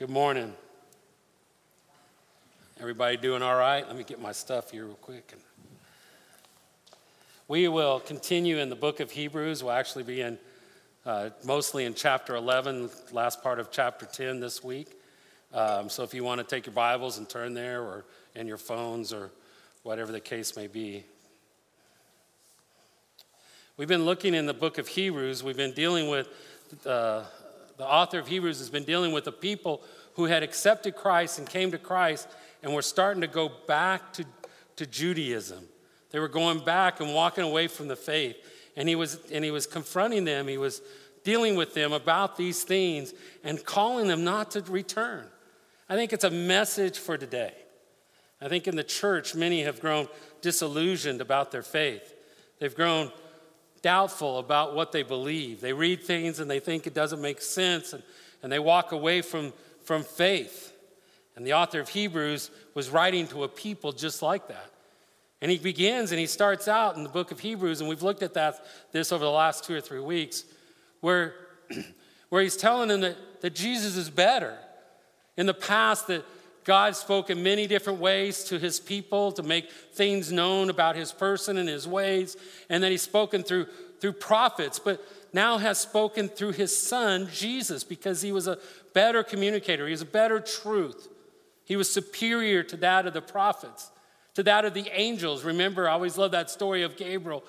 Good 0.00 0.08
morning. 0.08 0.54
Everybody 2.80 3.18
doing 3.18 3.42
all 3.42 3.56
right? 3.56 3.86
Let 3.86 3.98
me 3.98 4.02
get 4.02 4.18
my 4.18 4.32
stuff 4.32 4.70
here 4.70 4.86
real 4.86 4.94
quick. 4.94 5.34
We 7.48 7.68
will 7.68 8.00
continue 8.00 8.56
in 8.56 8.70
the 8.70 8.76
book 8.76 9.00
of 9.00 9.10
Hebrews. 9.10 9.62
We'll 9.62 9.74
actually 9.74 10.04
be 10.04 10.22
in 10.22 10.38
uh, 11.04 11.28
mostly 11.44 11.84
in 11.84 11.92
chapter 11.92 12.34
11, 12.34 12.88
last 13.12 13.42
part 13.42 13.60
of 13.60 13.70
chapter 13.70 14.06
10 14.06 14.40
this 14.40 14.64
week. 14.64 14.88
Um, 15.52 15.90
so 15.90 16.02
if 16.02 16.14
you 16.14 16.24
want 16.24 16.40
to 16.40 16.46
take 16.46 16.64
your 16.64 16.74
Bibles 16.74 17.18
and 17.18 17.28
turn 17.28 17.52
there, 17.52 17.82
or 17.82 18.06
in 18.34 18.46
your 18.46 18.56
phones, 18.56 19.12
or 19.12 19.30
whatever 19.82 20.12
the 20.12 20.18
case 20.18 20.56
may 20.56 20.66
be. 20.66 21.04
We've 23.76 23.86
been 23.86 24.06
looking 24.06 24.32
in 24.32 24.46
the 24.46 24.54
book 24.54 24.78
of 24.78 24.88
Hebrews. 24.88 25.44
We've 25.44 25.58
been 25.58 25.74
dealing 25.74 26.08
with 26.08 26.26
uh, 26.86 27.24
the 27.80 27.90
author 27.90 28.18
of 28.18 28.28
Hebrews 28.28 28.58
has 28.58 28.70
been 28.70 28.84
dealing 28.84 29.12
with 29.12 29.24
the 29.24 29.32
people 29.32 29.82
who 30.14 30.24
had 30.24 30.42
accepted 30.42 30.96
Christ 30.96 31.38
and 31.38 31.48
came 31.48 31.70
to 31.70 31.78
Christ 31.78 32.28
and 32.62 32.74
were 32.74 32.82
starting 32.82 33.20
to 33.22 33.26
go 33.26 33.50
back 33.66 34.12
to, 34.14 34.24
to 34.76 34.86
Judaism. 34.86 35.64
They 36.10 36.18
were 36.18 36.28
going 36.28 36.64
back 36.64 37.00
and 37.00 37.14
walking 37.14 37.44
away 37.44 37.68
from 37.68 37.88
the 37.88 37.96
faith. 37.96 38.36
And 38.76 38.88
he, 38.88 38.96
was, 38.96 39.18
and 39.32 39.44
he 39.44 39.50
was 39.50 39.66
confronting 39.66 40.24
them, 40.24 40.48
he 40.48 40.58
was 40.58 40.82
dealing 41.24 41.54
with 41.54 41.74
them 41.74 41.92
about 41.92 42.36
these 42.36 42.64
things 42.64 43.12
and 43.44 43.64
calling 43.64 44.08
them 44.08 44.24
not 44.24 44.52
to 44.52 44.62
return. 44.62 45.26
I 45.88 45.96
think 45.96 46.12
it's 46.12 46.24
a 46.24 46.30
message 46.30 46.98
for 46.98 47.18
today. 47.18 47.52
I 48.40 48.48
think 48.48 48.66
in 48.66 48.76
the 48.76 48.84
church, 48.84 49.34
many 49.34 49.62
have 49.64 49.80
grown 49.80 50.08
disillusioned 50.40 51.20
about 51.20 51.50
their 51.50 51.62
faith. 51.62 52.14
They've 52.58 52.74
grown 52.74 53.12
doubtful 53.82 54.38
about 54.38 54.74
what 54.74 54.92
they 54.92 55.02
believe. 55.02 55.60
They 55.60 55.72
read 55.72 56.02
things 56.02 56.40
and 56.40 56.50
they 56.50 56.60
think 56.60 56.86
it 56.86 56.94
doesn't 56.94 57.20
make 57.20 57.40
sense, 57.40 57.92
and, 57.92 58.02
and 58.42 58.52
they 58.52 58.58
walk 58.58 58.92
away 58.92 59.22
from, 59.22 59.52
from 59.84 60.02
faith. 60.02 60.72
And 61.36 61.46
the 61.46 61.54
author 61.54 61.80
of 61.80 61.88
Hebrews 61.88 62.50
was 62.74 62.90
writing 62.90 63.26
to 63.28 63.44
a 63.44 63.48
people 63.48 63.92
just 63.92 64.22
like 64.22 64.48
that. 64.48 64.70
And 65.40 65.50
he 65.50 65.58
begins 65.58 66.12
and 66.12 66.20
he 66.20 66.26
starts 66.26 66.68
out 66.68 66.96
in 66.96 67.02
the 67.02 67.08
book 67.08 67.30
of 67.30 67.40
Hebrews, 67.40 67.80
and 67.80 67.88
we've 67.88 68.02
looked 68.02 68.22
at 68.22 68.34
that 68.34 68.64
this 68.92 69.12
over 69.12 69.24
the 69.24 69.30
last 69.30 69.64
two 69.64 69.74
or 69.74 69.80
three 69.80 70.00
weeks, 70.00 70.44
where, 71.00 71.34
where 72.28 72.42
he's 72.42 72.56
telling 72.56 72.88
them 72.88 73.00
that, 73.00 73.16
that 73.40 73.54
Jesus 73.54 73.96
is 73.96 74.10
better. 74.10 74.56
In 75.36 75.46
the 75.46 75.54
past, 75.54 76.08
that 76.08 76.24
God 76.64 76.94
spoke 76.94 77.30
in 77.30 77.42
many 77.42 77.66
different 77.66 78.00
ways 78.00 78.44
to 78.44 78.58
his 78.58 78.78
people 78.78 79.32
to 79.32 79.42
make 79.42 79.70
things 79.70 80.30
known 80.30 80.70
about 80.70 80.96
his 80.96 81.12
person 81.12 81.56
and 81.56 81.68
his 81.68 81.88
ways, 81.88 82.36
and 82.68 82.82
then 82.82 82.90
he's 82.90 83.02
spoken 83.02 83.42
through, 83.42 83.66
through 84.00 84.12
prophets, 84.12 84.78
but 84.78 85.02
now 85.32 85.58
has 85.58 85.78
spoken 85.78 86.28
through 86.28 86.52
his 86.52 86.76
son, 86.76 87.28
Jesus, 87.32 87.84
because 87.84 88.20
he 88.22 88.32
was 88.32 88.46
a 88.46 88.58
better 88.92 89.22
communicator. 89.22 89.86
He 89.86 89.92
was 89.92 90.02
a 90.02 90.06
better 90.06 90.40
truth. 90.40 91.08
He 91.64 91.76
was 91.76 91.90
superior 91.90 92.62
to 92.64 92.76
that 92.78 93.06
of 93.06 93.14
the 93.14 93.22
prophets, 93.22 93.90
to 94.34 94.42
that 94.42 94.64
of 94.64 94.74
the 94.74 94.90
angels. 94.92 95.44
Remember, 95.44 95.88
I 95.88 95.92
always 95.92 96.18
love 96.18 96.32
that 96.32 96.50
story 96.50 96.82
of 96.82 96.96
Gabriel 96.96 97.44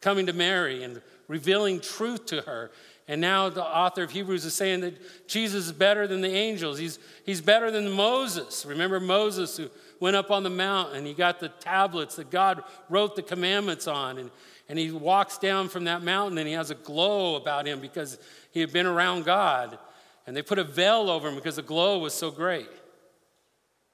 coming 0.00 0.26
to 0.26 0.32
Mary 0.32 0.82
and 0.84 1.00
revealing 1.28 1.80
truth 1.80 2.26
to 2.26 2.42
her. 2.42 2.70
And 3.06 3.20
now 3.20 3.50
the 3.50 3.64
author 3.64 4.02
of 4.02 4.10
Hebrews 4.10 4.44
is 4.44 4.54
saying 4.54 4.80
that 4.80 4.94
Jesus 5.28 5.66
is 5.66 5.72
better 5.72 6.06
than 6.06 6.22
the 6.22 6.32
angels. 6.32 6.78
He's, 6.78 6.98
he's 7.26 7.42
better 7.42 7.70
than 7.70 7.90
Moses. 7.90 8.64
Remember 8.64 8.98
Moses 8.98 9.56
who 9.56 9.68
went 10.00 10.16
up 10.16 10.30
on 10.30 10.42
the 10.42 10.50
mount 10.50 10.94
and 10.94 11.06
he 11.06 11.12
got 11.12 11.38
the 11.38 11.50
tablets 11.50 12.16
that 12.16 12.30
God 12.30 12.62
wrote 12.88 13.14
the 13.14 13.22
commandments 13.22 13.86
on. 13.86 14.16
And, 14.16 14.30
and 14.70 14.78
he 14.78 14.90
walks 14.90 15.36
down 15.36 15.68
from 15.68 15.84
that 15.84 16.02
mountain 16.02 16.38
and 16.38 16.48
he 16.48 16.54
has 16.54 16.70
a 16.70 16.76
glow 16.76 17.36
about 17.36 17.66
him 17.66 17.80
because 17.80 18.18
he 18.52 18.60
had 18.60 18.72
been 18.72 18.86
around 18.86 19.24
God. 19.24 19.78
And 20.26 20.34
they 20.34 20.42
put 20.42 20.58
a 20.58 20.64
veil 20.64 21.10
over 21.10 21.28
him 21.28 21.34
because 21.34 21.56
the 21.56 21.62
glow 21.62 21.98
was 21.98 22.14
so 22.14 22.30
great. 22.30 22.70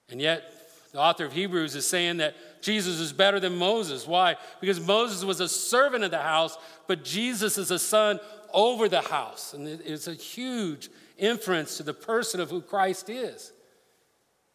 And 0.08 0.20
yet, 0.20 0.44
the 0.92 0.98
author 0.98 1.24
of 1.24 1.32
Hebrews 1.32 1.76
is 1.76 1.86
saying 1.86 2.16
that 2.16 2.34
Jesus 2.62 2.98
is 2.98 3.12
better 3.12 3.38
than 3.38 3.56
Moses. 3.56 4.06
Why? 4.06 4.36
Because 4.60 4.80
Moses 4.80 5.24
was 5.24 5.40
a 5.40 5.48
servant 5.48 6.02
of 6.02 6.10
the 6.10 6.18
house, 6.18 6.58
but 6.88 7.04
Jesus 7.04 7.58
is 7.58 7.70
a 7.70 7.78
son 7.78 8.18
over 8.52 8.88
the 8.88 9.00
house. 9.00 9.54
And 9.54 9.66
it's 9.66 10.06
a 10.06 10.14
huge 10.14 10.88
inference 11.18 11.76
to 11.76 11.82
the 11.82 11.94
person 11.94 12.40
of 12.40 12.50
who 12.50 12.60
Christ 12.60 13.08
is. 13.08 13.52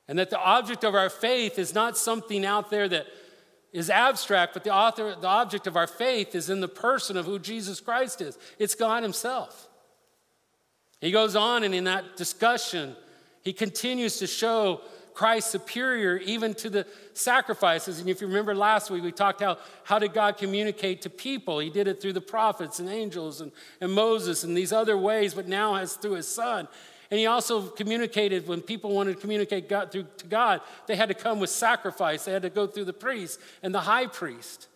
And 0.08 0.20
that 0.20 0.30
the 0.30 0.40
object 0.40 0.84
of 0.84 0.96
our 0.96 1.10
faith 1.10 1.58
is 1.58 1.74
not 1.74 1.98
something 1.98 2.46
out 2.46 2.70
there 2.70 2.88
that 2.90 3.08
is 3.74 3.90
abstract, 3.90 4.54
but 4.54 4.64
the, 4.64 4.74
author, 4.74 5.16
the 5.20 5.28
object 5.28 5.68
of 5.68 5.76
our 5.76 5.88
faith 5.88 6.34
is 6.36 6.50
in 6.50 6.62
the 6.62 6.68
person 6.68 7.18
of 7.18 7.26
who 7.26 7.40
Jesus 7.40 7.80
Christ 7.80 8.22
is. 8.22 8.38
It's 8.58 8.76
God 8.76 9.04
Himself. 9.04 9.68
He 11.02 11.12
goes 11.12 11.36
on, 11.36 11.64
and 11.64 11.76
in 11.76 11.84
that 11.84 12.16
discussion, 12.16 12.96
he 13.44 13.54
continues 13.54 14.18
to 14.20 14.28
show 14.28 14.82
Christ 15.16 15.50
superior 15.50 16.18
even 16.18 16.54
to 16.56 16.70
the 16.70 16.86
sacrifices. 17.14 18.00
And 18.00 18.10
if 18.10 18.22
you 18.22 18.28
remember 18.28 18.54
last 18.54 18.92
week, 18.92 19.02
we 19.02 19.12
talked 19.12 19.42
how 19.42 19.58
how 19.84 19.98
did 19.98 20.14
God 20.14 20.38
communicate 20.38 21.02
to 21.04 21.10
people? 21.10 21.60
He 21.60 21.70
did 21.70 21.88
it 21.88 22.02
through 22.02 22.14
the 22.14 22.22
prophets 22.22 22.80
and 22.80 22.90
angels 22.90 23.42
and, 23.42 23.52
and 23.82 23.92
Moses 23.92 24.44
and 24.44 24.56
these 24.56 24.74
other 24.74 24.98
ways, 24.98 25.34
but 25.34 25.48
now 25.48 25.76
has 25.76 25.94
through 25.94 26.14
his 26.14 26.28
son. 26.28 26.68
And 27.10 27.20
he 27.20 27.28
also 27.28 27.62
communicated 27.62 28.48
when 28.48 28.62
people 28.62 28.92
wanted 28.92 29.16
to 29.16 29.22
communicate 29.22 29.70
God, 29.70 29.92
through, 29.92 30.08
to 30.18 30.28
God, 30.28 30.62
they 30.88 30.96
had 30.96 31.10
to 31.10 31.16
come 31.16 31.40
with 31.40 31.50
sacrifice. 31.50 32.26
They 32.26 32.34
had 32.34 32.42
to 32.42 32.50
go 32.50 32.68
through 32.68 32.86
the 32.86 32.94
priest 32.94 33.40
and 33.64 33.74
the 33.74 33.82
high 33.82 34.08
priest. 34.08 34.68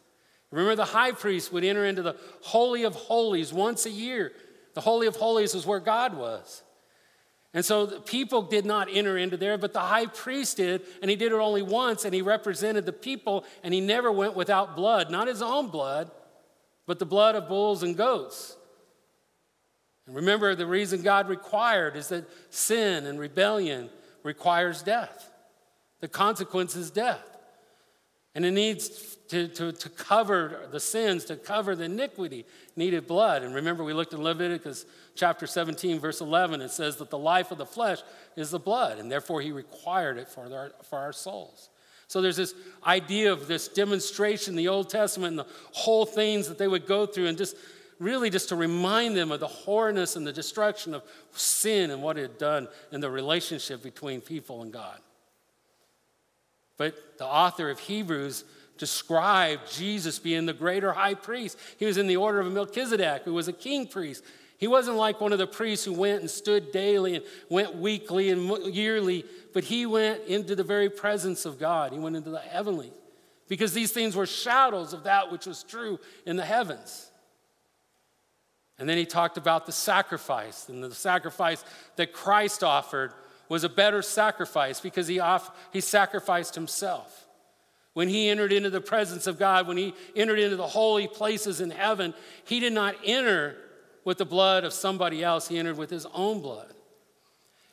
Remember, 0.52 0.76
the 0.76 0.86
high 0.86 1.12
priest 1.12 1.52
would 1.52 1.64
enter 1.64 1.86
into 1.86 2.02
the 2.02 2.16
Holy 2.42 2.84
of 2.84 2.96
Holies 2.96 3.52
once 3.52 3.86
a 3.86 3.90
year. 3.90 4.32
The 4.74 4.82
Holy 4.82 5.08
of 5.08 5.16
Holies 5.16 5.54
is 5.54 5.66
where 5.66 5.80
God 5.80 6.16
was. 6.16 6.64
And 7.54 7.66
so 7.66 7.86
the 7.88 8.00
people 8.00 8.44
did 8.44 8.66
not 8.66 8.90
enter 8.92 9.18
into 9.18 9.36
there, 9.36 9.58
but 9.58 9.74
the 9.74 9.80
high 9.80 10.06
priest 10.06 10.58
did, 10.58 10.84
and 11.02 11.10
he 11.10 11.16
did 11.16 11.32
it 11.32 11.36
only 11.36 11.64
once, 11.64 12.06
and 12.06 12.14
he 12.14 12.22
represented 12.22 12.86
the 12.86 12.94
people, 12.94 13.44
and 13.64 13.74
he 13.74 13.82
never 13.82 14.12
went 14.12 14.36
without 14.36 14.76
blood, 14.76 15.10
not 15.10 15.28
his 15.28 15.42
own 15.42 15.70
blood, 15.70 16.12
but 16.86 17.00
the 17.00 17.06
blood 17.06 17.36
of 17.36 17.48
bulls 17.48 17.82
and 17.82 17.98
goats. 17.98 18.56
And 20.06 20.16
remember, 20.16 20.54
the 20.54 20.68
reason 20.68 21.02
God 21.02 21.28
required 21.28 21.96
is 21.96 22.10
that 22.10 22.30
sin 22.52 23.06
and 23.06 23.20
rebellion 23.20 23.90
requires 24.24 24.84
death. 24.84 25.32
The 26.02 26.08
consequence 26.08 26.76
is 26.76 26.92
death. 26.92 27.26
And 28.36 28.46
it 28.46 28.52
needs 28.52 29.18
to, 29.30 29.48
to, 29.48 29.72
to 29.72 29.90
cover 29.90 30.68
the 30.72 30.80
sins, 30.80 31.26
to 31.26 31.36
cover 31.36 31.76
the 31.76 31.86
iniquity, 31.86 32.46
needed 32.76 33.08
blood. 33.08 33.44
And 33.44 33.54
remember, 33.54 33.84
we 33.84 33.94
looked 33.94 34.14
in 34.14 34.22
Leviticus 34.22 34.86
chapter 35.16 35.46
17, 35.46 36.00
verse 36.00 36.20
11. 36.20 36.62
It 36.62 36.72
says 36.72 36.98
that 36.98 37.12
the 37.12 37.18
life 37.18 37.52
of 37.52 37.60
the 37.60 37.66
flesh 37.66 38.00
is 38.36 38.50
the 38.50 38.60
blood, 38.60 38.98
and 38.98 39.12
therefore 39.12 39.42
he 39.42 39.52
required 39.52 40.18
it 40.18 40.28
for 40.28 40.52
our, 40.52 40.72
for 40.84 40.98
our 40.98 41.14
souls. 41.14 41.70
So 42.08 42.22
there's 42.22 42.38
this 42.38 42.56
idea 42.86 43.32
of 43.32 43.48
this 43.48 43.68
demonstration 43.68 44.54
in 44.54 44.58
the 44.58 44.68
Old 44.68 44.90
Testament 44.90 45.32
and 45.32 45.40
the 45.40 45.54
whole 45.74 46.08
things 46.08 46.48
that 46.48 46.58
they 46.58 46.68
would 46.68 46.88
go 46.88 47.06
through, 47.06 47.28
and 47.28 47.38
just 47.38 47.56
really 48.00 48.32
just 48.32 48.50
to 48.50 48.56
remind 48.56 49.16
them 49.16 49.32
of 49.32 49.40
the 49.40 49.48
horrorness 49.48 50.16
and 50.16 50.26
the 50.26 50.34
destruction 50.34 50.96
of 50.96 51.04
sin 51.34 51.92
and 51.92 52.02
what 52.02 52.18
it 52.18 52.22
had 52.22 52.38
done 52.40 52.68
in 52.92 53.00
the 53.00 53.12
relationship 53.12 53.84
between 53.84 54.22
people 54.22 54.64
and 54.64 54.74
God. 54.74 54.98
But 56.78 56.96
the 57.20 57.26
author 57.26 57.70
of 57.70 57.78
Hebrews 57.78 58.46
described 58.80 59.72
Jesus 59.72 60.18
being 60.18 60.48
the 60.48 60.54
greater 60.54 60.94
high 60.94 61.14
priest. 61.14 61.58
He 61.78 61.86
was 61.86 61.98
in 61.98 62.08
the 62.08 62.18
order 62.18 62.40
of 62.40 62.52
Melchizedek, 62.52 63.24
who 63.24 63.34
was 63.34 63.48
a 63.48 63.54
king 63.54 63.86
priest. 63.86 64.24
He 64.58 64.68
wasn't 64.68 64.98
like 64.98 65.22
one 65.22 65.32
of 65.32 65.38
the 65.38 65.48
priests 65.48 65.86
who 65.86 65.94
went 65.94 66.22
and 66.22 66.30
stood 66.30 66.72
daily 66.72 67.16
and 67.16 67.26
went 67.50 67.76
weekly 67.76 68.30
and 68.30 68.74
yearly, 68.74 69.26
but 69.54 69.64
he 69.64 69.86
went 69.86 70.24
into 70.26 70.56
the 70.56 70.64
very 70.64 70.90
presence 70.90 71.46
of 71.46 71.60
God. 71.60 71.94
He 71.94 72.00
went 72.00 72.16
into 72.16 72.32
the 72.32 72.40
heavenly 72.40 72.92
because 73.48 73.74
these 73.74 73.92
things 73.92 74.16
were 74.16 74.26
shadows 74.26 74.94
of 74.94 75.04
that 75.04 75.32
which 75.32 75.46
was 75.46 75.64
true 75.64 76.00
in 76.26 76.36
the 76.36 76.46
heavens. 76.46 77.10
And 78.78 78.88
then 78.88 78.98
he 78.98 79.06
talked 79.06 79.38
about 79.38 79.66
the 79.66 79.72
sacrifice 79.72 80.70
and 80.70 80.84
the 80.84 80.94
sacrifice 80.96 81.64
that 81.98 82.14
Christ 82.14 82.64
offered 82.64 83.14
was 83.50 83.64
a 83.64 83.70
better 83.70 84.02
sacrifice 84.02 84.80
because 84.80 85.08
he, 85.08 85.20
off, 85.20 85.52
he 85.74 85.82
sacrificed 85.82 86.56
himself. 86.56 87.28
When 88.00 88.08
he 88.08 88.30
entered 88.30 88.54
into 88.54 88.70
the 88.70 88.80
presence 88.80 89.28
of 89.28 89.38
God, 89.38 89.68
when 89.68 89.76
he 89.76 89.94
entered 90.16 90.40
into 90.40 90.56
the 90.56 90.66
holy 90.66 91.06
places 91.06 91.60
in 91.60 91.70
heaven, 91.70 92.14
he 92.46 92.62
did 92.62 92.72
not 92.72 92.96
enter 93.04 93.58
with 94.06 94.20
the 94.20 94.26
blood 94.26 94.64
of 94.64 94.72
somebody 94.72 95.22
else, 95.22 95.50
he 95.50 95.58
entered 95.58 95.78
with 95.78 95.90
his 95.90 96.06
own 96.14 96.42
blood. 96.42 96.74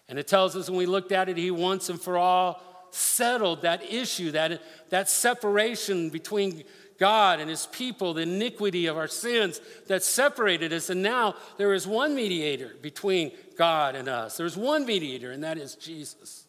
And 0.09 0.19
it 0.19 0.27
tells 0.27 0.57
us 0.57 0.69
when 0.69 0.79
we 0.79 0.87
looked 0.87 1.13
at 1.13 1.29
it, 1.29 1.37
he 1.37 1.53
once 1.53 1.91
and 1.91 2.01
for 2.01 2.19
all 2.19 2.61
settled 2.91 3.63
that 3.63 3.85
issue, 3.85 4.33
that, 4.33 4.61
that 4.91 5.09
separation 5.09 6.11
between 6.11 6.65
God 6.99 7.39
and 7.39 7.49
his 7.49 7.67
people, 7.67 8.13
the 8.13 8.23
iniquity 8.23 8.87
of 8.87 8.97
our 8.97 9.07
sins 9.07 9.61
that 9.87 10.03
separated 10.03 10.73
us. 10.73 10.91
And 10.91 11.05
now 11.05 11.37
there 11.57 11.73
is 11.73 11.87
one 11.87 12.17
mediator 12.17 12.73
between 12.83 13.31
God 13.57 13.95
and 13.95 14.09
us. 14.09 14.37
There's 14.37 14.57
one 14.57 14.87
mediator, 14.87 15.31
and 15.31 15.45
that 15.45 15.57
is 15.57 15.77
Jesus. 15.77 16.46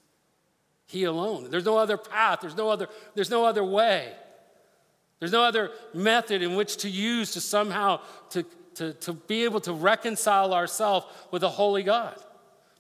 He 0.88 1.04
alone. 1.04 1.50
There's 1.52 1.66
no 1.66 1.78
other 1.78 1.98
path, 1.98 2.40
there's 2.42 2.56
no 2.56 2.70
other, 2.70 2.88
there's 3.14 3.30
no 3.30 3.46
other 3.46 3.64
way. 3.64 4.14
There's 5.20 5.32
no 5.32 5.44
other 5.44 5.72
method 5.94 6.42
in 6.42 6.56
which 6.56 6.78
to 6.78 6.90
use 6.90 7.34
to 7.34 7.42
somehow 7.42 8.02
to, 8.32 8.46
to, 8.76 8.94
to 8.94 9.14
be 9.14 9.44
able 9.44 9.60
to 9.62 9.74
reconcile 9.74 10.54
ourselves 10.54 11.08
with 11.32 11.44
a 11.44 11.50
holy 11.50 11.84
God. 11.84 12.16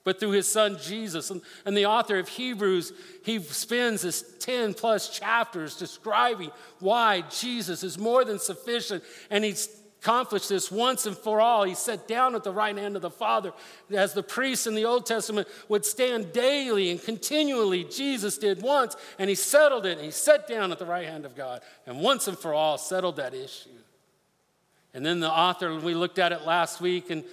but 0.04 0.21
through 0.21 0.31
his 0.31 0.50
son 0.50 0.77
Jesus. 0.81 1.31
And, 1.31 1.42
and 1.65 1.75
the 1.75 1.88
author 1.88 2.18
of 2.18 2.30
Hebrews, 2.30 2.94
he 3.25 3.39
spends 3.39 4.04
his 4.04 4.21
10 4.39 4.74
plus 4.74 5.09
chapters 5.09 5.75
describing 5.75 6.51
why 6.80 7.24
Jesus 7.30 7.83
is 7.83 7.98
more 7.98 8.24
than 8.24 8.39
sufficient. 8.39 9.04
And 9.30 9.44
he's 9.44 9.68
accomplished 10.02 10.50
this 10.50 10.72
once 10.72 11.06
and 11.06 11.18
for 11.18 11.42
all. 11.42 11.64
He 11.64 11.74
sat 11.74 12.08
down 12.08 12.36
at 12.36 12.44
the 12.44 12.52
right 12.52 12.78
hand 12.78 12.96
of 12.96 13.02
the 13.02 13.10
Father. 13.10 13.52
As 13.92 14.14
the 14.14 14.24
priests 14.24 14.68
in 14.68 14.76
the 14.76 14.86
Old 14.86 15.06
Testament 15.06 15.48
would 15.70 15.86
stand 15.86 16.34
daily 16.34 16.92
and 16.92 17.02
continually, 17.02 17.84
Jesus 17.84 18.38
did 18.38 18.62
once, 18.62 18.96
and 19.20 19.30
he 19.30 19.36
settled 19.36 19.86
it. 19.86 19.98
And 19.98 20.06
he 20.06 20.12
sat 20.12 20.48
down 20.48 20.72
at 20.72 20.80
the 20.80 20.86
right 20.86 21.08
hand 21.08 21.26
of 21.26 21.36
God, 21.36 21.62
and 21.86 22.00
once 22.00 22.28
and 22.28 22.38
for 22.38 22.54
all 22.54 22.78
settled 22.78 23.18
that 23.18 23.34
issue. 23.34 23.70
And 24.94 25.06
then 25.06 25.20
the 25.20 25.32
author, 25.32 25.80
we 25.80 25.94
looked 25.94 26.20
at 26.20 26.32
it 26.32 26.46
last 26.46 26.82
week 26.82 27.12
in 27.12 27.24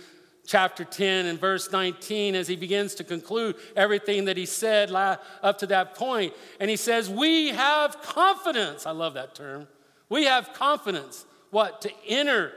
chapter 0.46 0.84
10 0.84 1.26
and 1.26 1.40
verse 1.40 1.72
19 1.72 2.34
as 2.34 2.46
he 2.46 2.56
begins 2.56 2.94
to 2.96 3.04
conclude 3.04 3.56
everything 3.76 4.26
that 4.26 4.36
he 4.36 4.46
said 4.46 4.90
up 4.92 5.58
to 5.58 5.66
that 5.66 5.94
point. 5.94 6.34
And 6.60 6.68
he 6.68 6.76
says, 6.76 7.08
We 7.08 7.48
have 7.48 8.02
confidence. 8.02 8.86
I 8.86 8.90
love 8.90 9.14
that 9.14 9.34
term. 9.34 9.66
We 10.08 10.24
have 10.24 10.52
confidence. 10.52 11.24
What? 11.54 11.82
To 11.82 11.90
enter 12.08 12.50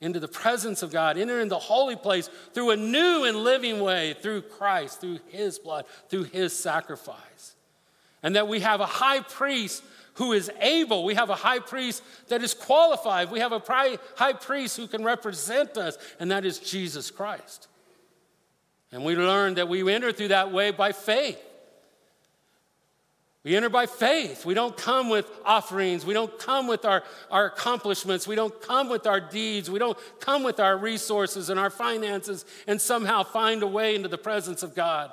into 0.00 0.18
the 0.18 0.26
presence 0.26 0.82
of 0.82 0.90
God, 0.90 1.16
enter 1.16 1.38
in 1.38 1.46
the 1.46 1.60
holy 1.60 1.94
place 1.94 2.28
through 2.52 2.70
a 2.70 2.76
new 2.76 3.22
and 3.22 3.36
living 3.36 3.78
way, 3.80 4.16
through 4.20 4.42
Christ, 4.42 5.00
through 5.00 5.20
his 5.28 5.60
blood, 5.60 5.84
through 6.08 6.24
his 6.24 6.58
sacrifice. 6.58 7.54
And 8.20 8.34
that 8.34 8.48
we 8.48 8.58
have 8.58 8.80
a 8.80 8.86
high 8.86 9.20
priest 9.20 9.84
who 10.14 10.32
is 10.32 10.50
able. 10.60 11.04
We 11.04 11.14
have 11.14 11.30
a 11.30 11.36
high 11.36 11.60
priest 11.60 12.02
that 12.26 12.42
is 12.42 12.52
qualified. 12.52 13.30
We 13.30 13.38
have 13.38 13.52
a 13.52 13.62
high 14.16 14.32
priest 14.32 14.76
who 14.76 14.88
can 14.88 15.04
represent 15.04 15.76
us, 15.76 15.96
and 16.18 16.32
that 16.32 16.44
is 16.44 16.58
Jesus 16.58 17.12
Christ. 17.12 17.68
And 18.90 19.04
we 19.04 19.14
learn 19.14 19.54
that 19.54 19.68
we 19.68 19.88
enter 19.92 20.10
through 20.10 20.28
that 20.28 20.50
way 20.50 20.72
by 20.72 20.90
faith. 20.90 21.38
We 23.44 23.54
enter 23.54 23.68
by 23.68 23.84
faith. 23.84 24.46
We 24.46 24.54
don't 24.54 24.74
come 24.74 25.10
with 25.10 25.30
offerings. 25.44 26.06
We 26.06 26.14
don't 26.14 26.38
come 26.38 26.66
with 26.66 26.86
our, 26.86 27.04
our 27.30 27.46
accomplishments. 27.46 28.26
We 28.26 28.36
don't 28.36 28.58
come 28.62 28.88
with 28.88 29.06
our 29.06 29.20
deeds. 29.20 29.70
We 29.70 29.78
don't 29.78 29.98
come 30.18 30.42
with 30.42 30.58
our 30.58 30.78
resources 30.78 31.50
and 31.50 31.60
our 31.60 31.68
finances 31.68 32.46
and 32.66 32.80
somehow 32.80 33.22
find 33.22 33.62
a 33.62 33.66
way 33.66 33.94
into 33.94 34.08
the 34.08 34.16
presence 34.16 34.62
of 34.62 34.74
God. 34.74 35.12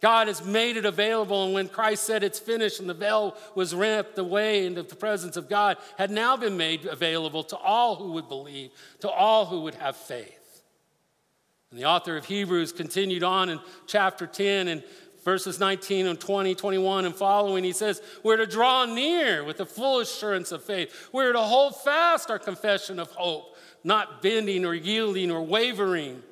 God 0.00 0.28
has 0.28 0.44
made 0.44 0.78
it 0.78 0.86
available, 0.86 1.44
and 1.44 1.52
when 1.52 1.68
Christ 1.68 2.04
said 2.04 2.24
it's 2.24 2.38
finished 2.38 2.80
and 2.80 2.88
the 2.88 2.94
veil 2.94 3.36
was 3.54 3.74
rent, 3.74 4.16
the 4.16 4.24
way 4.24 4.64
into 4.64 4.82
the 4.82 4.96
presence 4.96 5.36
of 5.36 5.48
God 5.48 5.76
had 5.98 6.10
now 6.10 6.38
been 6.38 6.56
made 6.56 6.86
available 6.86 7.44
to 7.44 7.56
all 7.56 7.96
who 7.96 8.12
would 8.12 8.26
believe, 8.26 8.70
to 9.00 9.10
all 9.10 9.44
who 9.44 9.60
would 9.60 9.74
have 9.74 9.96
faith. 9.96 10.62
And 11.70 11.78
the 11.78 11.84
author 11.84 12.16
of 12.16 12.24
Hebrews 12.24 12.72
continued 12.72 13.22
on 13.22 13.50
in 13.50 13.60
chapter 13.86 14.26
10 14.26 14.68
and 14.68 14.82
verses 15.24 15.60
19 15.60 16.06
and 16.06 16.20
20, 16.20 16.54
21 16.54 17.04
and 17.04 17.14
following. 17.14 17.64
He 17.64 17.72
says, 17.72 18.02
We're 18.22 18.36
to 18.36 18.46
draw 18.46 18.84
near 18.86 19.44
with 19.44 19.58
the 19.58 19.66
full 19.66 20.00
assurance 20.00 20.52
of 20.52 20.62
faith. 20.62 21.08
We're 21.12 21.32
to 21.32 21.40
hold 21.40 21.76
fast 21.76 22.30
our 22.30 22.38
confession 22.38 22.98
of 22.98 23.10
hope, 23.12 23.56
not 23.84 24.22
bending 24.22 24.64
or 24.64 24.74
yielding 24.74 25.30
or 25.30 25.42
wavering. 25.42 26.22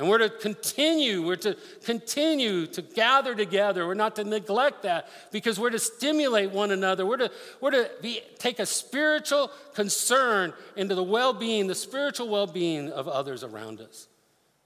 And 0.00 0.08
we're 0.08 0.16
to 0.16 0.30
continue, 0.30 1.20
we're 1.20 1.36
to 1.36 1.58
continue 1.84 2.66
to 2.68 2.80
gather 2.80 3.34
together. 3.34 3.86
We're 3.86 3.92
not 3.92 4.16
to 4.16 4.24
neglect 4.24 4.84
that 4.84 5.10
because 5.30 5.60
we're 5.60 5.68
to 5.68 5.78
stimulate 5.78 6.52
one 6.52 6.70
another. 6.70 7.04
We're 7.04 7.18
to, 7.18 7.30
we're 7.60 7.72
to 7.72 7.90
be, 8.00 8.22
take 8.38 8.60
a 8.60 8.64
spiritual 8.64 9.50
concern 9.74 10.54
into 10.74 10.94
the 10.94 11.02
well 11.02 11.34
being, 11.34 11.66
the 11.66 11.74
spiritual 11.74 12.30
well 12.30 12.46
being 12.46 12.90
of 12.90 13.08
others 13.08 13.44
around 13.44 13.82
us. 13.82 14.08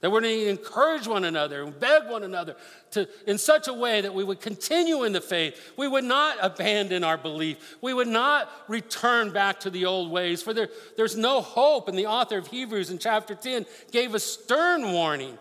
That 0.05 0.11
we're 0.11 0.21
to 0.21 0.49
encourage 0.51 1.07
one 1.07 1.25
another 1.25 1.63
and 1.63 1.81
beg 1.81 2.11
one 2.11 2.25
another 2.25 2.57
to, 2.91 3.09
in 3.27 3.39
such 3.39 3.69
a 3.69 3.73
way 3.73 4.03
that 4.03 4.13
we 4.13 4.23
would 4.23 4.39
continue 4.39 5.05
in 5.05 5.15
the 5.15 5.21
faith. 5.23 5.73
We 5.79 5.89
would 5.89 6.05
not 6.05 6.37
abandon 6.43 7.03
our 7.03 7.17
belief. 7.17 7.79
We 7.81 7.95
would 7.95 8.09
not 8.09 8.51
return 8.69 9.33
back 9.33 9.61
to 9.61 9.71
the 9.71 9.87
old 9.87 10.11
ways, 10.11 10.43
for 10.43 10.53
there, 10.53 10.69
there's 10.99 11.17
no 11.17 11.41
hope. 11.41 11.89
And 11.89 11.97
the 11.97 12.05
author 12.05 12.37
of 12.37 12.49
Hebrews 12.49 12.91
in 12.91 12.99
chapter 12.99 13.35
10 13.35 13.65
gave 13.93 14.15
a 14.15 14.21
stern 14.21 14.93
warning 14.93 15.39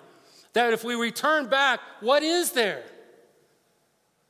that 0.54 0.72
if 0.72 0.86
we 0.86 0.96
return 0.96 1.48
back, 1.48 1.82
what 2.00 2.24
is 2.24 2.54
there? 2.54 2.84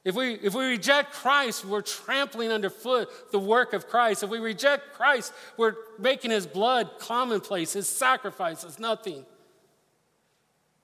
If 0.03 0.15
we, 0.15 0.33
if 0.33 0.55
we 0.55 0.65
reject 0.65 1.13
Christ, 1.13 1.63
we're 1.63 1.81
trampling 1.83 2.51
underfoot 2.51 3.31
the 3.31 3.37
work 3.37 3.73
of 3.73 3.87
Christ. 3.87 4.23
If 4.23 4.31
we 4.31 4.39
reject 4.39 4.93
Christ, 4.93 5.31
we're 5.57 5.75
making 5.99 6.31
his 6.31 6.47
blood 6.47 6.89
commonplace, 6.97 7.73
his 7.73 7.87
sacrifice 7.87 8.63
is 8.63 8.79
nothing. 8.79 9.27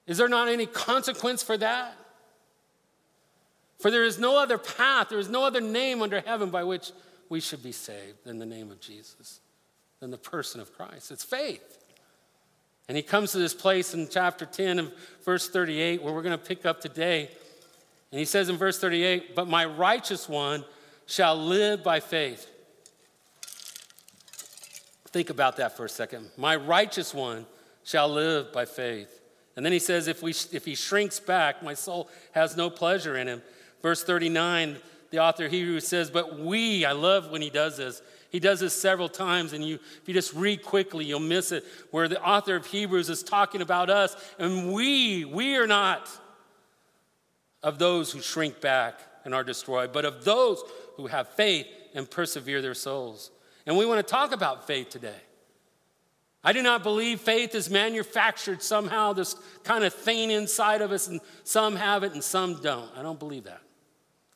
Is 0.10 0.18
there 0.18 0.28
not 0.28 0.48
any 0.48 0.66
consequence 0.66 1.44
for 1.44 1.56
that? 1.56 1.96
For 3.78 3.92
there 3.92 4.04
is 4.04 4.18
no 4.18 4.38
other 4.40 4.58
path, 4.58 5.10
there 5.10 5.20
is 5.20 5.30
no 5.30 5.46
other 5.46 5.62
name 5.62 6.02
under 6.02 6.20
heaven 6.20 6.50
by 6.50 6.64
which 6.64 6.92
we 7.30 7.40
should 7.40 7.62
be 7.62 7.72
saved 7.72 8.26
than 8.26 8.40
the 8.40 8.46
name 8.46 8.72
of 8.72 8.82
Jesus, 8.82 9.40
than 10.00 10.10
the 10.10 10.18
person 10.18 10.60
of 10.60 10.76
Christ. 10.76 11.12
It's 11.12 11.24
faith. 11.24 11.78
And 12.88 12.98
he 12.98 13.04
comes 13.04 13.34
to 13.34 13.38
this 13.38 13.54
place 13.54 13.94
in 13.94 14.08
chapter 14.10 14.48
10 14.48 14.80
of 14.80 14.94
verse 15.24 15.48
38 15.48 16.02
where 16.02 16.12
we're 16.12 16.24
going 16.24 16.38
to 16.38 16.44
pick 16.44 16.66
up 16.66 16.82
today. 16.82 17.30
And 18.12 18.18
he 18.18 18.26
says 18.26 18.50
in 18.50 18.58
verse 18.58 18.80
38, 18.80 19.36
But 19.36 19.48
my 19.48 19.64
righteous 19.64 20.28
one 20.28 20.66
shall 21.06 21.38
live 21.38 21.84
by 21.84 22.00
faith. 22.00 22.48
Think 25.10 25.30
about 25.30 25.58
that 25.58 25.78
for 25.78 25.86
a 25.86 25.90
second. 25.90 26.32
My 26.36 26.56
righteous 26.56 27.14
one 27.14 27.46
shall 27.84 28.10
live 28.10 28.52
by 28.52 28.66
faith. 28.66 29.19
And 29.60 29.66
then 29.66 29.74
he 29.74 29.80
says, 29.80 30.08
if, 30.08 30.24
we, 30.24 30.32
if 30.54 30.64
he 30.64 30.74
shrinks 30.74 31.20
back, 31.20 31.62
my 31.62 31.74
soul 31.74 32.08
has 32.32 32.56
no 32.56 32.70
pleasure 32.70 33.18
in 33.18 33.28
him. 33.28 33.42
Verse 33.82 34.06
39, 34.06 34.78
the 35.10 35.20
author 35.20 35.48
of 35.48 35.52
Hebrews 35.52 35.86
says, 35.86 36.10
But 36.10 36.40
we, 36.40 36.86
I 36.86 36.94
love 36.94 37.30
when 37.30 37.42
he 37.42 37.50
does 37.50 37.76
this. 37.76 38.02
He 38.30 38.40
does 38.40 38.62
this 38.62 38.74
several 38.74 39.10
times, 39.10 39.52
and 39.52 39.62
you, 39.62 39.76
if 39.76 40.04
you 40.06 40.14
just 40.14 40.34
read 40.34 40.64
quickly, 40.64 41.04
you'll 41.04 41.20
miss 41.20 41.52
it. 41.52 41.66
Where 41.92 42.08
the 42.08 42.24
author 42.24 42.56
of 42.56 42.68
Hebrews 42.68 43.10
is 43.10 43.22
talking 43.22 43.62
about 43.62 43.90
us, 43.90 44.16
and 44.40 44.72
we, 44.72 45.26
we 45.26 45.58
are 45.58 45.68
not 45.68 46.10
of 47.62 47.80
those 47.80 48.14
who 48.14 48.22
shrink 48.22 48.62
back 48.62 48.98
and 49.26 49.36
are 49.36 49.44
destroyed, 49.44 49.92
but 49.92 50.06
of 50.06 50.24
those 50.24 50.64
who 50.96 51.08
have 51.08 51.28
faith 51.28 51.68
and 51.94 52.10
persevere 52.10 52.62
their 52.62 52.74
souls. 52.74 53.30
And 53.66 53.76
we 53.76 53.86
want 53.86 54.00
to 54.00 54.10
talk 54.10 54.32
about 54.32 54.66
faith 54.66 54.88
today. 54.88 55.20
I 56.44 56.54
do 56.54 56.62
not 56.62 56.84
believe 56.84 57.20
faith 57.20 57.54
is 57.54 57.70
manufactured 57.70 58.62
somehow, 58.62 59.14
this 59.14 59.36
kind 59.64 59.84
of 59.84 59.94
thing 59.94 60.32
inside 60.32 60.82
of 60.82 60.92
us, 60.92 61.08
and 61.08 61.20
some 61.44 61.76
have 61.76 62.04
it 62.04 62.14
and 62.14 62.24
some 62.24 62.62
don't. 62.62 62.90
I 62.96 63.02
don't 63.02 63.20
believe 63.20 63.44
that. 63.44 63.62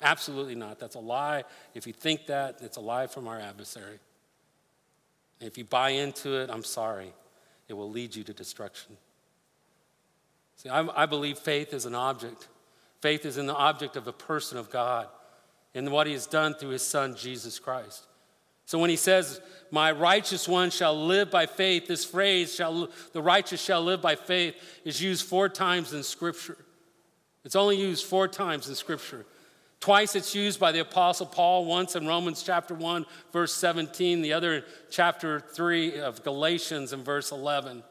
Absolutely 0.01 0.55
not. 0.55 0.79
That's 0.79 0.95
a 0.95 0.99
lie. 0.99 1.45
If 1.73 1.87
you 1.87 1.93
think 1.93 2.27
that, 2.27 2.57
it's 2.61 2.75
a 2.75 2.81
lie 2.81 3.07
from 3.07 3.27
our 3.27 3.39
adversary. 3.39 3.99
if 5.39 5.57
you 5.57 5.63
buy 5.63 5.91
into 5.91 6.41
it, 6.41 6.49
I'm 6.49 6.63
sorry. 6.63 7.13
It 7.69 7.73
will 7.73 7.89
lead 7.89 8.15
you 8.15 8.23
to 8.25 8.33
destruction. 8.33 8.97
See, 10.57 10.69
I, 10.69 11.03
I 11.03 11.05
believe 11.05 11.37
faith 11.37 11.73
is 11.73 11.85
an 11.85 11.95
object. 11.95 12.49
Faith 13.01 13.25
is 13.25 13.37
in 13.37 13.45
the 13.45 13.55
object 13.55 13.95
of 13.95 14.03
the 14.03 14.13
person 14.13 14.57
of 14.57 14.69
God 14.69 15.07
in 15.73 15.89
what 15.89 16.07
he 16.07 16.13
has 16.13 16.27
done 16.27 16.53
through 16.53 16.69
his 16.69 16.83
son, 16.83 17.15
Jesus 17.15 17.59
Christ. 17.59 18.05
So 18.65 18.79
when 18.79 18.89
he 18.89 18.95
says, 18.95 19.41
My 19.71 19.91
righteous 19.91 20.47
one 20.47 20.69
shall 20.69 21.05
live 21.05 21.29
by 21.29 21.45
faith, 21.45 21.87
this 21.87 22.05
phrase, 22.05 22.53
shall, 22.53 22.89
the 23.11 23.21
righteous 23.21 23.61
shall 23.61 23.83
live 23.83 24.01
by 24.01 24.15
faith, 24.15 24.55
is 24.85 25.01
used 25.01 25.25
four 25.25 25.49
times 25.49 25.93
in 25.93 26.03
Scripture. 26.03 26.57
It's 27.43 27.55
only 27.55 27.77
used 27.77 28.05
four 28.05 28.27
times 28.27 28.69
in 28.69 28.75
Scripture. 28.75 29.25
Twice 29.79 30.15
it's 30.15 30.33
used 30.33 30.61
by 30.61 30.71
the 30.71 30.79
Apostle 30.79 31.25
Paul, 31.25 31.65
once 31.65 31.97
in 31.97 32.07
Romans 32.07 32.41
chapter 32.41 32.73
1, 32.73 33.05
verse 33.33 33.53
17, 33.53 34.21
the 34.21 34.31
other 34.31 34.63
chapter 34.89 35.41
3 35.41 35.99
of 35.99 36.23
Galatians 36.23 36.93
in 36.93 37.03
verse 37.03 37.33
11. 37.33 37.83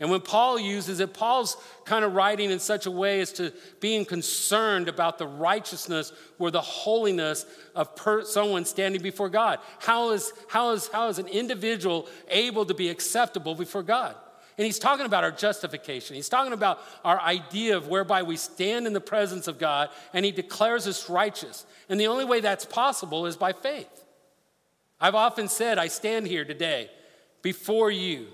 And 0.00 0.10
when 0.10 0.20
Paul 0.20 0.58
uses 0.58 1.00
it, 1.00 1.14
Paul's 1.14 1.56
kind 1.84 2.04
of 2.04 2.14
writing 2.14 2.50
in 2.50 2.58
such 2.58 2.86
a 2.86 2.90
way 2.90 3.20
as 3.20 3.32
to 3.34 3.52
being 3.78 4.04
concerned 4.04 4.88
about 4.88 5.18
the 5.18 5.26
righteousness 5.26 6.12
or 6.38 6.50
the 6.50 6.60
holiness 6.60 7.46
of 7.74 7.94
per- 7.94 8.24
someone 8.24 8.64
standing 8.64 9.00
before 9.00 9.28
God. 9.28 9.60
How 9.78 10.10
is, 10.10 10.32
how, 10.48 10.72
is, 10.72 10.88
how 10.88 11.08
is 11.08 11.18
an 11.18 11.28
individual 11.28 12.08
able 12.28 12.64
to 12.66 12.74
be 12.74 12.88
acceptable 12.88 13.54
before 13.54 13.82
God? 13.84 14.16
And 14.58 14.66
he's 14.66 14.78
talking 14.78 15.06
about 15.06 15.24
our 15.24 15.30
justification. 15.30 16.16
He's 16.16 16.28
talking 16.28 16.52
about 16.52 16.80
our 17.04 17.20
idea 17.20 17.76
of 17.76 17.88
whereby 17.88 18.22
we 18.22 18.36
stand 18.36 18.86
in 18.86 18.92
the 18.92 19.00
presence 19.00 19.48
of 19.48 19.58
God 19.58 19.88
and 20.12 20.24
he 20.24 20.32
declares 20.32 20.86
us 20.86 21.08
righteous. 21.08 21.64
And 21.88 21.98
the 21.98 22.08
only 22.08 22.24
way 22.24 22.40
that's 22.40 22.64
possible 22.64 23.26
is 23.26 23.36
by 23.36 23.52
faith. 23.52 24.04
I've 25.00 25.14
often 25.14 25.48
said, 25.48 25.78
I 25.78 25.88
stand 25.88 26.26
here 26.26 26.44
today 26.44 26.90
before 27.40 27.90
you 27.90 28.28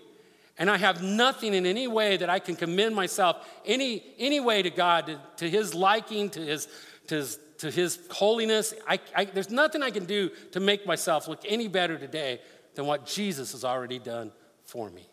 and 0.59 0.71
I 0.71 0.77
have 0.77 1.03
nothing 1.03 1.55
in 1.55 1.67
any 1.67 1.87
way 1.87 2.17
that 2.17 2.29
I 2.29 2.39
can 2.39 2.57
commend 2.57 2.95
myself 2.95 3.49
any, 3.65 4.03
any 4.19 4.41
way 4.41 4.63
to 4.63 4.71
God, 4.71 5.07
to, 5.07 5.21
to 5.39 5.51
His 5.51 5.75
liking, 5.75 6.31
to 6.31 6.41
His, 6.41 6.69
to 7.07 7.17
His, 7.17 7.39
to 7.59 7.71
his 7.71 7.99
holiness. 8.11 8.73
I, 8.87 9.01
I, 9.15 9.25
there's 9.27 9.51
nothing 9.51 9.83
I 9.83 9.91
can 9.91 10.05
do 10.05 10.31
to 10.53 10.61
make 10.61 10.87
myself 10.87 11.29
look 11.29 11.43
any 11.47 11.69
better 11.69 11.99
today 11.99 12.41
than 12.75 12.87
what 12.87 13.05
Jesus 13.07 13.53
has 13.53 13.65
already 13.65 13.99
done 13.99 14.33
for 14.65 14.89
me. 14.91 15.09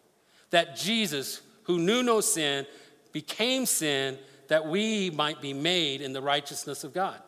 That 0.52 0.76
Jesus, 0.76 1.42
who 1.64 1.80
knew 1.80 2.04
no 2.04 2.22
sin, 2.22 2.66
became 3.12 3.66
sin 3.66 4.18
that 4.48 4.68
we 4.68 5.10
might 5.10 5.42
be 5.42 5.54
made 5.54 6.02
in 6.02 6.14
the 6.14 6.22
righteousness 6.22 6.84
of 6.84 6.94
God. 6.94 7.20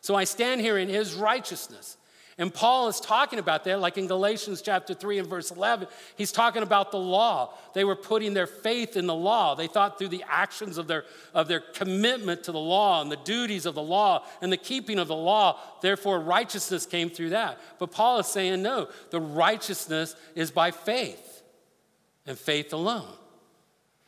So 0.00 0.14
I 0.14 0.24
stand 0.24 0.60
here 0.60 0.78
in 0.78 0.88
his 0.88 1.14
righteousness. 1.14 1.96
And 2.38 2.52
Paul 2.52 2.88
is 2.88 3.00
talking 3.00 3.38
about 3.38 3.64
that, 3.64 3.80
like 3.80 3.98
in 3.98 4.06
Galatians 4.06 4.62
chapter 4.62 4.94
3 4.94 5.18
and 5.18 5.28
verse 5.28 5.50
11. 5.50 5.88
He's 6.16 6.32
talking 6.32 6.62
about 6.62 6.90
the 6.90 6.98
law. 6.98 7.54
They 7.74 7.84
were 7.84 7.96
putting 7.96 8.34
their 8.34 8.46
faith 8.46 8.96
in 8.96 9.06
the 9.06 9.14
law. 9.14 9.54
They 9.54 9.66
thought 9.66 9.98
through 9.98 10.08
the 10.08 10.24
actions 10.28 10.78
of 10.78 10.86
their, 10.86 11.04
of 11.34 11.48
their 11.48 11.60
commitment 11.60 12.44
to 12.44 12.52
the 12.52 12.58
law 12.58 13.02
and 13.02 13.10
the 13.10 13.16
duties 13.16 13.66
of 13.66 13.74
the 13.74 13.82
law 13.82 14.24
and 14.40 14.52
the 14.52 14.56
keeping 14.56 14.98
of 14.98 15.08
the 15.08 15.16
law, 15.16 15.58
therefore 15.82 16.20
righteousness 16.20 16.86
came 16.86 17.10
through 17.10 17.30
that. 17.30 17.58
But 17.78 17.90
Paul 17.90 18.20
is 18.20 18.26
saying, 18.26 18.62
no, 18.62 18.88
the 19.10 19.20
righteousness 19.20 20.14
is 20.34 20.50
by 20.50 20.70
faith 20.70 21.42
and 22.26 22.38
faith 22.38 22.72
alone. 22.72 23.08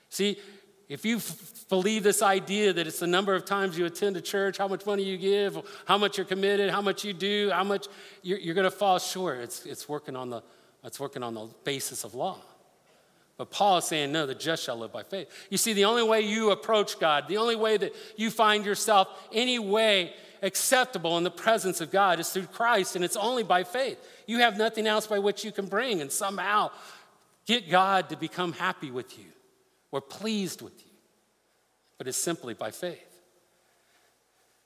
See, 0.08 0.38
if 0.92 1.06
you 1.06 1.16
f- 1.16 1.64
believe 1.70 2.02
this 2.02 2.20
idea 2.20 2.70
that 2.74 2.86
it's 2.86 2.98
the 2.98 3.06
number 3.06 3.34
of 3.34 3.46
times 3.46 3.78
you 3.78 3.86
attend 3.86 4.14
a 4.18 4.20
church, 4.20 4.58
how 4.58 4.68
much 4.68 4.84
money 4.84 5.02
you 5.02 5.16
give, 5.16 5.58
how 5.86 5.96
much 5.96 6.18
you're 6.18 6.26
committed, 6.26 6.68
how 6.68 6.82
much 6.82 7.02
you 7.02 7.14
do, 7.14 7.50
how 7.50 7.64
much 7.64 7.86
you're, 8.22 8.38
you're 8.38 8.54
going 8.54 8.66
to 8.66 8.70
fall 8.70 8.98
short. 8.98 9.38
It's, 9.38 9.64
it's, 9.64 9.88
working 9.88 10.16
on 10.16 10.28
the, 10.28 10.42
it's 10.84 11.00
working 11.00 11.22
on 11.22 11.32
the 11.32 11.48
basis 11.64 12.04
of 12.04 12.14
law. 12.14 12.36
But 13.38 13.50
Paul 13.50 13.78
is 13.78 13.86
saying, 13.86 14.12
no, 14.12 14.26
the 14.26 14.34
just 14.34 14.64
shall 14.64 14.76
live 14.76 14.92
by 14.92 15.02
faith. 15.02 15.28
You 15.48 15.56
see, 15.56 15.72
the 15.72 15.86
only 15.86 16.02
way 16.02 16.20
you 16.20 16.50
approach 16.50 17.00
God, 17.00 17.26
the 17.26 17.38
only 17.38 17.56
way 17.56 17.78
that 17.78 17.94
you 18.16 18.30
find 18.30 18.66
yourself 18.66 19.08
any 19.32 19.58
way 19.58 20.12
acceptable 20.42 21.16
in 21.16 21.24
the 21.24 21.30
presence 21.30 21.80
of 21.80 21.90
God 21.90 22.20
is 22.20 22.28
through 22.28 22.48
Christ, 22.48 22.96
and 22.96 23.04
it's 23.04 23.16
only 23.16 23.44
by 23.44 23.64
faith. 23.64 23.98
You 24.26 24.40
have 24.40 24.58
nothing 24.58 24.86
else 24.86 25.06
by 25.06 25.20
which 25.20 25.42
you 25.42 25.52
can 25.52 25.66
bring 25.66 26.02
and 26.02 26.12
somehow 26.12 26.70
get 27.46 27.70
God 27.70 28.10
to 28.10 28.16
become 28.16 28.52
happy 28.52 28.90
with 28.90 29.18
you. 29.18 29.24
We're 29.92 30.00
pleased 30.00 30.62
with 30.62 30.84
you, 30.84 30.90
but 31.98 32.08
it's 32.08 32.18
simply 32.18 32.54
by 32.54 32.72
faith. 32.72 33.20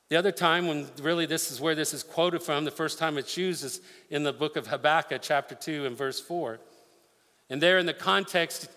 The 0.09 0.17
other 0.17 0.31
time, 0.31 0.69
when 0.69 0.87
really 1.03 1.27
this 1.27 1.51
is 1.51 1.61
where 1.61 1.75
this 1.75 1.93
is 1.93 2.05
quoted 2.05 2.43
from, 2.43 2.65
the 2.65 2.71
first 2.71 2.99
time 2.99 3.19
it's 3.19 3.37
used 3.37 3.65
is 3.65 3.81
in 4.09 4.23
the 4.23 4.33
book 4.33 4.57
of 4.57 4.69
Habakkuk, 4.69 5.21
chapter 5.21 5.57
2, 5.57 5.85
and 5.85 5.97
verse 5.97 6.21
4. 6.21 6.61
And 7.51 7.61
there, 7.61 7.79
in 7.79 7.87
the 7.87 7.93
context, 7.95 8.69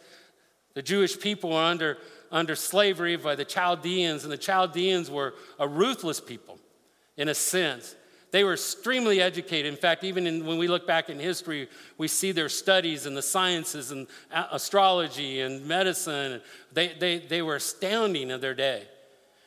the 0.74 0.82
Jewish 0.82 1.20
people 1.20 1.52
were 1.52 1.62
under, 1.62 2.00
under 2.32 2.56
slavery 2.56 3.16
by 3.16 3.36
the 3.36 3.46
Chaldeans, 3.46 4.24
and 4.24 4.32
the 4.32 4.38
Chaldeans 4.38 5.12
were 5.12 5.36
a 5.60 5.68
ruthless 5.68 6.20
people 6.20 6.58
in 7.16 7.30
a 7.30 7.36
sense. 7.36 7.96
They 8.32 8.44
were 8.44 8.54
extremely 8.54 9.22
educated. 9.22 9.74
In 9.74 9.80
fact, 9.80 10.04
even 10.04 10.28
in, 10.28 10.46
when 10.46 10.58
we 10.58 10.68
look 10.68 10.86
back 10.86 11.10
in 11.10 11.20
history, 11.20 11.68
we 11.98 12.08
see 12.08 12.32
their 12.32 12.50
studies 12.50 13.06
in 13.06 13.16
the 13.16 13.22
sciences 13.22 13.92
and 13.92 14.08
astrology 14.52 15.42
and 15.42 15.66
medicine. 15.66 16.42
They, 16.72 16.94
they, 17.00 17.20
they 17.20 17.42
were 17.42 17.56
astounding 17.56 18.30
of 18.32 18.42
their 18.42 18.54
day. 18.54 18.84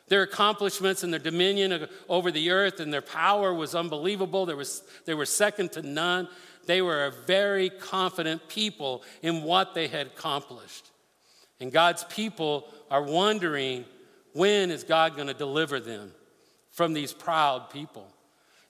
Their 0.08 0.22
accomplishments 0.22 1.04
and 1.04 1.12
their 1.12 1.20
dominion 1.20 1.86
over 2.08 2.30
the 2.30 2.50
earth 2.50 2.80
and 2.80 2.92
their 2.92 3.02
power 3.02 3.54
was 3.54 3.74
unbelievable. 3.74 4.46
There 4.46 4.56
was, 4.56 4.82
they 5.04 5.14
were 5.14 5.26
second 5.26 5.72
to 5.72 5.82
none. 5.82 6.28
They 6.66 6.82
were 6.82 7.06
a 7.06 7.10
very 7.10 7.70
confident 7.70 8.48
people 8.48 9.04
in 9.22 9.42
what 9.42 9.74
they 9.74 9.86
had 9.86 10.08
accomplished. 10.08 10.90
And 11.60 11.70
God's 11.70 12.04
people 12.04 12.66
are 12.90 13.02
wondering 13.02 13.84
when 14.32 14.70
is 14.70 14.82
God 14.82 15.14
going 15.14 15.28
to 15.28 15.34
deliver 15.34 15.78
them 15.78 16.12
from 16.70 16.92
these 16.92 17.12
proud 17.12 17.70
people? 17.70 18.06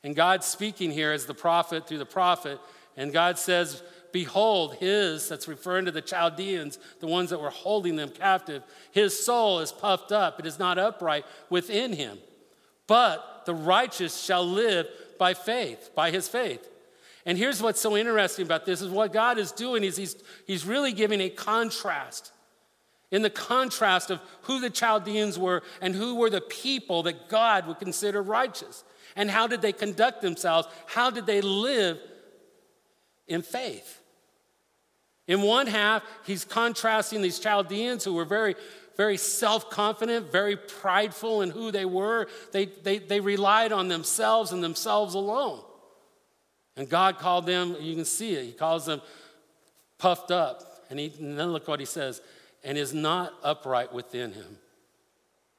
And 0.05 0.17
God's 0.17 0.47
speaking 0.47 0.91
here 0.91 1.13
as 1.13 1.27
the 1.27 1.35
prophet 1.35 1.87
through 1.87 1.99
the 1.99 2.07
prophet, 2.07 2.59
and 2.97 3.13
God 3.13 3.39
says, 3.39 3.83
Behold, 4.13 4.75
his, 4.75 5.29
that's 5.29 5.49
referring 5.49 5.87
to 5.87 5.91
the 5.91 6.03
Chaldeans, 6.03 6.79
the 7.01 7.07
ones 7.07 7.31
that 7.31 7.41
were 7.41 7.51
holding 7.51 7.97
them 7.97 8.11
captive, 8.11 8.63
his 8.91 9.19
soul 9.19 9.61
is 9.61 9.73
puffed 9.73 10.13
up, 10.13 10.39
it 10.39 10.47
is 10.47 10.59
not 10.59 10.79
upright 10.79 11.25
within 11.49 11.93
him. 11.95 12.19
But 12.87 13.45
the 13.47 13.55
righteous 13.55 14.23
shall 14.23 14.47
live 14.47 14.87
by 15.19 15.35
faith, 15.35 15.91
by 15.95 16.11
his 16.11 16.29
faith. 16.29 16.69
And 17.25 17.39
here's 17.39 17.63
what's 17.63 17.81
so 17.81 17.97
interesting 17.97 18.45
about 18.45 18.67
this 18.67 18.83
is 18.83 18.91
what 18.91 19.13
God 19.13 19.39
is 19.39 19.53
doing 19.53 19.85
is 19.85 19.97
he's, 19.97 20.17
he's 20.47 20.67
really 20.67 20.93
giving 20.93 21.21
a 21.21 21.31
contrast. 21.31 22.33
In 23.11 23.23
the 23.23 23.31
contrast 23.31 24.11
of 24.11 24.21
who 24.43 24.61
the 24.61 24.71
Chaldeans 24.71 25.39
were 25.39 25.63
and 25.81 25.95
who 25.95 26.17
were 26.17 26.31
the 26.31 26.41
people 26.41 27.03
that 27.05 27.29
God 27.29 27.67
would 27.67 27.79
consider 27.79 28.23
righteous. 28.23 28.85
And 29.17 29.31
how 29.31 29.47
did 29.47 29.63
they 29.63 29.73
conduct 29.73 30.23
themselves? 30.23 30.69
How 30.87 31.11
did 31.11 31.27
they 31.27 31.41
live 31.41 31.99
in 33.27 33.43
faith? 33.43 34.01
In 35.27 35.43
one 35.43 35.67
half, 35.67 36.03
he's 36.27 36.45
contrasting 36.45 37.23
these 37.23 37.39
Chaldeans 37.39 38.05
who 38.05 38.15
were 38.15 38.25
very, 38.25 38.57
very 38.97 39.17
self 39.17 39.71
confident, 39.71 40.33
very 40.33 40.57
prideful 40.57 41.43
in 41.43 41.51
who 41.51 41.71
they 41.71 41.85
were. 41.85 42.29
They, 42.53 42.67
they, 42.67 42.99
they 42.99 43.21
relied 43.21 43.73
on 43.73 43.89
themselves 43.89 44.53
and 44.53 44.63
themselves 44.63 45.15
alone. 45.15 45.63
And 46.77 46.89
God 46.89 47.19
called 47.19 47.47
them, 47.47 47.77
you 47.81 47.95
can 47.95 48.05
see 48.05 48.35
it, 48.35 48.45
he 48.45 48.53
calls 48.53 48.87
them 48.87 49.01
puffed 49.99 50.31
up. 50.31 50.85
And, 50.91 50.99
he, 50.99 51.13
and 51.19 51.39
then 51.39 51.53
look 51.53 51.69
what 51.69 51.81
he 51.81 51.87
says, 51.87 52.21
and 52.65 52.77
is 52.77 52.93
not 52.93 53.33
upright 53.43 53.93
within 53.93 54.33
him. 54.33 54.59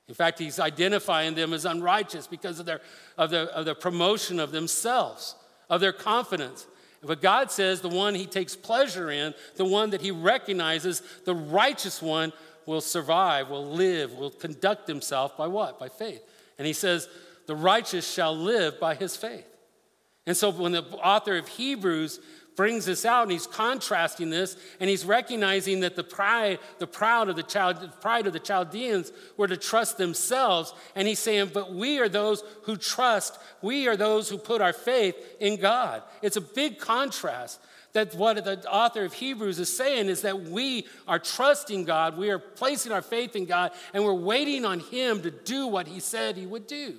In 0.08 0.14
fact, 0.14 0.40
he's 0.40 0.60
identifying 0.60 1.36
them 1.36 1.54
as 1.54 1.66
unrighteous 1.66 2.28
because 2.28 2.60
of 2.60 2.66
their, 2.66 2.82
of, 3.18 3.30
their, 3.30 3.48
of 3.48 3.66
their 3.66 3.76
promotion 3.76 4.40
of 4.40 4.52
themselves, 4.52 5.36
of 5.70 5.80
their 5.80 5.94
confidence. 5.94 6.68
But 7.02 7.22
God 7.22 7.52
says 7.52 7.82
the 7.82 7.90
one 7.90 8.16
he 8.16 8.26
takes 8.26 8.56
pleasure 8.56 9.12
in, 9.12 9.34
the 9.56 9.66
one 9.66 9.90
that 9.92 10.02
he 10.02 10.12
recognizes, 10.12 11.02
the 11.26 11.36
righteous 11.36 12.02
one 12.02 12.34
will 12.66 12.82
survive, 12.82 13.50
will 13.50 13.66
live, 13.66 14.14
will 14.14 14.30
conduct 14.30 14.88
himself 14.88 15.38
by 15.38 15.48
what? 15.48 15.80
By 15.80 15.90
faith. 15.90 16.22
And 16.58 16.66
he 16.66 16.74
says, 16.74 17.08
the 17.46 17.56
righteous 17.56 18.10
shall 18.10 18.36
live 18.36 18.80
by 18.80 18.96
his 18.96 19.18
faith. 19.18 19.48
And 20.26 20.36
so 20.38 20.50
when 20.52 20.72
the 20.72 20.84
author 21.04 21.38
of 21.38 21.48
Hebrews 21.50 22.20
brings 22.56 22.86
this 22.86 23.06
out 23.06 23.24
and 23.24 23.32
he's 23.32 23.48
contrasting 23.48 24.30
this 24.30 24.56
and 24.80 24.90
he's 24.90 25.06
recognizing 25.06 25.82
that 25.82 25.96
the 25.96 26.04
pride, 26.04 26.60
the 26.80 26.88
proud 26.88 27.30
of 27.30 27.36
the 27.36 27.44
child, 27.44 27.90
pride 28.02 28.28
of 28.28 28.34
the 28.34 28.40
Chaldeans 28.40 29.12
were 29.38 29.48
to 29.48 29.58
trust 29.58 29.98
themselves. 29.98 30.74
And 30.96 31.08
he's 31.08 31.20
saying, 31.20 31.52
but 31.54 31.74
we 31.74 32.00
are 32.00 32.10
those 32.10 32.44
who 32.64 32.78
trust, 32.78 33.38
we 33.62 33.88
are 33.88 33.98
those 33.98 34.30
who 34.30 34.38
put 34.38 34.62
our 34.62 34.74
faith 34.74 35.16
in 35.40 35.60
God. 35.60 36.04
It's 36.22 36.38
a 36.38 36.42
big 36.42 36.80
contrast. 36.80 37.60
That 37.94 38.16
what 38.16 38.44
the 38.44 38.68
author 38.68 39.06
of 39.06 39.14
Hebrews 39.14 39.60
is 39.60 39.76
saying 39.76 40.08
is 40.08 40.24
that 40.24 40.42
we 40.42 40.88
are 41.08 41.20
trusting 41.20 41.84
God, 41.84 42.18
we 42.18 42.32
are 42.32 42.40
placing 42.40 42.92
our 42.92 43.04
faith 43.04 43.36
in 43.36 43.46
God, 43.46 43.72
and 43.94 44.04
we're 44.04 44.14
waiting 44.14 44.66
on 44.66 44.80
Him 44.80 45.22
to 45.22 45.30
do 45.30 45.68
what 45.68 45.88
He 45.88 46.00
said 46.00 46.36
He 46.36 46.48
would 46.48 46.66
do. 46.66 46.98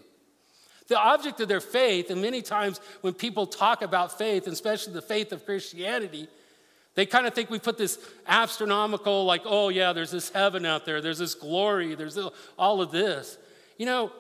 The 0.89 0.99
object 0.99 1.41
of 1.41 1.49
their 1.49 1.61
faith, 1.61 2.11
and 2.11 2.21
many 2.21 2.43
times 2.43 2.81
when 3.01 3.15
people 3.15 3.47
talk 3.47 3.83
about 3.83 4.19
faith, 4.19 4.47
especially 4.47 4.93
the 4.93 5.03
faith 5.03 5.33
of 5.33 5.45
Christianity, 5.47 6.29
they 6.95 7.07
kind 7.07 7.27
of 7.27 7.35
think 7.35 7.51
we 7.51 7.59
put 7.59 7.79
this 7.79 7.99
astronomical, 8.27 9.25
like, 9.25 9.43
oh, 9.45 9.69
yeah, 9.69 9.93
there's 9.93 10.11
this 10.11 10.31
heaven 10.31 10.65
out 10.65 10.85
there, 10.85 11.01
there's 11.01 11.19
this 11.19 11.35
glory, 11.35 11.95
there's 11.95 12.19
all 12.59 12.81
of 12.81 12.91
this. 12.93 13.39
You 13.79 13.87
know, 13.87 14.13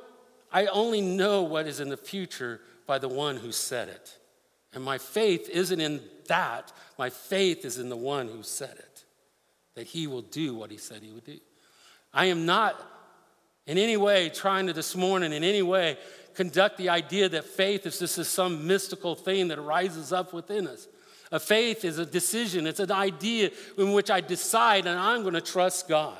I 0.52 0.66
only 0.66 1.00
know 1.00 1.42
what 1.42 1.66
is 1.66 1.80
in 1.80 1.88
the 1.88 1.96
future 1.96 2.60
by 2.86 2.98
the 2.98 3.08
one 3.08 3.36
who 3.36 3.52
said 3.52 3.88
it. 3.88 4.18
And 4.72 4.82
my 4.82 4.98
faith 4.98 5.48
isn't 5.50 5.80
in 5.80 6.00
that, 6.28 6.72
my 6.98 7.10
faith 7.10 7.64
is 7.64 7.78
in 7.78 7.88
the 7.88 7.96
one 7.96 8.28
who 8.28 8.42
said 8.42 8.76
it, 8.76 9.04
that 9.74 9.86
he 9.86 10.06
will 10.06 10.22
do 10.22 10.54
what 10.54 10.70
he 10.70 10.76
said 10.76 11.02
he 11.02 11.12
would 11.12 11.24
do. 11.24 11.38
I 12.12 12.26
am 12.26 12.46
not 12.46 12.80
in 13.66 13.78
any 13.78 13.96
way 13.96 14.28
trying 14.30 14.66
to 14.66 14.72
this 14.72 14.96
morning, 14.96 15.32
in 15.32 15.44
any 15.44 15.62
way, 15.62 15.96
conduct 16.34 16.78
the 16.78 16.88
idea 16.88 17.28
that 17.28 17.44
faith 17.44 17.86
is 17.86 17.98
just 17.98 18.16
some 18.32 18.66
mystical 18.66 19.14
thing 19.14 19.48
that 19.48 19.60
rises 19.60 20.12
up 20.12 20.32
within 20.32 20.66
us. 20.66 20.88
A 21.32 21.40
faith 21.40 21.84
is 21.84 21.98
a 21.98 22.06
decision, 22.06 22.66
it's 22.66 22.80
an 22.80 22.92
idea 22.92 23.50
in 23.78 23.92
which 23.92 24.10
I 24.10 24.20
decide 24.20 24.86
and 24.86 24.98
I'm 24.98 25.22
going 25.22 25.34
to 25.34 25.40
trust 25.40 25.88
God 25.88 26.18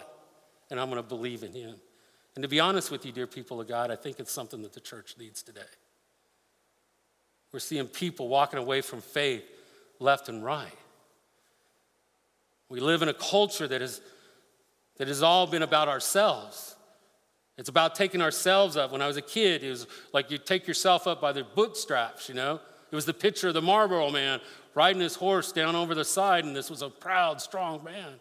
and 0.71 0.80
I'm 0.80 0.90
going 0.90 1.02
to 1.02 1.09
believe 1.09 1.42
in 1.42 1.52
Him. 1.52 1.76
And 2.35 2.42
to 2.42 2.49
be 2.49 2.59
honest 2.59 2.90
with 2.90 3.06
you, 3.06 3.12
dear 3.12 3.26
people 3.26 3.61
of 3.61 3.68
God, 3.68 3.90
I 3.90 3.97
think 3.97 4.18
it's 4.18 4.33
something 4.33 4.62
that 4.62 4.73
the 4.73 4.80
church 4.80 5.14
needs 5.18 5.42
today. 5.42 5.61
We're 7.52 7.61
seeing 7.61 7.87
people 7.87 8.26
walking 8.28 8.59
away 8.59 8.80
from 8.80 9.00
faith 9.00 9.44
left 10.00 10.28
and 10.28 10.44
right. 10.44 10.76
We 12.68 12.80
live 12.80 13.02
in 13.02 13.09
a 13.09 13.14
culture 13.14 13.68
that, 13.68 13.80
is, 13.80 14.00
that 14.97 15.06
has 15.06 15.23
all 15.23 15.47
been 15.47 15.62
about 15.62 15.87
ourselves. 15.87 16.75
It's 17.56 17.68
about 17.68 17.94
taking 17.94 18.20
ourselves 18.20 18.76
up. 18.76 18.90
When 18.90 19.00
I 19.00 19.06
was 19.06 19.16
a 19.16 19.23
kid, 19.23 19.62
it 19.62 19.70
was 19.70 19.87
like 20.12 20.30
you 20.30 20.38
take 20.38 20.66
yourself 20.66 21.06
up 21.06 21.20
by 21.20 21.32
the 21.32 21.44
bootstraps, 21.44 22.28
you 22.28 22.34
know? 22.34 22.61
It 22.90 22.94
was 22.94 23.06
the 23.06 23.14
picture 23.14 23.49
of 23.49 23.54
the 23.54 23.62
Marlboro 23.62 24.11
man 24.11 24.40
riding 24.75 25.00
his 25.00 25.14
horse 25.14 25.52
down 25.52 25.76
over 25.76 25.94
the 25.94 26.04
side, 26.04 26.44
and 26.44 26.54
this 26.54 26.68
was 26.68 26.82
a 26.82 26.90
proud, 26.90 27.40
strong 27.40 27.84
man. 27.84 28.14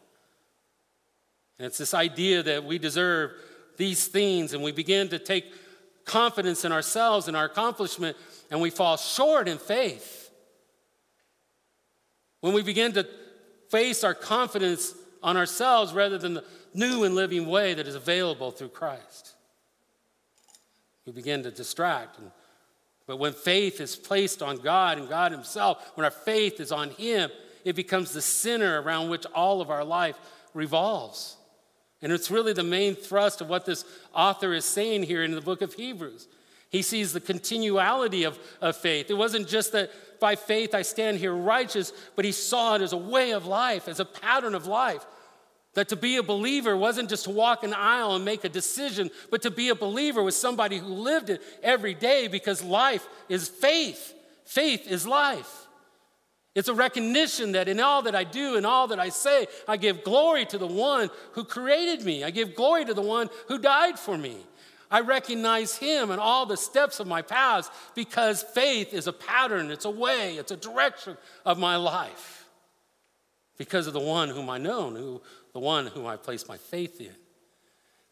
And 1.57 1.65
it's 1.65 1.77
this 1.77 1.93
idea 1.93 2.43
that 2.43 2.63
we 2.63 2.77
deserve 2.77 3.31
these 3.77 4.07
things, 4.07 4.53
and 4.53 4.63
we 4.63 4.71
begin 4.71 5.09
to 5.09 5.19
take 5.19 5.45
confidence 6.05 6.63
in 6.65 6.71
ourselves 6.71 7.27
and 7.27 7.35
our 7.35 7.45
accomplishment, 7.45 8.17
and 8.51 8.61
we 8.61 8.69
fall 8.69 8.97
short 8.97 9.47
in 9.47 9.57
faith. 9.57 10.31
When 12.41 12.53
we 12.53 12.61
begin 12.61 12.91
to 12.93 13.07
face 13.69 14.03
our 14.03 14.13
confidence 14.13 14.93
on 15.23 15.37
ourselves 15.37 15.93
rather 15.93 16.17
than 16.17 16.35
the 16.35 16.43
new 16.73 17.03
and 17.03 17.15
living 17.15 17.47
way 17.47 17.73
that 17.73 17.87
is 17.87 17.95
available 17.95 18.51
through 18.51 18.69
Christ. 18.69 19.33
We 21.05 21.11
begin 21.11 21.43
to 21.43 21.51
distract. 21.51 22.17
And, 22.19 22.31
but 23.05 23.17
when 23.17 23.33
faith 23.33 23.81
is 23.81 23.95
placed 23.95 24.41
on 24.41 24.57
God 24.57 24.97
and 24.97 25.09
God 25.09 25.31
Himself, 25.31 25.91
when 25.95 26.05
our 26.05 26.11
faith 26.11 26.59
is 26.59 26.71
on 26.71 26.91
Him, 26.91 27.29
it 27.65 27.75
becomes 27.75 28.11
the 28.11 28.21
center 28.21 28.81
around 28.81 29.09
which 29.09 29.25
all 29.33 29.61
of 29.61 29.69
our 29.69 29.83
life 29.83 30.17
revolves. 30.53 31.37
And 32.01 32.11
it's 32.11 32.29
really 32.29 32.53
the 32.53 32.63
main 32.63 32.95
thrust 32.95 33.41
of 33.41 33.49
what 33.49 33.65
this 33.65 33.85
author 34.13 34.53
is 34.53 34.65
saying 34.65 35.03
here 35.03 35.23
in 35.23 35.31
the 35.31 35.41
book 35.41 35.61
of 35.61 35.73
Hebrews. 35.73 36.27
He 36.69 36.81
sees 36.81 37.13
the 37.13 37.21
continuality 37.21 38.23
of, 38.23 38.39
of 38.59 38.75
faith. 38.75 39.09
It 39.09 39.13
wasn't 39.13 39.47
just 39.47 39.71
that 39.73 39.91
by 40.19 40.35
faith 40.35 40.73
I 40.73 40.81
stand 40.81 41.17
here 41.17 41.33
righteous, 41.33 41.93
but 42.15 42.25
he 42.25 42.31
saw 42.31 42.75
it 42.75 42.81
as 42.81 42.93
a 42.93 42.97
way 42.97 43.31
of 43.31 43.45
life, 43.45 43.87
as 43.87 43.99
a 43.99 44.05
pattern 44.05 44.55
of 44.55 44.65
life. 44.65 45.05
That 45.73 45.89
to 45.89 45.95
be 45.95 46.17
a 46.17 46.23
believer 46.23 46.77
wasn't 46.77 47.09
just 47.09 47.23
to 47.23 47.31
walk 47.31 47.63
an 47.63 47.73
aisle 47.73 48.15
and 48.15 48.23
make 48.23 48.43
a 48.43 48.49
decision, 48.49 49.09
but 49.31 49.41
to 49.41 49.51
be 49.51 49.69
a 49.69 49.75
believer 49.75 50.21
was 50.21 50.35
somebody 50.35 50.77
who 50.77 50.87
lived 50.87 51.29
it 51.29 51.41
every 51.63 51.95
day 51.95 52.27
because 52.27 52.63
life 52.63 53.07
is 53.27 53.49
faith. 53.49 54.13
Faith 54.45 54.87
is 54.87 55.07
life. 55.07 55.67
It's 56.55 56.67
a 56.67 56.73
recognition 56.73 57.53
that 57.53 57.67
in 57.67 57.79
all 57.79 58.03
that 58.03 58.13
I 58.13 58.23
do 58.23 58.55
and 58.55 58.65
all 58.65 58.87
that 58.89 58.99
I 58.99 59.09
say, 59.09 59.47
I 59.67 59.77
give 59.77 60.03
glory 60.03 60.45
to 60.45 60.59
the 60.59 60.67
one 60.67 61.09
who 61.31 61.43
created 61.43 62.05
me. 62.05 62.23
I 62.23 62.29
give 62.29 62.53
glory 62.53 62.85
to 62.85 62.93
the 62.93 63.01
one 63.01 63.29
who 63.47 63.57
died 63.57 63.97
for 63.97 64.15
me. 64.15 64.37
I 64.91 64.99
recognize 64.99 65.75
him 65.75 66.11
in 66.11 66.19
all 66.19 66.45
the 66.45 66.55
steps 66.55 66.99
of 66.99 67.07
my 67.07 67.23
paths 67.23 67.71
because 67.95 68.43
faith 68.43 68.93
is 68.93 69.07
a 69.07 69.13
pattern, 69.13 69.71
it's 69.71 69.85
a 69.85 69.89
way, 69.89 70.35
it's 70.35 70.51
a 70.51 70.55
direction 70.55 71.17
of 71.43 71.57
my 71.57 71.77
life. 71.77 72.47
Because 73.57 73.87
of 73.87 73.93
the 73.93 73.99
one 73.99 74.29
whom 74.29 74.51
I 74.51 74.59
know, 74.59 74.91
who, 74.91 75.21
the 75.53 75.59
one 75.59 75.87
whom 75.87 76.05
I 76.05 76.17
place 76.17 76.47
my 76.47 76.57
faith 76.57 76.99
in. 76.99 77.15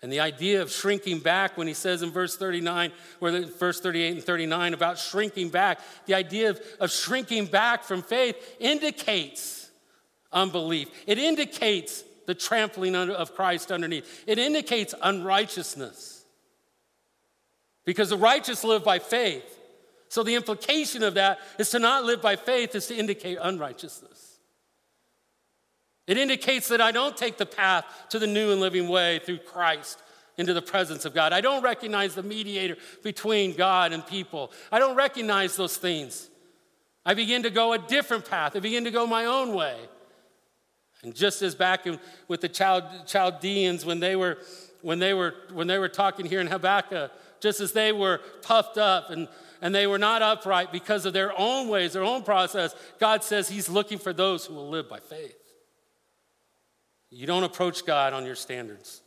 And 0.04 0.12
the 0.12 0.20
idea 0.20 0.62
of 0.62 0.72
shrinking 0.72 1.20
back, 1.20 1.58
when 1.58 1.68
he 1.68 1.76
says 1.76 2.02
in 2.02 2.10
verse 2.10 2.36
39, 2.36 2.92
or 3.20 3.32
verse 3.60 3.80
38 3.80 4.14
and 4.14 4.24
39 4.24 4.74
about 4.74 4.98
shrinking 4.98 5.50
back, 5.50 5.80
the 6.08 6.16
idea 6.16 6.50
of, 6.50 6.62
of 6.80 6.90
shrinking 6.90 7.46
back 7.46 7.84
from 7.84 8.02
faith 8.02 8.36
indicates 8.60 9.70
unbelief. 10.32 10.90
It 11.06 11.20
indicates 11.20 12.04
the 12.26 12.34
trampling 12.34 12.96
of 12.96 13.36
Christ 13.36 13.72
underneath. 13.72 14.24
It 14.26 14.40
indicates 14.40 14.96
unrighteousness. 15.02 16.24
Because 17.86 18.10
the 18.10 18.18
righteous 18.18 18.64
live 18.64 18.84
by 18.84 19.00
faith. 19.00 19.60
So 20.10 20.24
the 20.24 20.36
implication 20.36 21.04
of 21.04 21.14
that 21.16 21.40
is 21.60 21.70
to 21.72 21.80
not 21.80 22.06
live 22.06 22.22
by 22.22 22.36
faith 22.36 22.76
is 22.76 22.88
to 22.88 22.96
indicate 22.96 23.38
unrighteousness. 23.42 24.31
It 26.08 26.18
indicates 26.18 26.68
that 26.70 26.82
I 26.82 26.92
don't 26.92 27.16
take 27.16 27.38
the 27.38 27.46
path 27.46 27.86
to 28.10 28.20
the 28.20 28.28
new 28.28 28.52
and 28.52 28.60
living 28.60 28.88
way 28.88 29.20
through 29.20 29.40
Christ 29.40 30.02
into 30.38 30.54
the 30.54 30.62
presence 30.62 31.06
of 31.06 31.14
God. 31.14 31.34
I 31.34 31.42
don't 31.42 31.64
recognize 31.64 32.16
the 32.16 32.24
mediator 32.24 32.78
between 33.04 33.56
God 33.56 33.94
and 33.94 34.06
people. 34.06 34.52
I 34.72 34.80
don't 34.80 34.96
recognize 34.96 35.56
those 35.56 35.78
things. 35.78 36.30
I 37.06 37.14
begin 37.14 37.44
to 37.44 37.50
go 37.50 37.74
a 37.74 37.78
different 37.78 38.30
path. 38.30 38.56
I 38.56 38.60
begin 38.60 38.84
to 38.86 38.92
go 38.92 39.06
my 39.06 39.26
own 39.26 39.54
way. 39.54 39.78
And 41.04 41.16
just 41.16 41.42
as 41.42 41.56
back 41.56 41.88
in, 41.88 42.00
with 42.28 42.42
the 42.42 42.50
Chaldeans 42.50 43.86
when 43.86 44.00
they 44.00 44.16
were 44.16 44.38
when 44.82 45.00
they 45.00 45.14
were 45.14 45.36
when 45.52 45.68
they 45.68 45.80
were 45.80 45.90
talking 45.90 46.26
here 46.26 46.40
in 46.40 46.48
Habakkuk, 46.48 47.12
just 47.40 47.60
as 47.60 47.72
they 47.72 47.92
were 47.92 48.20
puffed 48.44 48.78
up 48.78 49.10
and 49.10 49.28
and 49.64 49.74
they 49.74 49.88
were 49.88 50.00
not 50.00 50.22
upright 50.22 50.72
because 50.72 51.06
of 51.06 51.14
their 51.14 51.34
own 51.38 51.70
ways, 51.70 51.94
their 51.94 52.04
own 52.04 52.24
process, 52.24 52.76
God 53.00 53.24
says 53.24 53.50
He's 53.50 53.70
looking 53.70 53.98
for 53.98 54.14
those 54.14 54.46
who 54.46 54.54
will 54.54 54.70
live 54.70 54.90
by 54.90 55.00
faith. 55.00 55.41
You 57.12 57.28
don't 57.28 57.44
approach 57.44 57.86
God 57.86 58.14
on 58.14 58.26
your 58.26 58.36
standards. 58.36 59.02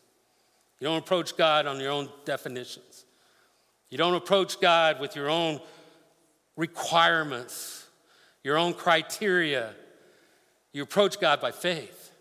You 0.79 0.87
don't 0.87 0.99
approach 0.99 1.37
God 1.37 1.67
on 1.67 1.81
your 1.81 1.91
own 1.91 2.11
definitions. 2.27 3.07
You 3.89 3.97
don't 3.97 4.15
approach 4.15 4.61
God 4.61 5.01
with 5.01 5.17
your 5.17 5.31
own 5.31 5.61
requirements, 6.57 7.87
your 8.43 8.59
own 8.59 8.75
criteria. 8.75 9.73
You 10.73 10.83
approach 10.83 11.19
God 11.19 11.41
by 11.41 11.53
faith. 11.53 12.13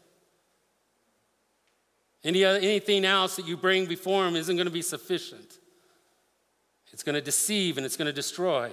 Any, 2.23 2.45
anything 2.45 3.03
else 3.03 3.35
that 3.35 3.45
you 3.45 3.57
bring 3.57 3.85
before 3.85 4.25
Him 4.25 4.37
isn't 4.37 4.55
going 4.55 4.67
to 4.67 4.71
be 4.71 4.81
sufficient. 4.81 5.59
It's 6.93 7.03
going 7.03 7.15
to 7.15 7.21
deceive 7.21 7.77
and 7.77 7.85
it's 7.85 7.97
going 7.97 8.05
to 8.05 8.13
destroy. 8.13 8.71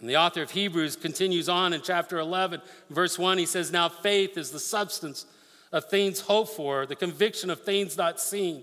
And 0.00 0.08
the 0.08 0.16
author 0.16 0.42
of 0.42 0.50
Hebrews 0.50 0.96
continues 0.96 1.48
on 1.48 1.72
in 1.72 1.82
chapter 1.82 2.18
11, 2.18 2.60
verse 2.90 3.18
1. 3.18 3.38
He 3.38 3.46
says, 3.46 3.70
Now 3.70 3.88
faith 3.88 4.36
is 4.36 4.50
the 4.50 4.58
substance 4.58 5.26
of 5.74 5.90
things 5.90 6.20
hoped 6.20 6.52
for, 6.52 6.86
the 6.86 6.94
conviction 6.94 7.50
of 7.50 7.60
things 7.62 7.98
not 7.98 8.20
seen. 8.20 8.62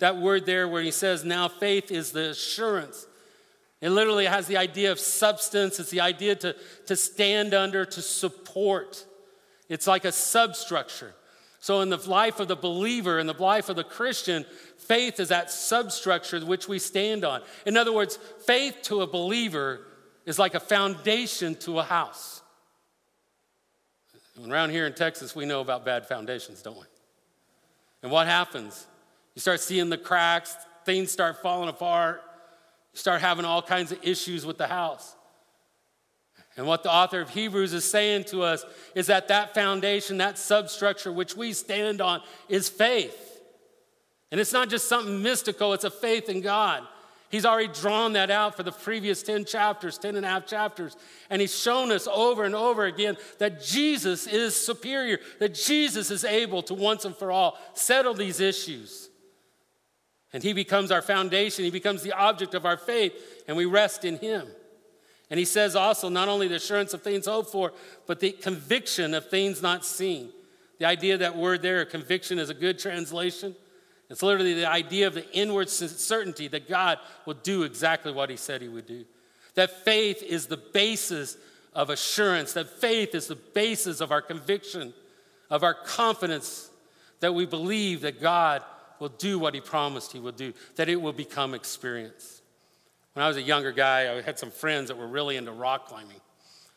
That 0.00 0.18
word 0.18 0.44
there, 0.44 0.66
where 0.66 0.82
he 0.82 0.90
says, 0.90 1.24
now 1.24 1.46
faith 1.46 1.92
is 1.92 2.10
the 2.10 2.30
assurance. 2.30 3.06
It 3.80 3.90
literally 3.90 4.26
has 4.26 4.48
the 4.48 4.56
idea 4.56 4.90
of 4.90 4.98
substance, 4.98 5.78
it's 5.78 5.90
the 5.90 6.00
idea 6.00 6.34
to, 6.34 6.56
to 6.86 6.96
stand 6.96 7.54
under, 7.54 7.84
to 7.84 8.02
support. 8.02 9.06
It's 9.68 9.86
like 9.86 10.04
a 10.04 10.10
substructure. 10.10 11.14
So, 11.60 11.80
in 11.80 11.90
the 11.90 11.96
life 11.96 12.40
of 12.40 12.48
the 12.48 12.56
believer, 12.56 13.20
in 13.20 13.28
the 13.28 13.34
life 13.34 13.68
of 13.68 13.76
the 13.76 13.84
Christian, 13.84 14.44
faith 14.78 15.20
is 15.20 15.28
that 15.28 15.52
substructure 15.52 16.40
which 16.40 16.66
we 16.66 16.80
stand 16.80 17.24
on. 17.24 17.42
In 17.66 17.76
other 17.76 17.92
words, 17.92 18.18
faith 18.46 18.78
to 18.84 19.02
a 19.02 19.06
believer 19.06 19.80
is 20.26 20.40
like 20.40 20.54
a 20.54 20.60
foundation 20.60 21.54
to 21.56 21.78
a 21.78 21.84
house. 21.84 22.37
Around 24.46 24.70
here 24.70 24.86
in 24.86 24.94
Texas, 24.94 25.34
we 25.34 25.44
know 25.44 25.60
about 25.60 25.84
bad 25.84 26.06
foundations, 26.06 26.62
don't 26.62 26.76
we? 26.76 26.86
And 28.02 28.12
what 28.12 28.26
happens? 28.26 28.86
You 29.34 29.40
start 29.40 29.60
seeing 29.60 29.90
the 29.90 29.98
cracks, 29.98 30.56
things 30.84 31.10
start 31.10 31.42
falling 31.42 31.68
apart, 31.68 32.22
you 32.92 32.98
start 32.98 33.20
having 33.20 33.44
all 33.44 33.62
kinds 33.62 33.90
of 33.90 33.98
issues 34.02 34.46
with 34.46 34.58
the 34.58 34.68
house. 34.68 35.16
And 36.56 36.66
what 36.66 36.82
the 36.82 36.92
author 36.92 37.20
of 37.20 37.30
Hebrews 37.30 37.72
is 37.72 37.88
saying 37.88 38.24
to 38.24 38.42
us 38.42 38.64
is 38.94 39.06
that 39.06 39.28
that 39.28 39.54
foundation, 39.54 40.18
that 40.18 40.38
substructure 40.38 41.12
which 41.12 41.36
we 41.36 41.52
stand 41.52 42.00
on, 42.00 42.20
is 42.48 42.68
faith. 42.68 43.40
And 44.30 44.40
it's 44.40 44.52
not 44.52 44.68
just 44.68 44.88
something 44.88 45.22
mystical, 45.22 45.72
it's 45.72 45.84
a 45.84 45.90
faith 45.90 46.28
in 46.28 46.40
God. 46.40 46.82
He's 47.30 47.44
already 47.44 47.72
drawn 47.72 48.14
that 48.14 48.30
out 48.30 48.56
for 48.56 48.62
the 48.62 48.72
previous 48.72 49.22
10 49.22 49.44
chapters, 49.44 49.98
10 49.98 50.16
and 50.16 50.24
a 50.24 50.28
half 50.28 50.46
chapters. 50.46 50.96
And 51.28 51.40
he's 51.40 51.54
shown 51.54 51.92
us 51.92 52.08
over 52.10 52.44
and 52.44 52.54
over 52.54 52.86
again 52.86 53.18
that 53.38 53.62
Jesus 53.62 54.26
is 54.26 54.56
superior, 54.56 55.18
that 55.38 55.52
Jesus 55.52 56.10
is 56.10 56.24
able 56.24 56.62
to 56.62 56.74
once 56.74 57.04
and 57.04 57.14
for 57.14 57.30
all 57.30 57.58
settle 57.74 58.14
these 58.14 58.40
issues. 58.40 59.10
And 60.32 60.42
he 60.42 60.54
becomes 60.54 60.90
our 60.90 61.02
foundation, 61.02 61.64
he 61.64 61.70
becomes 61.70 62.02
the 62.02 62.12
object 62.12 62.54
of 62.54 62.64
our 62.64 62.76
faith, 62.76 63.12
and 63.46 63.56
we 63.56 63.64
rest 63.66 64.04
in 64.04 64.16
him. 64.18 64.46
And 65.30 65.38
he 65.38 65.44
says 65.44 65.76
also 65.76 66.08
not 66.08 66.28
only 66.28 66.48
the 66.48 66.56
assurance 66.56 66.94
of 66.94 67.02
things 67.02 67.26
hoped 67.26 67.50
for, 67.50 67.72
but 68.06 68.20
the 68.20 68.32
conviction 68.32 69.12
of 69.12 69.28
things 69.28 69.60
not 69.60 69.84
seen. 69.84 70.30
The 70.78 70.86
idea 70.86 71.18
that 71.18 71.36
word 71.36 71.60
there, 71.60 71.84
conviction, 71.84 72.38
is 72.38 72.48
a 72.48 72.54
good 72.54 72.78
translation. 72.78 73.54
It's 74.10 74.22
literally 74.22 74.54
the 74.54 74.68
idea 74.68 75.06
of 75.06 75.14
the 75.14 75.30
inward 75.36 75.68
certainty 75.68 76.48
that 76.48 76.68
God 76.68 76.98
will 77.26 77.34
do 77.34 77.62
exactly 77.64 78.12
what 78.12 78.30
He 78.30 78.36
said 78.36 78.62
He 78.62 78.68
would 78.68 78.86
do. 78.86 79.04
That 79.54 79.84
faith 79.84 80.22
is 80.22 80.46
the 80.46 80.56
basis 80.56 81.36
of 81.74 81.90
assurance, 81.90 82.54
that 82.54 82.68
faith 82.68 83.14
is 83.14 83.26
the 83.26 83.36
basis 83.36 84.00
of 84.00 84.10
our 84.10 84.22
conviction, 84.22 84.94
of 85.50 85.62
our 85.62 85.74
confidence 85.74 86.70
that 87.20 87.34
we 87.34 87.44
believe 87.44 88.00
that 88.02 88.20
God 88.20 88.62
will 88.98 89.08
do 89.10 89.38
what 89.38 89.54
He 89.54 89.60
promised 89.60 90.12
He 90.12 90.20
will 90.20 90.32
do, 90.32 90.54
that 90.76 90.88
it 90.88 90.96
will 90.96 91.12
become 91.12 91.54
experience. 91.54 92.40
When 93.12 93.24
I 93.24 93.28
was 93.28 93.36
a 93.36 93.42
younger 93.42 93.72
guy, 93.72 94.16
I 94.16 94.22
had 94.22 94.38
some 94.38 94.50
friends 94.50 94.88
that 94.88 94.96
were 94.96 95.06
really 95.06 95.36
into 95.36 95.52
rock 95.52 95.88
climbing. 95.88 96.20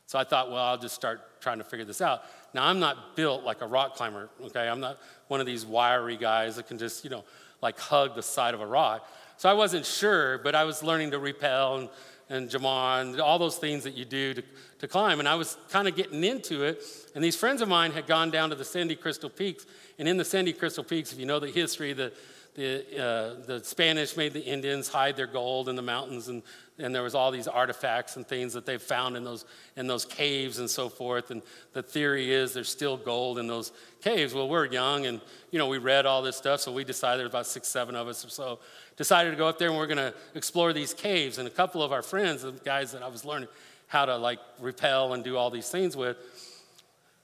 So 0.08 0.20
I 0.20 0.24
thought, 0.24 0.50
well, 0.50 0.64
I'll 0.64 0.78
just 0.78 0.96
start 0.96 1.40
trying 1.40 1.60
to 1.60 1.64
figure 1.64 1.86
this 1.86 2.02
out. 2.02 2.24
Now, 2.54 2.66
I'm 2.66 2.80
not 2.80 3.16
built 3.16 3.44
like 3.44 3.62
a 3.62 3.68
rock 3.68 3.96
climber, 3.96 4.30
okay? 4.46 4.68
I'm 4.68 4.80
not 4.80 5.00
one 5.28 5.40
of 5.40 5.46
these 5.46 5.66
wiry 5.66 6.18
guys 6.18 6.58
that 6.58 6.68
can 6.68 6.78
just, 6.78 7.04
you 7.04 7.10
know, 7.10 7.24
like 7.62 7.80
hug 7.80 8.16
the 8.16 8.24
side 8.24 8.54
of 8.54 8.62
a 8.62 8.66
rock. 8.66 9.08
So 9.38 9.50
I 9.50 9.54
wasn't 9.54 9.86
sure, 9.86 10.38
but 10.40 10.54
I 10.54 10.66
was 10.66 10.84
learning 10.84 11.12
to 11.12 11.20
rappel 11.20 11.78
and, 11.78 11.90
and 12.30 12.50
jamon, 12.50 13.20
all 13.20 13.40
those 13.40 13.58
things 13.58 13.84
that 13.84 13.96
you 13.96 14.06
do 14.06 14.34
to, 14.34 14.44
to 14.80 14.88
climb. 14.88 15.20
And 15.20 15.28
I 15.28 15.36
was 15.36 15.58
kind 15.70 15.88
of 15.88 15.96
getting 15.96 16.24
into 16.24 16.64
it. 16.64 16.84
And 17.16 17.24
these 17.24 17.36
friends 17.36 17.62
of 17.62 17.68
mine 17.68 17.92
had 17.92 18.08
gone 18.08 18.32
down 18.32 18.50
to 18.50 18.56
the 18.56 18.66
Sandy 18.66 18.96
Crystal 18.96 19.30
Peaks. 19.30 19.66
And 19.98 20.08
in 20.08 20.18
the 20.18 20.26
Sandy 20.26 20.54
Crystal 20.54 20.84
Peaks, 20.84 21.12
if 21.12 21.20
you 21.20 21.26
know 21.26 21.40
the 21.40 21.50
history, 21.50 21.94
the, 21.94 22.14
the, 22.56 22.82
uh, 23.02 23.46
the 23.46 23.64
Spanish 23.64 24.18
made 24.18 24.34
the 24.34 24.44
Indians 24.44 24.90
hide 24.90 25.16
their 25.16 25.28
gold 25.28 25.70
in 25.70 25.76
the 25.76 25.82
mountains, 25.82 26.28
and, 26.28 26.44
and 26.82 26.94
there 26.94 27.04
was 27.04 27.16
all 27.16 27.32
these 27.32 27.48
artifacts 27.48 28.16
and 28.16 28.28
things 28.28 28.54
that 28.54 28.66
they 28.66 28.78
found 28.78 29.16
in 29.16 29.24
those, 29.24 29.46
in 29.78 29.88
those 29.88 30.06
caves 30.06 30.60
and 30.60 30.70
so 30.70 30.90
forth. 30.90 31.32
And 31.32 31.42
the 31.74 31.84
theory 31.84 32.34
is 32.34 32.54
there's 32.54 32.70
still 32.70 32.98
gold 32.98 33.38
in 33.38 33.48
those 33.48 33.72
caves. 34.02 34.34
Well, 34.34 34.50
we're 34.50 34.66
young, 34.66 35.06
and 35.06 35.22
you 35.52 35.60
know 35.60 35.68
we 35.68 35.78
read 35.78 36.06
all 36.06 36.22
this 36.22 36.36
stuff, 36.36 36.62
so 36.62 36.72
we 36.72 36.84
decided 36.84 37.26
about 37.26 37.46
six, 37.46 37.68
seven 37.68 37.96
of 37.96 38.08
us 38.08 38.26
or 38.26 38.30
so 38.30 38.60
decided 38.98 39.32
to 39.32 39.36
go 39.36 39.48
up 39.48 39.58
there 39.58 39.70
and 39.70 39.78
we're 39.78 39.88
going 39.88 39.98
to 39.98 40.14
explore 40.36 40.74
these 40.74 40.94
caves. 40.94 41.40
And 41.40 41.48
a 41.48 41.52
couple 41.52 41.82
of 41.82 41.92
our 41.92 42.04
friends, 42.04 42.44
the 42.44 42.52
guys 42.52 42.92
that 42.92 43.02
I 43.02 43.08
was 43.08 43.26
learning 43.26 43.50
how 43.88 44.06
to 44.06 44.16
like 44.16 44.38
rappel 44.60 45.14
and 45.14 45.24
do 45.24 45.38
all 45.38 45.50
these 45.50 45.70
things 45.70 45.98
with, 45.98 46.18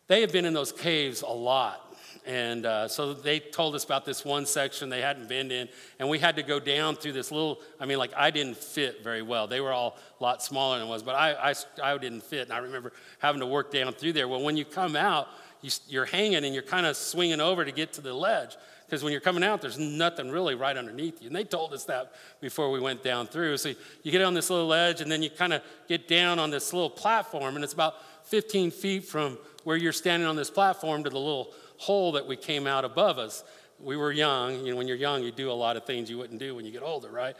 they 0.07 0.21
had 0.21 0.31
been 0.31 0.45
in 0.45 0.53
those 0.53 0.71
caves 0.71 1.21
a 1.21 1.27
lot 1.27 1.86
And 2.27 2.65
uh, 2.65 2.89
so 2.89 3.13
they 3.13 3.39
told 3.39 3.73
us 3.73 3.85
about 3.85 4.05
this 4.05 4.25
one 4.25 4.45
section 4.45 4.89
they 4.89 5.01
hadn't 5.01 5.29
been 5.29 5.49
in, 5.49 5.69
and 5.97 6.09
we 6.09 6.19
had 6.19 6.35
to 6.35 6.43
go 6.43 6.59
down 6.59 6.97
through 6.97 7.13
this 7.13 7.31
little. 7.31 7.61
I 7.79 7.85
mean, 7.85 7.97
like 7.97 8.11
I 8.17 8.31
didn't 8.31 8.57
fit 8.57 9.01
very 9.01 9.21
well. 9.21 9.47
They 9.47 9.61
were 9.61 9.71
all 9.71 9.97
a 10.19 10.23
lot 10.23 10.43
smaller 10.43 10.77
than 10.77 10.87
I 10.87 10.89
was, 10.89 11.03
but 11.03 11.15
I, 11.15 11.51
I, 11.51 11.53
I 11.81 11.97
didn't 11.97 12.23
fit. 12.23 12.41
And 12.41 12.53
I 12.53 12.57
remember 12.57 12.91
having 13.19 13.39
to 13.39 13.47
work 13.47 13.71
down 13.71 13.93
through 13.93 14.11
there. 14.11 14.27
Well, 14.27 14.41
when 14.41 14.57
you 14.57 14.65
come 14.65 14.97
out, 14.97 15.29
you, 15.61 15.71
you're 15.87 16.05
hanging 16.05 16.43
and 16.43 16.53
you're 16.53 16.63
kind 16.63 16.85
of 16.85 16.97
swinging 16.97 17.39
over 17.39 17.63
to 17.63 17.71
get 17.71 17.93
to 17.93 18.01
the 18.01 18.13
ledge 18.13 18.57
because 18.87 19.03
when 19.03 19.11
you're 19.11 19.21
coming 19.21 19.43
out, 19.43 19.61
there's 19.61 19.77
nothing 19.77 20.31
really 20.31 20.55
right 20.55 20.75
underneath 20.75 21.21
you. 21.21 21.27
And 21.27 21.35
they 21.35 21.43
told 21.43 21.73
us 21.73 21.83
that 21.85 22.13
before 22.39 22.71
we 22.71 22.79
went 22.79 23.03
down 23.03 23.27
through. 23.27 23.57
So 23.57 23.73
you 24.03 24.11
get 24.11 24.21
on 24.21 24.33
this 24.33 24.49
little 24.49 24.67
ledge, 24.67 25.01
and 25.01 25.11
then 25.11 25.21
you 25.21 25.29
kind 25.29 25.51
of 25.51 25.61
get 25.89 26.07
down 26.07 26.39
on 26.39 26.51
this 26.51 26.71
little 26.71 26.89
platform, 26.89 27.55
and 27.55 27.65
it's 27.65 27.73
about 27.73 27.95
15 28.25 28.71
feet 28.71 29.03
from 29.03 29.37
where 29.65 29.75
you're 29.75 29.91
standing 29.91 30.27
on 30.27 30.37
this 30.37 30.49
platform 30.49 31.03
to 31.03 31.09
the 31.09 31.19
little 31.19 31.51
hole 31.77 32.13
that 32.13 32.27
we 32.27 32.35
came 32.35 32.67
out 32.67 32.85
above 32.85 33.17
us. 33.17 33.43
We 33.79 33.95
were 33.95 34.11
young. 34.11 34.65
You 34.65 34.71
know, 34.71 34.77
when 34.77 34.87
you're 34.87 34.97
young, 34.97 35.23
you 35.23 35.31
do 35.31 35.51
a 35.51 35.53
lot 35.53 35.77
of 35.77 35.85
things 35.85 36.09
you 36.09 36.17
wouldn't 36.17 36.39
do 36.39 36.55
when 36.55 36.65
you 36.65 36.71
get 36.71 36.83
older, 36.83 37.09
right? 37.09 37.35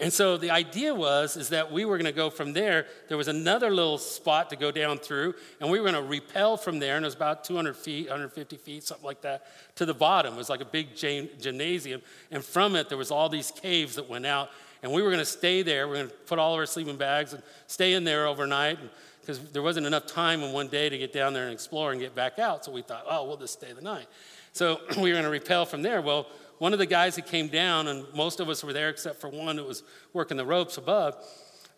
And 0.00 0.12
so 0.12 0.36
the 0.36 0.50
idea 0.50 0.94
was 0.94 1.36
is 1.36 1.48
that 1.48 1.72
we 1.72 1.84
were 1.84 1.96
going 1.96 2.06
to 2.06 2.12
go 2.12 2.30
from 2.30 2.52
there. 2.52 2.86
There 3.08 3.16
was 3.16 3.26
another 3.26 3.70
little 3.70 3.98
spot 3.98 4.50
to 4.50 4.56
go 4.56 4.70
down 4.70 4.98
through, 4.98 5.34
and 5.60 5.70
we 5.70 5.80
were 5.80 5.90
going 5.90 6.02
to 6.02 6.08
repel 6.08 6.56
from 6.56 6.78
there, 6.78 6.96
and 6.96 7.04
it 7.04 7.08
was 7.08 7.16
about 7.16 7.42
200 7.42 7.76
feet, 7.76 8.06
150 8.06 8.56
feet, 8.58 8.84
something 8.84 9.04
like 9.04 9.22
that, 9.22 9.46
to 9.76 9.84
the 9.84 9.94
bottom. 9.94 10.34
It 10.34 10.36
was 10.36 10.50
like 10.50 10.60
a 10.60 10.64
big 10.64 10.94
gymnasium, 10.94 12.00
and 12.30 12.44
from 12.44 12.76
it 12.76 12.88
there 12.88 12.98
was 12.98 13.10
all 13.10 13.28
these 13.28 13.50
caves 13.50 13.96
that 13.96 14.08
went 14.08 14.24
out, 14.24 14.50
and 14.84 14.92
we 14.92 15.02
were 15.02 15.08
going 15.08 15.18
to 15.18 15.24
stay 15.24 15.62
there. 15.62 15.88
We 15.88 15.94
are 15.94 16.02
going 16.02 16.10
to 16.10 16.16
put 16.26 16.38
all 16.38 16.54
of 16.54 16.60
our 16.60 16.66
sleeping 16.66 16.96
bags 16.96 17.32
and 17.32 17.42
stay 17.66 17.94
in 17.94 18.04
there 18.04 18.28
overnight. 18.28 18.78
Because 19.28 19.50
there 19.50 19.60
wasn't 19.60 19.86
enough 19.86 20.06
time 20.06 20.42
in 20.42 20.54
one 20.54 20.68
day 20.68 20.88
to 20.88 20.96
get 20.96 21.12
down 21.12 21.34
there 21.34 21.44
and 21.44 21.52
explore 21.52 21.92
and 21.92 22.00
get 22.00 22.14
back 22.14 22.38
out. 22.38 22.64
So 22.64 22.72
we 22.72 22.80
thought, 22.80 23.04
oh, 23.06 23.26
we'll 23.26 23.36
just 23.36 23.52
stay 23.52 23.74
the 23.74 23.82
night. 23.82 24.06
So 24.54 24.80
we 24.96 25.10
were 25.10 25.16
going 25.16 25.24
to 25.24 25.28
repel 25.28 25.66
from 25.66 25.82
there. 25.82 26.00
Well, 26.00 26.28
one 26.56 26.72
of 26.72 26.78
the 26.78 26.86
guys 26.86 27.16
that 27.16 27.26
came 27.26 27.48
down, 27.48 27.88
and 27.88 28.06
most 28.14 28.40
of 28.40 28.48
us 28.48 28.64
were 28.64 28.72
there 28.72 28.88
except 28.88 29.20
for 29.20 29.28
one 29.28 29.56
that 29.56 29.66
was 29.66 29.82
working 30.14 30.38
the 30.38 30.46
ropes 30.46 30.78
above, 30.78 31.14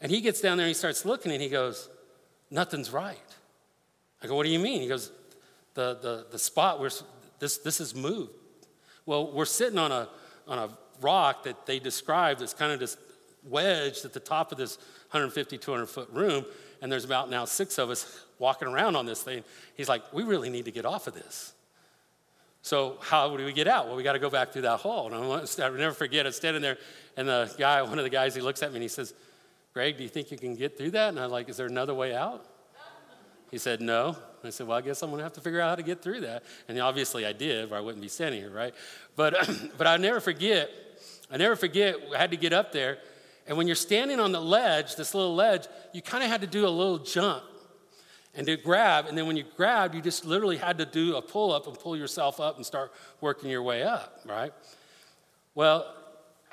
and 0.00 0.12
he 0.12 0.20
gets 0.20 0.40
down 0.40 0.58
there 0.58 0.66
and 0.66 0.70
he 0.70 0.78
starts 0.78 1.04
looking 1.04 1.32
and 1.32 1.42
he 1.42 1.48
goes, 1.48 1.88
Nothing's 2.52 2.92
right. 2.92 3.18
I 4.22 4.28
go, 4.28 4.36
What 4.36 4.46
do 4.46 4.52
you 4.52 4.60
mean? 4.60 4.80
He 4.80 4.86
goes, 4.86 5.10
The, 5.74 5.98
the, 6.00 6.26
the 6.30 6.38
spot 6.38 6.78
where 6.78 6.90
this, 7.40 7.58
this 7.58 7.78
has 7.78 7.96
moved. 7.96 8.30
Well, 9.06 9.32
we're 9.32 9.44
sitting 9.44 9.78
on 9.78 9.90
a, 9.90 10.08
on 10.46 10.58
a 10.60 10.68
rock 11.00 11.42
that 11.42 11.66
they 11.66 11.80
described 11.80 12.42
as 12.42 12.54
kind 12.54 12.70
of 12.70 12.78
this 12.78 12.96
wedged 13.42 14.04
at 14.04 14.12
the 14.12 14.20
top 14.20 14.52
of 14.52 14.58
this 14.58 14.76
150, 15.10 15.58
200 15.58 15.86
foot 15.86 16.08
room, 16.12 16.44
and 16.82 16.90
there's 16.90 17.04
about 17.04 17.30
now 17.30 17.44
six 17.44 17.78
of 17.78 17.90
us 17.90 18.24
walking 18.38 18.68
around 18.68 18.96
on 18.96 19.06
this 19.06 19.22
thing. 19.22 19.44
He's 19.74 19.88
like, 19.88 20.02
We 20.12 20.22
really 20.22 20.50
need 20.50 20.64
to 20.66 20.72
get 20.72 20.84
off 20.84 21.06
of 21.06 21.14
this. 21.14 21.52
So 22.62 22.98
how 23.00 23.34
do 23.36 23.44
we 23.44 23.52
get 23.52 23.68
out? 23.68 23.86
Well, 23.86 23.96
we 23.96 24.02
got 24.02 24.12
to 24.12 24.18
go 24.18 24.28
back 24.28 24.52
through 24.52 24.62
that 24.62 24.80
hall. 24.80 25.06
And 25.06 25.14
I'll 25.14 25.72
never 25.72 25.94
forget, 25.94 26.26
I'm 26.26 26.32
standing 26.32 26.60
there, 26.60 26.76
and 27.16 27.26
the 27.26 27.52
guy, 27.58 27.80
one 27.82 27.98
of 27.98 28.04
the 28.04 28.10
guys, 28.10 28.34
he 28.34 28.42
looks 28.42 28.62
at 28.62 28.70
me 28.70 28.76
and 28.76 28.82
he 28.82 28.88
says, 28.88 29.14
Greg, 29.72 29.96
do 29.96 30.02
you 30.02 30.08
think 30.08 30.30
you 30.30 30.36
can 30.36 30.56
get 30.56 30.76
through 30.76 30.90
that? 30.90 31.10
And 31.10 31.18
I'm 31.18 31.30
like, 31.30 31.48
is 31.48 31.56
there 31.56 31.66
another 31.66 31.94
way 31.94 32.14
out? 32.14 32.44
He 33.50 33.58
said, 33.58 33.80
no. 33.80 34.16
I 34.44 34.50
said, 34.50 34.66
well, 34.66 34.78
I 34.78 34.80
guess 34.80 35.02
I'm 35.02 35.10
going 35.10 35.18
to 35.18 35.24
have 35.24 35.32
to 35.34 35.40
figure 35.40 35.60
out 35.60 35.70
how 35.70 35.74
to 35.74 35.82
get 35.82 36.02
through 36.02 36.20
that. 36.20 36.44
And 36.68 36.78
obviously 36.78 37.26
I 37.26 37.32
did, 37.32 37.72
or 37.72 37.76
I 37.76 37.80
wouldn't 37.80 38.02
be 38.02 38.08
standing 38.08 38.40
here, 38.40 38.50
right? 38.50 38.74
But, 39.16 39.34
but 39.78 39.86
I 39.86 39.96
never 39.96 40.20
forget, 40.20 40.70
I 41.30 41.36
never 41.36 41.56
forget, 41.56 41.96
I 42.14 42.18
had 42.18 42.30
to 42.30 42.36
get 42.36 42.52
up 42.52 42.72
there. 42.72 42.98
And 43.50 43.58
when 43.58 43.66
you're 43.66 43.74
standing 43.74 44.20
on 44.20 44.30
the 44.30 44.40
ledge, 44.40 44.94
this 44.94 45.12
little 45.12 45.34
ledge, 45.34 45.66
you 45.92 46.00
kind 46.00 46.22
of 46.22 46.30
had 46.30 46.40
to 46.42 46.46
do 46.46 46.68
a 46.68 46.70
little 46.70 46.98
jump 46.98 47.42
and 48.32 48.46
to 48.46 48.56
grab. 48.56 49.06
And 49.06 49.18
then 49.18 49.26
when 49.26 49.36
you 49.36 49.42
grabbed, 49.56 49.92
you 49.96 50.00
just 50.00 50.24
literally 50.24 50.56
had 50.56 50.78
to 50.78 50.86
do 50.86 51.16
a 51.16 51.20
pull 51.20 51.52
up 51.52 51.66
and 51.66 51.76
pull 51.76 51.96
yourself 51.96 52.38
up 52.38 52.58
and 52.58 52.64
start 52.64 52.92
working 53.20 53.50
your 53.50 53.64
way 53.64 53.82
up, 53.82 54.20
right? 54.24 54.52
Well, 55.56 55.92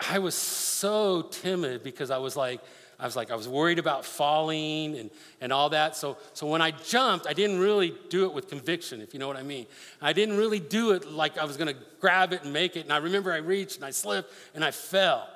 I 0.10 0.18
was 0.18 0.34
so 0.34 1.22
timid 1.22 1.84
because 1.84 2.10
I 2.10 2.18
was 2.18 2.36
like, 2.36 2.62
I 3.00 3.06
was 3.06 3.16
like, 3.16 3.30
I 3.30 3.36
was 3.36 3.48
worried 3.48 3.78
about 3.78 4.04
falling 4.04 4.98
and, 4.98 5.12
and 5.40 5.54
all 5.54 5.70
that. 5.70 5.96
So, 5.96 6.18
so 6.34 6.48
when 6.48 6.64
I 6.64 6.72
jumped, 6.72 7.28
I 7.28 7.34
didn't 7.34 7.60
really 7.60 7.94
do 8.10 8.26
it 8.26 8.34
with 8.34 8.48
conviction, 8.48 9.02
if 9.02 9.14
you 9.14 9.20
know 9.20 9.28
what 9.28 9.38
I 9.38 9.44
mean. 9.44 9.68
I 10.02 10.14
didn't 10.14 10.36
really 10.36 10.60
do 10.60 10.94
it 10.94 11.08
like 11.12 11.38
I 11.38 11.46
was 11.46 11.58
going 11.58 11.72
to 11.72 11.80
grab 12.02 12.34
it 12.34 12.44
and 12.44 12.52
make 12.52 12.76
it. 12.76 12.86
And 12.86 12.92
I 12.92 12.98
remember 12.98 13.32
I 13.32 13.38
reached 13.38 13.76
and 13.76 13.86
I 13.86 13.92
slipped 13.92 14.34
and 14.56 14.66
I 14.66 14.72
fell. 14.72 15.30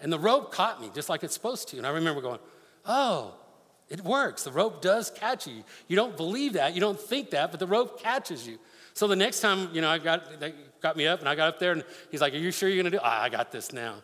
And 0.00 0.12
the 0.12 0.18
rope 0.18 0.52
caught 0.52 0.80
me 0.80 0.90
just 0.94 1.08
like 1.08 1.22
it's 1.24 1.34
supposed 1.34 1.68
to. 1.68 1.78
And 1.78 1.86
I 1.86 1.90
remember 1.90 2.20
going, 2.20 2.38
oh, 2.84 3.34
it 3.88 4.02
works. 4.02 4.42
The 4.42 4.52
rope 4.52 4.82
does 4.82 5.10
catch 5.10 5.46
you. 5.46 5.62
You 5.88 5.96
don't 5.96 6.16
believe 6.16 6.54
that, 6.54 6.74
you 6.74 6.80
don't 6.80 6.98
think 6.98 7.30
that, 7.30 7.50
but 7.50 7.60
the 7.60 7.66
rope 7.66 8.00
catches 8.02 8.46
you. 8.46 8.58
So 8.94 9.06
the 9.06 9.16
next 9.16 9.40
time, 9.40 9.68
you 9.72 9.80
know, 9.80 9.88
I 9.88 9.98
got, 9.98 10.40
they 10.40 10.54
got 10.80 10.96
me 10.96 11.06
up 11.06 11.20
and 11.20 11.28
I 11.28 11.34
got 11.34 11.48
up 11.48 11.58
there 11.58 11.72
and 11.72 11.84
he's 12.10 12.20
like, 12.20 12.32
Are 12.32 12.38
you 12.38 12.50
sure 12.50 12.68
you're 12.68 12.82
gonna 12.82 12.90
do 12.90 12.96
it? 12.96 13.02
Ah, 13.04 13.22
I 13.22 13.28
got 13.28 13.52
this 13.52 13.72
now. 13.72 13.96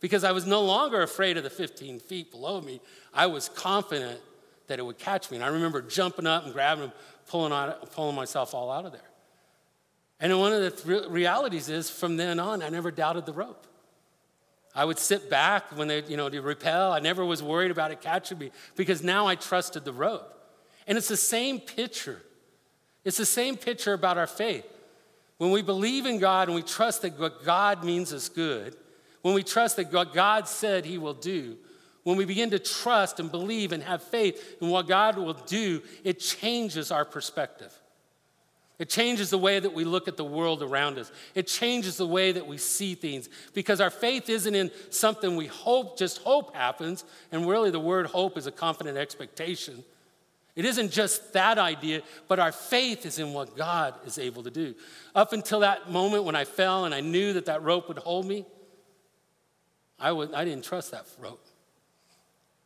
Because 0.00 0.24
I 0.24 0.32
was 0.32 0.46
no 0.46 0.62
longer 0.62 1.02
afraid 1.02 1.36
of 1.36 1.44
the 1.44 1.50
15 1.50 2.00
feet 2.00 2.30
below 2.30 2.60
me. 2.60 2.80
I 3.12 3.26
was 3.26 3.48
confident 3.48 4.18
that 4.66 4.78
it 4.78 4.82
would 4.82 4.98
catch 4.98 5.30
me. 5.30 5.36
And 5.36 5.44
I 5.44 5.48
remember 5.48 5.82
jumping 5.82 6.26
up 6.26 6.44
and 6.44 6.52
grabbing 6.52 6.84
him, 6.84 6.92
pulling, 7.26 7.52
out, 7.52 7.92
pulling 7.92 8.16
myself 8.16 8.54
all 8.54 8.70
out 8.70 8.86
of 8.86 8.92
there. 8.92 9.00
And 10.18 10.38
one 10.38 10.52
of 10.52 10.62
the 10.62 10.70
th- 10.70 11.10
realities 11.10 11.68
is 11.68 11.90
from 11.90 12.16
then 12.16 12.38
on, 12.38 12.62
I 12.62 12.68
never 12.68 12.90
doubted 12.90 13.26
the 13.26 13.32
rope. 13.32 13.66
I 14.74 14.84
would 14.84 14.98
sit 14.98 15.28
back 15.28 15.76
when 15.76 15.88
they, 15.88 16.02
you 16.04 16.16
know, 16.16 16.28
to 16.28 16.40
repel. 16.40 16.92
I 16.92 17.00
never 17.00 17.24
was 17.24 17.42
worried 17.42 17.70
about 17.70 17.90
it 17.90 18.00
catching 18.00 18.38
me 18.38 18.52
because 18.76 19.02
now 19.02 19.26
I 19.26 19.34
trusted 19.34 19.84
the 19.84 19.92
rope. 19.92 20.36
And 20.86 20.96
it's 20.96 21.08
the 21.08 21.16
same 21.16 21.58
picture. 21.58 22.22
It's 23.04 23.16
the 23.16 23.26
same 23.26 23.56
picture 23.56 23.92
about 23.92 24.18
our 24.18 24.26
faith. 24.26 24.66
When 25.38 25.50
we 25.50 25.62
believe 25.62 26.06
in 26.06 26.18
God 26.18 26.48
and 26.48 26.54
we 26.54 26.62
trust 26.62 27.02
that 27.02 27.18
what 27.18 27.44
God 27.44 27.82
means 27.82 28.12
is 28.12 28.28
good, 28.28 28.76
when 29.22 29.34
we 29.34 29.42
trust 29.42 29.76
that 29.76 29.92
what 29.92 30.14
God 30.14 30.46
said 30.46 30.84
He 30.84 30.98
will 30.98 31.14
do, 31.14 31.56
when 32.02 32.16
we 32.16 32.24
begin 32.24 32.50
to 32.50 32.58
trust 32.58 33.20
and 33.20 33.30
believe 33.30 33.72
and 33.72 33.82
have 33.82 34.02
faith 34.02 34.56
in 34.60 34.68
what 34.68 34.86
God 34.88 35.16
will 35.16 35.34
do, 35.34 35.82
it 36.04 36.18
changes 36.18 36.90
our 36.90 37.04
perspective. 37.04 37.79
It 38.80 38.88
changes 38.88 39.28
the 39.28 39.36
way 39.36 39.60
that 39.60 39.74
we 39.74 39.84
look 39.84 40.08
at 40.08 40.16
the 40.16 40.24
world 40.24 40.62
around 40.62 40.96
us. 40.96 41.12
It 41.34 41.46
changes 41.46 41.98
the 41.98 42.06
way 42.06 42.32
that 42.32 42.46
we 42.46 42.56
see 42.56 42.94
things 42.94 43.28
because 43.52 43.78
our 43.78 43.90
faith 43.90 44.30
isn't 44.30 44.54
in 44.54 44.70
something 44.88 45.36
we 45.36 45.48
hope, 45.48 45.98
just 45.98 46.16
hope 46.22 46.56
happens. 46.56 47.04
And 47.30 47.46
really, 47.46 47.70
the 47.70 47.78
word 47.78 48.06
hope 48.06 48.38
is 48.38 48.46
a 48.46 48.50
confident 48.50 48.96
expectation. 48.96 49.84
It 50.56 50.64
isn't 50.64 50.92
just 50.92 51.34
that 51.34 51.58
idea, 51.58 52.00
but 52.26 52.38
our 52.38 52.52
faith 52.52 53.04
is 53.04 53.18
in 53.18 53.34
what 53.34 53.54
God 53.54 53.94
is 54.06 54.18
able 54.18 54.44
to 54.44 54.50
do. 54.50 54.74
Up 55.14 55.34
until 55.34 55.60
that 55.60 55.90
moment 55.90 56.24
when 56.24 56.34
I 56.34 56.46
fell 56.46 56.86
and 56.86 56.94
I 56.94 57.02
knew 57.02 57.34
that 57.34 57.44
that 57.44 57.62
rope 57.62 57.86
would 57.88 57.98
hold 57.98 58.24
me, 58.24 58.46
I, 59.98 60.10
would, 60.10 60.32
I 60.32 60.46
didn't 60.46 60.64
trust 60.64 60.92
that 60.92 61.04
rope. 61.18 61.44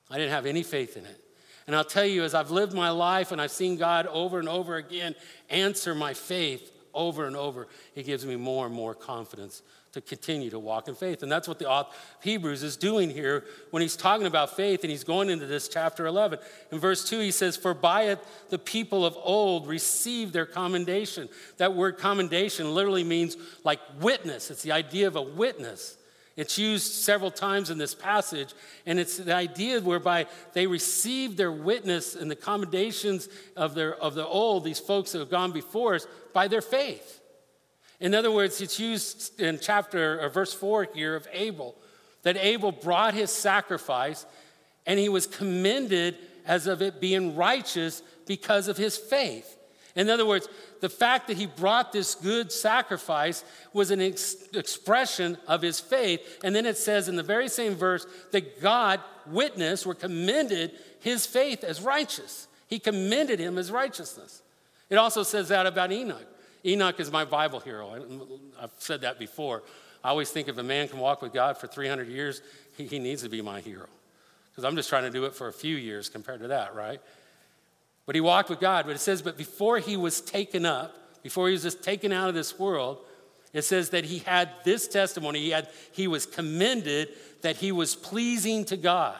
I 0.08 0.16
didn't 0.16 0.30
have 0.30 0.46
any 0.46 0.62
faith 0.62 0.96
in 0.96 1.06
it. 1.06 1.23
And 1.66 1.74
I'll 1.74 1.84
tell 1.84 2.04
you, 2.04 2.22
as 2.24 2.34
I've 2.34 2.50
lived 2.50 2.74
my 2.74 2.90
life 2.90 3.32
and 3.32 3.40
I've 3.40 3.50
seen 3.50 3.76
God 3.76 4.06
over 4.06 4.38
and 4.38 4.48
over 4.48 4.76
again 4.76 5.14
answer 5.48 5.94
my 5.94 6.14
faith 6.14 6.70
over 6.92 7.26
and 7.26 7.36
over, 7.36 7.68
it 7.94 8.04
gives 8.04 8.24
me 8.24 8.36
more 8.36 8.66
and 8.66 8.74
more 8.74 8.94
confidence 8.94 9.62
to 9.94 10.00
continue 10.00 10.50
to 10.50 10.58
walk 10.58 10.88
in 10.88 10.94
faith. 10.94 11.22
And 11.22 11.30
that's 11.30 11.46
what 11.46 11.58
the 11.60 11.68
author 11.68 11.96
Hebrews 12.20 12.62
is 12.62 12.76
doing 12.76 13.10
here 13.10 13.44
when 13.70 13.80
he's 13.80 13.96
talking 13.96 14.26
about 14.26 14.56
faith 14.56 14.82
and 14.82 14.90
he's 14.90 15.04
going 15.04 15.30
into 15.30 15.46
this 15.46 15.68
chapter 15.68 16.06
11. 16.06 16.40
In 16.72 16.78
verse 16.80 17.08
2, 17.08 17.20
he 17.20 17.30
says, 17.30 17.56
For 17.56 17.74
by 17.74 18.04
it 18.04 18.18
the 18.50 18.58
people 18.58 19.06
of 19.06 19.16
old 19.16 19.68
received 19.68 20.32
their 20.32 20.46
commendation. 20.46 21.28
That 21.58 21.74
word 21.74 21.98
commendation 21.98 22.74
literally 22.74 23.04
means 23.04 23.36
like 23.62 23.80
witness, 24.00 24.50
it's 24.50 24.62
the 24.62 24.72
idea 24.72 25.06
of 25.06 25.16
a 25.16 25.22
witness. 25.22 25.96
It's 26.36 26.58
used 26.58 26.92
several 26.92 27.30
times 27.30 27.70
in 27.70 27.78
this 27.78 27.94
passage, 27.94 28.54
and 28.86 28.98
it's 28.98 29.18
the 29.18 29.34
idea 29.34 29.80
whereby 29.80 30.26
they 30.52 30.66
received 30.66 31.36
their 31.36 31.52
witness 31.52 32.16
and 32.16 32.28
the 32.30 32.36
commendations 32.36 33.28
of, 33.56 33.74
their, 33.74 33.94
of 33.94 34.14
the 34.14 34.26
old, 34.26 34.64
these 34.64 34.80
folks 34.80 35.12
that 35.12 35.20
have 35.20 35.30
gone 35.30 35.52
before 35.52 35.94
us, 35.94 36.06
by 36.32 36.48
their 36.48 36.62
faith. 36.62 37.20
In 38.00 38.14
other 38.14 38.32
words, 38.32 38.60
it's 38.60 38.80
used 38.80 39.40
in 39.40 39.60
chapter 39.60 40.20
or 40.20 40.28
verse 40.28 40.52
4 40.52 40.88
here 40.92 41.14
of 41.14 41.28
Abel, 41.32 41.76
that 42.22 42.36
Abel 42.36 42.72
brought 42.72 43.14
his 43.14 43.30
sacrifice 43.30 44.26
and 44.86 44.98
he 44.98 45.08
was 45.08 45.26
commended 45.26 46.18
as 46.46 46.66
of 46.66 46.82
it 46.82 47.00
being 47.00 47.36
righteous 47.36 48.02
because 48.26 48.68
of 48.68 48.76
his 48.76 48.96
faith. 48.96 49.56
In 49.96 50.10
other 50.10 50.26
words, 50.26 50.48
the 50.80 50.88
fact 50.88 51.28
that 51.28 51.36
he 51.36 51.46
brought 51.46 51.92
this 51.92 52.14
good 52.16 52.50
sacrifice 52.50 53.44
was 53.72 53.90
an 53.90 54.00
ex- 54.00 54.36
expression 54.52 55.38
of 55.46 55.62
his 55.62 55.78
faith. 55.78 56.40
And 56.42 56.54
then 56.54 56.66
it 56.66 56.76
says 56.76 57.08
in 57.08 57.16
the 57.16 57.22
very 57.22 57.48
same 57.48 57.74
verse 57.74 58.06
that 58.32 58.60
God 58.60 59.00
witnessed 59.26 59.86
or 59.86 59.94
commended 59.94 60.72
his 61.00 61.26
faith 61.26 61.62
as 61.62 61.80
righteous. 61.80 62.48
He 62.66 62.78
commended 62.80 63.38
him 63.38 63.56
as 63.56 63.70
righteousness. 63.70 64.42
It 64.90 64.96
also 64.96 65.22
says 65.22 65.48
that 65.48 65.66
about 65.66 65.92
Enoch. 65.92 66.26
Enoch 66.66 66.98
is 66.98 67.12
my 67.12 67.24
Bible 67.24 67.60
hero. 67.60 67.94
I've 68.60 68.72
said 68.78 69.02
that 69.02 69.18
before. 69.18 69.62
I 70.02 70.08
always 70.08 70.30
think 70.30 70.48
if 70.48 70.58
a 70.58 70.62
man 70.62 70.88
can 70.88 70.98
walk 70.98 71.22
with 71.22 71.32
God 71.32 71.56
for 71.56 71.66
300 71.66 72.08
years, 72.08 72.42
he, 72.76 72.86
he 72.86 72.98
needs 72.98 73.22
to 73.22 73.28
be 73.28 73.42
my 73.42 73.60
hero. 73.60 73.86
Because 74.50 74.64
I'm 74.64 74.76
just 74.76 74.88
trying 74.88 75.04
to 75.04 75.10
do 75.10 75.24
it 75.24 75.34
for 75.34 75.48
a 75.48 75.52
few 75.52 75.76
years 75.76 76.08
compared 76.08 76.40
to 76.40 76.48
that, 76.48 76.74
right? 76.74 77.00
But 78.06 78.14
he 78.14 78.20
walked 78.20 78.50
with 78.50 78.60
God. 78.60 78.86
But 78.86 78.96
it 78.96 79.00
says, 79.00 79.22
but 79.22 79.36
before 79.36 79.78
he 79.78 79.96
was 79.96 80.20
taken 80.20 80.66
up, 80.66 80.94
before 81.22 81.48
he 81.48 81.52
was 81.52 81.62
just 81.62 81.82
taken 81.82 82.12
out 82.12 82.28
of 82.28 82.34
this 82.34 82.58
world, 82.58 82.98
it 83.52 83.62
says 83.62 83.90
that 83.90 84.04
he 84.04 84.18
had 84.18 84.50
this 84.64 84.88
testimony. 84.88 85.40
He, 85.40 85.50
had, 85.50 85.68
he 85.92 86.08
was 86.08 86.26
commended 86.26 87.08
that 87.42 87.56
he 87.56 87.72
was 87.72 87.94
pleasing 87.94 88.64
to 88.66 88.76
God. 88.76 89.18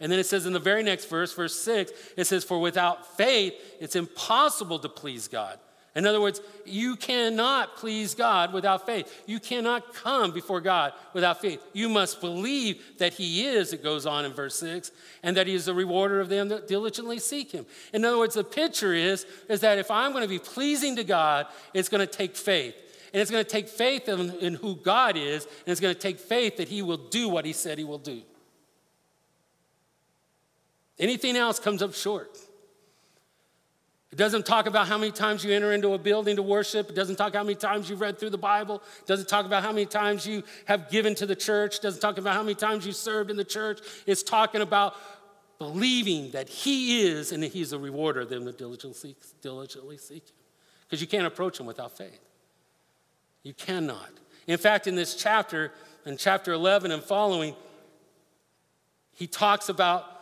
And 0.00 0.10
then 0.10 0.18
it 0.18 0.26
says 0.26 0.46
in 0.46 0.52
the 0.52 0.58
very 0.58 0.82
next 0.82 1.06
verse, 1.06 1.32
verse 1.32 1.54
6, 1.60 1.92
it 2.16 2.24
says, 2.24 2.42
For 2.42 2.58
without 2.58 3.16
faith, 3.16 3.54
it's 3.80 3.96
impossible 3.96 4.78
to 4.80 4.88
please 4.88 5.28
God. 5.28 5.58
In 5.96 6.06
other 6.06 6.20
words, 6.20 6.40
you 6.64 6.94
cannot 6.94 7.76
please 7.76 8.14
God 8.14 8.52
without 8.52 8.86
faith. 8.86 9.24
You 9.26 9.40
cannot 9.40 9.92
come 9.92 10.30
before 10.30 10.60
God 10.60 10.92
without 11.14 11.40
faith. 11.40 11.60
You 11.72 11.88
must 11.88 12.20
believe 12.20 12.98
that 12.98 13.14
He 13.14 13.46
is, 13.46 13.72
it 13.72 13.82
goes 13.82 14.06
on 14.06 14.24
in 14.24 14.32
verse 14.32 14.56
6, 14.60 14.92
and 15.24 15.36
that 15.36 15.48
He 15.48 15.54
is 15.54 15.64
the 15.64 15.74
rewarder 15.74 16.20
of 16.20 16.28
them 16.28 16.48
that 16.48 16.68
diligently 16.68 17.18
seek 17.18 17.50
Him. 17.50 17.66
In 17.92 18.04
other 18.04 18.18
words, 18.18 18.36
the 18.36 18.44
picture 18.44 18.94
is, 18.94 19.26
is 19.48 19.60
that 19.62 19.78
if 19.78 19.90
I'm 19.90 20.12
going 20.12 20.22
to 20.22 20.28
be 20.28 20.38
pleasing 20.38 20.94
to 20.94 21.02
God, 21.02 21.46
it's 21.74 21.88
going 21.88 22.06
to 22.06 22.12
take 22.12 22.36
faith. 22.36 22.76
And 23.12 23.20
it's 23.20 23.32
going 23.32 23.44
to 23.44 23.50
take 23.50 23.68
faith 23.68 24.08
in, 24.08 24.30
in 24.38 24.54
who 24.54 24.76
God 24.76 25.16
is, 25.16 25.44
and 25.44 25.68
it's 25.72 25.80
going 25.80 25.94
to 25.94 26.00
take 26.00 26.20
faith 26.20 26.58
that 26.58 26.68
He 26.68 26.82
will 26.82 27.08
do 27.08 27.28
what 27.28 27.44
He 27.44 27.52
said 27.52 27.78
He 27.78 27.84
will 27.84 27.98
do. 27.98 28.22
Anything 31.00 31.34
else 31.34 31.58
comes 31.58 31.82
up 31.82 31.94
short. 31.94 32.38
It 34.12 34.16
doesn't 34.16 34.44
talk 34.44 34.66
about 34.66 34.88
how 34.88 34.98
many 34.98 35.12
times 35.12 35.44
you 35.44 35.52
enter 35.52 35.72
into 35.72 35.94
a 35.94 35.98
building 35.98 36.36
to 36.36 36.42
worship. 36.42 36.90
It 36.90 36.96
doesn't 36.96 37.16
talk 37.16 37.34
how 37.34 37.44
many 37.44 37.54
times 37.54 37.88
you've 37.88 38.00
read 38.00 38.18
through 38.18 38.30
the 38.30 38.38
Bible. 38.38 38.82
It 39.00 39.06
doesn't 39.06 39.28
talk 39.28 39.46
about 39.46 39.62
how 39.62 39.70
many 39.70 39.86
times 39.86 40.26
you 40.26 40.42
have 40.64 40.90
given 40.90 41.14
to 41.16 41.26
the 41.26 41.36
church. 41.36 41.76
It 41.76 41.82
doesn't 41.82 42.00
talk 42.00 42.18
about 42.18 42.34
how 42.34 42.42
many 42.42 42.56
times 42.56 42.84
you 42.84 42.92
served 42.92 43.30
in 43.30 43.36
the 43.36 43.44
church. 43.44 43.80
It's 44.06 44.24
talking 44.24 44.62
about 44.62 44.96
believing 45.58 46.32
that 46.32 46.48
He 46.48 47.02
is 47.02 47.30
and 47.30 47.42
that 47.44 47.52
He's 47.52 47.72
a 47.72 47.78
rewarder 47.78 48.22
of 48.22 48.30
them 48.30 48.44
that 48.46 48.58
diligently 48.58 49.14
diligently 49.42 49.96
seek 49.96 50.24
Him. 50.24 50.34
Because 50.88 51.00
you 51.00 51.06
can't 51.06 51.26
approach 51.26 51.60
Him 51.60 51.66
without 51.66 51.96
faith. 51.96 52.18
You 53.44 53.54
cannot. 53.54 54.10
In 54.48 54.58
fact, 54.58 54.88
in 54.88 54.96
this 54.96 55.14
chapter, 55.14 55.70
in 56.04 56.16
chapter 56.16 56.52
11 56.52 56.90
and 56.90 57.02
following, 57.02 57.54
he 59.12 59.26
talks 59.28 59.68
about 59.68 60.19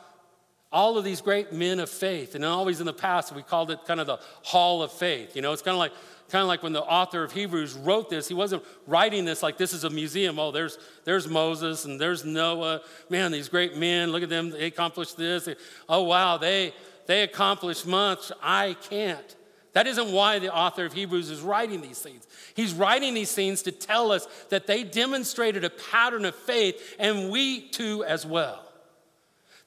all 0.70 0.98
of 0.98 1.04
these 1.04 1.20
great 1.20 1.52
men 1.52 1.80
of 1.80 1.88
faith. 1.88 2.34
And 2.34 2.44
always 2.44 2.80
in 2.80 2.86
the 2.86 2.92
past, 2.92 3.34
we 3.34 3.42
called 3.42 3.70
it 3.70 3.84
kind 3.86 4.00
of 4.00 4.06
the 4.06 4.18
hall 4.42 4.82
of 4.82 4.92
faith. 4.92 5.34
You 5.34 5.42
know, 5.42 5.52
it's 5.52 5.62
kind 5.62 5.74
of 5.74 5.78
like 5.78 5.92
kind 6.28 6.42
of 6.42 6.48
like 6.48 6.62
when 6.62 6.74
the 6.74 6.82
author 6.82 7.24
of 7.24 7.32
Hebrews 7.32 7.72
wrote 7.74 8.10
this, 8.10 8.28
he 8.28 8.34
wasn't 8.34 8.62
writing 8.86 9.24
this 9.24 9.42
like 9.42 9.56
this 9.56 9.72
is 9.72 9.84
a 9.84 9.90
museum. 9.90 10.38
Oh, 10.38 10.50
there's 10.50 10.78
there's 11.04 11.26
Moses 11.26 11.84
and 11.84 12.00
there's 12.00 12.24
Noah. 12.24 12.82
Man, 13.08 13.32
these 13.32 13.48
great 13.48 13.76
men, 13.76 14.12
look 14.12 14.22
at 14.22 14.28
them, 14.28 14.50
they 14.50 14.66
accomplished 14.66 15.16
this. 15.16 15.48
Oh 15.88 16.02
wow, 16.02 16.36
they 16.36 16.74
they 17.06 17.22
accomplished 17.22 17.86
much. 17.86 18.30
I 18.42 18.76
can't. 18.90 19.36
That 19.72 19.86
isn't 19.86 20.12
why 20.12 20.38
the 20.38 20.52
author 20.52 20.84
of 20.86 20.92
Hebrews 20.92 21.30
is 21.30 21.40
writing 21.40 21.80
these 21.80 22.00
things. 22.00 22.26
He's 22.54 22.74
writing 22.74 23.14
these 23.14 23.32
things 23.32 23.62
to 23.62 23.70
tell 23.70 24.10
us 24.10 24.26
that 24.48 24.66
they 24.66 24.82
demonstrated 24.82 25.62
a 25.62 25.70
pattern 25.70 26.24
of 26.24 26.34
faith, 26.34 26.96
and 26.98 27.30
we 27.30 27.68
too 27.68 28.04
as 28.04 28.26
well 28.26 28.67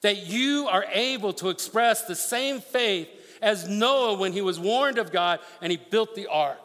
that 0.02 0.26
you 0.26 0.68
are 0.68 0.84
able 0.92 1.32
to 1.34 1.48
express 1.48 2.02
the 2.02 2.14
same 2.14 2.60
faith 2.60 3.08
as 3.40 3.68
Noah 3.68 4.18
when 4.18 4.32
he 4.32 4.40
was 4.40 4.60
warned 4.60 4.98
of 4.98 5.12
God 5.12 5.40
and 5.60 5.70
he 5.70 5.78
built 5.78 6.14
the 6.14 6.26
ark. 6.26 6.58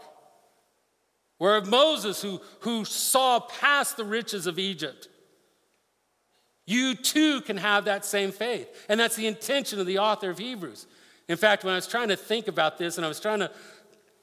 Where 1.38 1.62
Moses, 1.62 2.22
who, 2.22 2.42
who 2.62 2.84
saw 2.84 3.40
past 3.40 3.98
the 3.98 4.04
riches 4.04 4.48
of 4.48 4.58
Egypt, 4.58 5.08
you 6.66 6.96
too 6.96 7.42
can 7.42 7.58
have 7.58 7.86
that 7.86 8.04
same 8.04 8.32
faith. 8.32 8.68
And 8.90 9.00
that's 9.00 9.16
the 9.16 9.28
intention 9.28 9.80
of 9.80 9.86
the 9.86 10.00
author 10.00 10.30
of 10.30 10.38
Hebrews. 10.38 10.88
In 11.28 11.38
fact, 11.38 11.64
when 11.64 11.74
I 11.74 11.78
was 11.78 11.88
trying 11.88 12.10
to 12.10 12.16
think 12.16 12.48
about 12.48 12.78
this 12.78 12.98
and 12.98 13.06
I 13.06 13.08
was 13.08 13.20
trying 13.20 13.40
to 13.40 13.52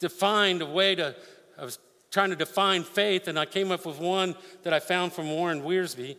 define 0.00 0.61
a 0.61 0.66
way 0.66 0.94
to, 0.96 1.14
I 1.59 1.64
was 1.64 1.79
trying 2.11 2.31
to 2.31 2.37
define 2.37 2.85
faith, 2.85 3.27
and 3.27 3.38
I 3.38 3.44
came 3.44 3.72
up 3.72 3.85
with 3.85 3.98
one 3.98 4.37
that 4.62 4.72
I 4.72 4.79
found 4.79 5.12
from 5.12 5.31
Warren 5.31 5.62
Wiersbe. 5.62 6.16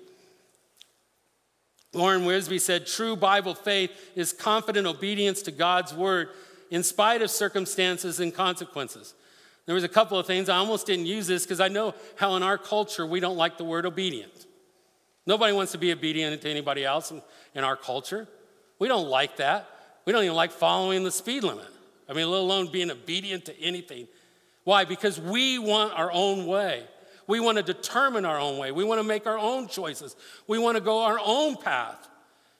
Warren 1.95 2.21
Wiersbe 2.21 2.59
said, 2.59 2.85
True 2.85 3.15
Bible 3.15 3.55
faith 3.55 3.91
is 4.15 4.33
confident 4.33 4.85
obedience 4.85 5.41
to 5.43 5.51
God's 5.51 5.93
word 5.93 6.29
in 6.69 6.83
spite 6.83 7.21
of 7.21 7.29
circumstances 7.31 8.19
and 8.19 8.33
consequences. 8.33 9.13
There 9.65 9.75
was 9.75 9.83
a 9.83 9.89
couple 9.89 10.19
of 10.19 10.27
things. 10.27 10.49
I 10.49 10.57
almost 10.57 10.85
didn't 10.85 11.05
use 11.05 11.25
this 11.25 11.43
because 11.43 11.59
I 11.59 11.69
know 11.69 11.95
how 12.15 12.35
in 12.35 12.43
our 12.43 12.57
culture 12.57 13.05
we 13.05 13.19
don't 13.19 13.37
like 13.37 13.57
the 13.57 13.63
word 13.63 13.85
obedient. 13.85 14.45
Nobody 15.25 15.53
wants 15.53 15.71
to 15.71 15.77
be 15.77 15.91
obedient 15.91 16.41
to 16.43 16.49
anybody 16.49 16.85
else 16.85 17.11
in, 17.11 17.21
in 17.55 17.63
our 17.63 17.75
culture. 17.75 18.27
We 18.77 18.87
don't 18.87 19.07
like 19.07 19.37
that. 19.37 19.67
We 20.05 20.13
don't 20.13 20.23
even 20.23 20.35
like 20.35 20.51
following 20.51 21.03
the 21.03 21.11
speed 21.11 21.43
limit. 21.43 21.65
I 22.07 22.13
mean, 22.13 22.29
let 22.29 22.41
alone 22.41 22.71
being 22.71 22.91
obedient 22.91 23.45
to 23.45 23.59
anything. 23.59 24.07
Why? 24.65 24.85
Because 24.85 25.19
we 25.19 25.57
want 25.57 25.97
our 25.97 26.11
own 26.11 26.45
way. 26.45 26.83
We 27.27 27.39
want 27.39 27.57
to 27.57 27.63
determine 27.63 28.25
our 28.25 28.39
own 28.39 28.57
way. 28.57 28.71
We 28.71 28.83
want 28.83 28.99
to 28.99 29.07
make 29.07 29.25
our 29.27 29.37
own 29.37 29.67
choices. 29.67 30.15
We 30.47 30.59
want 30.59 30.77
to 30.77 30.81
go 30.81 31.03
our 31.03 31.19
own 31.23 31.57
path. 31.57 32.07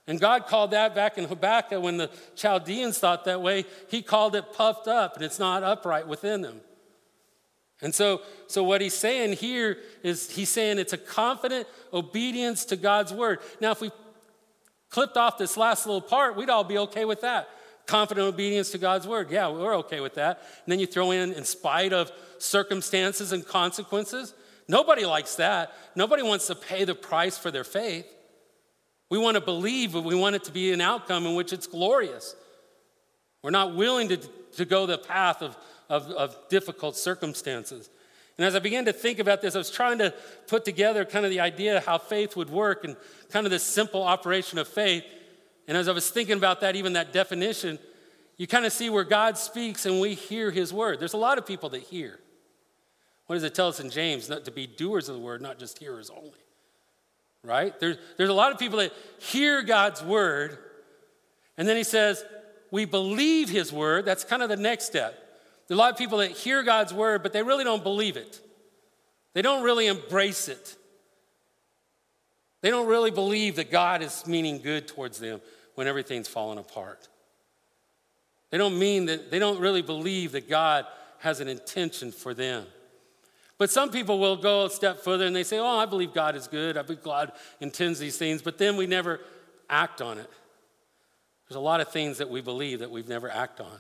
And 0.08 0.20
God 0.20 0.48
called 0.48 0.72
that 0.72 0.94
back 0.94 1.18
in 1.18 1.26
Habakkuk 1.26 1.82
when 1.82 1.98
the 1.98 2.12
Chaldeans 2.36 3.00
thought 3.00 3.26
that 3.26 3.42
way, 3.42 3.66
He 3.90 4.02
called 4.02 4.36
it 4.36 4.54
puffed 4.54 4.88
up, 4.88 5.16
and 5.16 5.26
it's 5.26 5.40
not 5.40 5.64
upright 5.64 6.08
within 6.08 6.42
them. 6.42 6.62
And 7.82 7.94
so, 7.94 8.22
so 8.48 8.64
what 8.64 8.82
he's 8.82 8.94
saying 8.94 9.34
here 9.34 9.78
is 10.02 10.32
he's 10.32 10.50
saying 10.50 10.80
it's 10.80 10.94
a 10.94 10.98
confident 10.98 11.68
obedience 11.94 12.66
to 12.66 12.76
God's 12.76 13.12
word. 13.14 13.40
Now, 13.60 13.72
if 13.72 13.82
we 13.82 13.92
clipped 14.90 15.18
off 15.18 15.38
this 15.38 15.58
last 15.58 15.86
little 15.86 16.02
part, 16.02 16.36
we'd 16.36 16.50
all 16.50 16.64
be 16.64 16.78
okay 16.78 17.06
with 17.06 17.22
that. 17.22 17.50
Confident 17.86 18.28
obedience 18.28 18.72
to 18.72 18.78
God's 18.78 19.06
word. 19.06 19.30
Yeah, 19.30 19.50
we're 19.50 19.76
okay 19.78 20.00
with 20.00 20.16
that. 20.16 20.40
And 20.66 20.72
then 20.72 20.80
you 20.80 20.88
throw 20.88 21.12
in, 21.12 21.34
in 21.34 21.44
spite 21.44 21.94
of 21.94 22.12
circumstances 22.38 23.32
and 23.32 23.46
consequences. 23.46 24.34
Nobody 24.68 25.06
likes 25.06 25.36
that. 25.36 25.74
Nobody 25.96 26.24
wants 26.24 26.48
to 26.48 26.56
pay 26.56 26.86
the 26.86 26.96
price 26.96 27.38
for 27.38 27.52
their 27.52 27.64
faith. 27.64 28.08
We 29.10 29.18
want 29.18 29.36
to 29.36 29.42
believe, 29.42 29.94
but 29.94 30.04
we 30.04 30.16
want 30.16 30.36
it 30.36 30.44
to 30.46 30.52
be 30.52 30.72
an 30.74 30.82
outcome 30.82 31.26
in 31.26 31.36
which 31.36 31.54
it's 31.54 31.68
glorious. 31.68 32.36
We're 33.44 33.52
not 33.52 33.76
willing 33.76 34.10
to, 34.10 34.18
to 34.18 34.66
go 34.66 34.86
the 34.86 34.98
path 34.98 35.42
of, 35.44 35.56
of, 35.90 36.10
of 36.10 36.36
difficult 36.50 36.98
circumstances. 36.98 37.90
And 38.38 38.46
as 38.46 38.56
I 38.56 38.60
began 38.60 38.86
to 38.86 38.94
think 38.94 39.20
about 39.20 39.42
this, 39.42 39.56
I 39.56 39.60
was 39.60 39.70
trying 39.70 40.00
to 40.00 40.14
put 40.48 40.66
together 40.66 41.06
kind 41.06 41.26
of 41.26 41.32
the 41.32 41.40
idea 41.40 41.78
of 41.78 41.86
how 41.86 41.98
faith 41.98 42.36
would 42.36 42.50
work 42.50 42.84
and 42.84 42.98
kind 43.30 43.46
of 43.46 43.52
this 43.52 43.64
simple 43.64 44.04
operation 44.04 44.58
of 44.58 44.68
faith. 44.68 45.04
And 45.68 45.78
as 45.78 45.88
I 45.88 45.92
was 45.92 46.10
thinking 46.10 46.38
about 46.38 46.62
that, 46.62 46.76
even 46.76 46.94
that 46.94 47.14
definition, 47.14 47.80
you 48.38 48.48
kind 48.48 48.66
of 48.66 48.74
see 48.74 48.90
where 48.90 49.04
God 49.04 49.38
speaks 49.38 49.86
and 49.86 50.02
we 50.02 50.16
hear 50.16 50.52
his 50.52 50.74
word. 50.74 51.00
There's 51.00 51.14
a 51.14 51.18
lot 51.18 51.38
of 51.38 51.46
people 51.46 51.70
that 51.70 51.84
hear. 51.84 52.20
What 53.28 53.36
does 53.36 53.44
it 53.44 53.56
tell 53.56 53.68
us 53.68 53.80
in 53.80 53.90
James? 53.90 54.30
Not 54.30 54.46
to 54.46 54.52
be 54.52 54.68
doers 54.68 55.10
of 55.10 55.16
the 55.16 55.22
word, 55.22 55.42
not 55.42 55.60
just 55.60 55.80
hearers 55.80 56.10
only. 56.10 56.32
Right? 57.44 57.80
There's, 57.80 57.98
there's 58.18 58.30
a 58.30 58.34
lot 58.34 58.52
of 58.52 58.60
people 58.60 58.80
that 58.80 58.92
hear 59.20 59.62
God's 59.62 60.04
word, 60.04 60.58
and 61.58 61.68
then 61.68 61.78
he 61.78 61.84
says, 61.84 62.24
We 62.72 62.86
believe 62.86 63.50
his 63.50 63.72
word. 63.72 64.06
That's 64.06 64.24
kind 64.24 64.42
of 64.42 64.50
the 64.50 64.58
next 64.58 64.86
step. 64.86 65.14
There 65.68 65.76
are 65.76 65.78
a 65.78 65.82
lot 65.82 65.92
of 65.92 65.98
people 65.98 66.20
that 66.20 66.32
hear 66.32 66.64
God's 66.64 66.94
word, 66.94 67.24
but 67.24 67.34
they 67.34 67.44
really 67.44 67.64
don't 67.64 67.84
believe 67.84 68.18
it. 68.18 68.40
They 69.34 69.42
don't 69.42 69.64
really 69.64 69.88
embrace 69.88 70.48
it. 70.48 70.76
They 72.62 72.70
don't 72.70 72.88
really 72.88 73.12
believe 73.12 73.58
that 73.58 73.70
God 73.70 74.02
is 74.02 74.26
meaning 74.26 74.60
good 74.60 74.88
towards 74.88 75.20
them 75.20 75.42
when 75.76 75.88
everything's 75.88 76.28
falling 76.28 76.58
apart. 76.58 77.08
They 78.50 78.58
don't 78.58 78.80
mean 78.80 79.06
that, 79.06 79.30
they 79.30 79.40
don't 79.40 79.60
really 79.60 79.82
believe 79.82 80.32
that 80.32 80.50
God 80.50 80.86
has 81.20 81.42
an 81.42 81.48
intention 81.48 82.12
for 82.12 82.34
them. 82.34 82.66
But 83.58 83.70
some 83.70 83.90
people 83.90 84.20
will 84.20 84.36
go 84.36 84.66
a 84.66 84.70
step 84.70 85.00
further 85.00 85.26
and 85.26 85.36
they 85.36 85.44
say, 85.44 85.60
Oh, 85.60 85.78
I 85.78 85.86
believe 85.86 86.14
God 86.14 86.36
is 86.36 86.48
good. 86.48 86.78
I 86.78 86.82
believe 86.82 87.04
God 87.04 87.32
intends 87.62 88.00
these 88.00 88.18
things, 88.18 88.42
but 88.42 88.58
then 88.58 88.76
we 88.76 88.86
never 88.86 89.22
act 89.70 90.02
on 90.02 90.18
it. 90.18 90.30
There's 91.48 91.58
a 91.58 91.62
lot 91.62 91.80
of 91.80 91.90
things 91.90 92.18
that 92.18 92.30
we 92.30 92.42
believe 92.42 92.80
that 92.80 92.92
we've 92.92 93.08
never 93.08 93.30
acted 93.30 93.66
on. 93.66 93.80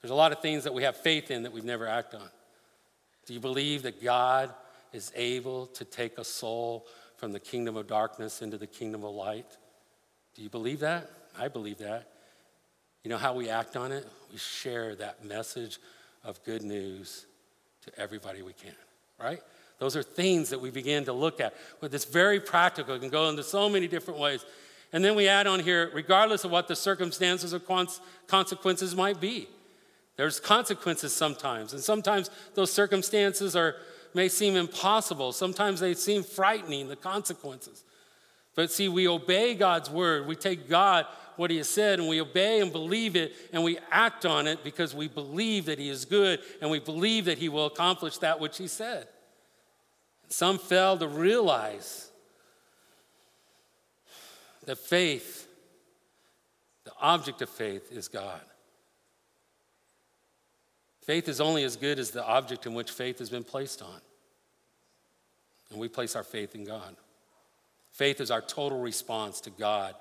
There's 0.00 0.10
a 0.10 0.16
lot 0.16 0.32
of 0.32 0.40
things 0.40 0.64
that 0.64 0.74
we 0.74 0.84
have 0.84 0.96
faith 0.96 1.30
in 1.30 1.42
that 1.42 1.52
we've 1.52 1.64
never 1.64 1.86
acted 1.86 2.20
on. 2.20 2.28
Do 3.26 3.34
you 3.34 3.40
believe 3.40 3.82
that 3.82 4.02
God 4.02 4.50
is 4.92 5.12
able 5.14 5.66
to 5.66 5.84
take 5.84 6.18
a 6.18 6.24
soul 6.24 6.86
from 7.16 7.32
the 7.32 7.40
kingdom 7.40 7.76
of 7.76 7.86
darkness 7.86 8.42
into 8.42 8.58
the 8.58 8.66
kingdom 8.66 9.04
of 9.04 9.14
light? 9.14 9.46
Do 10.34 10.42
you 10.42 10.48
believe 10.48 10.80
that? 10.80 11.10
I 11.38 11.48
believe 11.48 11.78
that. 11.78 12.08
You 13.04 13.10
know 13.10 13.16
how 13.18 13.34
we 13.34 13.48
act 13.48 13.76
on 13.76 13.92
it? 13.92 14.06
We 14.30 14.38
share 14.38 14.94
that 14.96 15.24
message 15.24 15.78
of 16.24 16.42
good 16.44 16.62
news 16.62 17.26
to 17.84 17.98
everybody 17.98 18.42
we 18.42 18.52
can, 18.52 18.74
right? 19.20 19.40
Those 19.78 19.96
are 19.96 20.02
things 20.02 20.50
that 20.50 20.60
we 20.60 20.70
begin 20.70 21.04
to 21.06 21.12
look 21.12 21.40
at. 21.40 21.54
But 21.80 21.92
it's 21.92 22.04
very 22.04 22.38
practical. 22.38 22.94
It 22.94 23.00
can 23.00 23.10
go 23.10 23.28
into 23.28 23.42
so 23.42 23.68
many 23.68 23.88
different 23.88 24.20
ways. 24.20 24.44
And 24.92 25.04
then 25.04 25.16
we 25.16 25.26
add 25.26 25.46
on 25.46 25.60
here, 25.60 25.90
regardless 25.92 26.44
of 26.44 26.50
what 26.50 26.68
the 26.68 26.76
circumstances 26.76 27.52
or 27.52 27.60
consequences 28.28 28.94
might 28.94 29.20
be. 29.20 29.48
There's 30.16 30.38
consequences 30.38 31.14
sometimes, 31.14 31.72
and 31.72 31.82
sometimes 31.82 32.30
those 32.54 32.70
circumstances 32.70 33.56
are, 33.56 33.76
may 34.14 34.28
seem 34.28 34.56
impossible. 34.56 35.32
Sometimes 35.32 35.80
they 35.80 35.94
seem 35.94 36.22
frightening, 36.22 36.88
the 36.88 36.96
consequences. 36.96 37.82
But 38.54 38.70
see, 38.70 38.88
we 38.88 39.08
obey 39.08 39.54
God's 39.54 39.88
word. 39.88 40.26
We 40.26 40.36
take 40.36 40.68
God 40.68 41.06
what 41.36 41.50
He 41.50 41.56
has 41.58 41.68
said, 41.68 41.98
and 41.98 42.08
we 42.08 42.20
obey 42.20 42.60
and 42.60 42.72
believe 42.72 43.16
it, 43.16 43.34
and 43.52 43.62
we 43.62 43.78
act 43.90 44.24
on 44.24 44.46
it 44.46 44.62
because 44.64 44.94
we 44.94 45.08
believe 45.08 45.66
that 45.66 45.78
He 45.78 45.88
is 45.88 46.04
good 46.04 46.40
and 46.60 46.70
we 46.70 46.78
believe 46.78 47.26
that 47.26 47.38
He 47.38 47.48
will 47.48 47.66
accomplish 47.66 48.18
that 48.18 48.40
which 48.40 48.58
He 48.58 48.68
said. 48.68 49.08
Some 50.28 50.58
fail 50.58 50.96
to 50.98 51.08
realize 51.08 52.10
that 54.64 54.78
faith, 54.78 55.48
the 56.84 56.92
object 57.00 57.42
of 57.42 57.48
faith, 57.48 57.92
is 57.92 58.08
God. 58.08 58.40
Faith 61.02 61.28
is 61.28 61.40
only 61.40 61.64
as 61.64 61.76
good 61.76 61.98
as 61.98 62.12
the 62.12 62.24
object 62.24 62.64
in 62.64 62.74
which 62.74 62.90
faith 62.90 63.18
has 63.18 63.28
been 63.28 63.44
placed 63.44 63.82
on. 63.82 64.00
And 65.70 65.80
we 65.80 65.88
place 65.88 66.14
our 66.14 66.22
faith 66.22 66.54
in 66.54 66.64
God. 66.64 66.96
Faith 67.90 68.20
is 68.20 68.30
our 68.30 68.40
total 68.40 68.80
response 68.80 69.40
to 69.42 69.50
God 69.50 69.94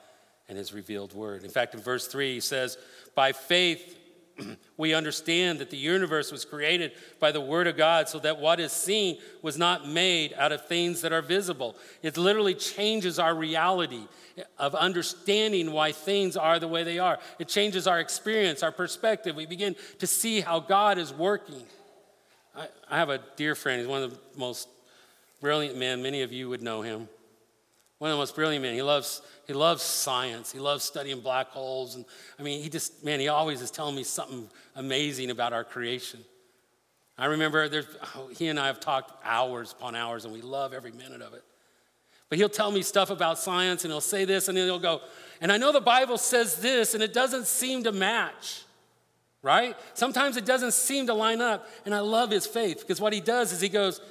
and 0.52 0.58
His 0.58 0.74
revealed 0.74 1.14
word. 1.14 1.46
In 1.46 1.50
fact, 1.50 1.74
in 1.74 1.80
verse 1.80 2.08
3, 2.08 2.34
he 2.34 2.42
says, 2.42 2.78
By 3.16 3.32
faith, 3.32 3.98
we 4.78 4.94
understand 4.94 5.60
that 5.60 5.70
the 5.70 5.78
universe 5.78 6.30
was 6.30 6.44
created 6.44 6.92
by 7.22 7.32
the 7.32 7.40
Word 7.40 7.68
of 7.68 7.78
God 7.78 8.10
so 8.10 8.20
that 8.20 8.38
what 8.38 8.60
is 8.60 8.74
seen 8.74 9.18
was 9.42 9.58
not 9.58 9.88
made 9.88 10.34
out 10.34 10.52
of 10.52 10.68
things 10.68 11.00
that 11.04 11.14
are 11.14 11.22
visible. 11.22 11.78
It 12.04 12.18
literally 12.18 12.54
changes 12.54 13.18
our 13.18 13.34
reality 13.34 14.04
of 14.60 14.76
understanding 14.76 15.72
why 15.72 15.94
things 15.94 16.36
are 16.36 16.60
the 16.60 16.68
way 16.68 16.84
they 16.84 17.00
are. 17.00 17.18
It 17.40 17.48
changes 17.48 17.88
our 17.88 18.02
experience, 18.02 18.62
our 18.62 18.74
perspective. 18.74 19.38
We 19.38 19.46
begin 19.46 19.78
to 20.00 20.06
see 20.06 20.42
how 20.42 20.60
God 20.60 20.98
is 20.98 21.14
working. 21.14 21.64
I, 22.54 22.68
I 22.90 22.98
have 22.98 23.10
a 23.10 23.22
dear 23.38 23.56
friend, 23.56 23.80
he's 23.80 23.88
one 23.88 24.04
of 24.04 24.12
the 24.12 24.20
most 24.36 24.68
brilliant 25.40 25.78
men. 25.78 26.04
Many 26.04 26.24
of 26.24 26.34
you 26.34 26.50
would 26.50 26.62
know 26.62 26.82
him. 26.82 27.08
One 28.02 28.10
of 28.10 28.16
the 28.16 28.22
most 28.22 28.34
brilliant 28.34 28.64
men. 28.64 28.74
He 28.74 28.82
loves, 28.82 29.22
he 29.46 29.54
loves 29.54 29.84
science. 29.84 30.52
He 30.52 30.58
loves 30.58 30.84
studying 30.84 31.20
black 31.20 31.50
holes. 31.50 31.94
And 31.94 32.04
I 32.40 32.42
mean, 32.42 32.64
he 32.64 32.68
just, 32.68 33.06
man, 33.06 33.20
he 33.20 33.28
always 33.28 33.62
is 33.62 33.70
telling 33.70 33.96
me 33.96 34.02
something 34.02 34.50
amazing 34.76 35.30
about 35.30 35.54
our 35.54 35.64
creation. 35.64 36.22
I 37.16 37.26
remember 37.26 37.70
oh, 38.16 38.30
he 38.36 38.48
and 38.48 38.60
I 38.60 38.66
have 38.66 38.80
talked 38.80 39.24
hours 39.24 39.74
upon 39.74 39.96
hours, 39.96 40.26
and 40.26 40.34
we 40.34 40.42
love 40.42 40.74
every 40.74 40.92
minute 40.92 41.22
of 41.22 41.36
it. 41.36 41.44
But 42.28 42.40
he'll 42.40 42.50
tell 42.50 42.72
me 42.72 42.82
stuff 42.82 43.12
about 43.12 43.38
science, 43.38 43.84
and 43.84 43.94
he'll 43.94 44.02
say 44.02 44.26
this, 44.26 44.48
and 44.48 44.58
then 44.58 44.66
he'll 44.66 44.80
go, 44.80 45.02
and 45.40 45.52
I 45.52 45.58
know 45.58 45.72
the 45.72 45.80
Bible 45.80 46.18
says 46.18 46.56
this, 46.56 46.96
and 46.96 47.04
it 47.04 47.14
doesn't 47.14 47.46
seem 47.46 47.84
to 47.84 47.92
match, 47.92 48.64
right? 49.44 49.76
Sometimes 49.94 50.38
it 50.38 50.46
doesn't 50.46 50.74
seem 50.74 51.06
to 51.06 51.14
line 51.14 51.40
up, 51.40 51.68
and 51.86 51.94
I 51.94 52.00
love 52.00 52.32
his 52.32 52.48
faith 52.48 52.80
because 52.80 53.00
what 53.00 53.14
he 53.14 53.20
does 53.20 53.54
is 53.54 53.62
he 53.62 53.70
goes, 53.70 54.02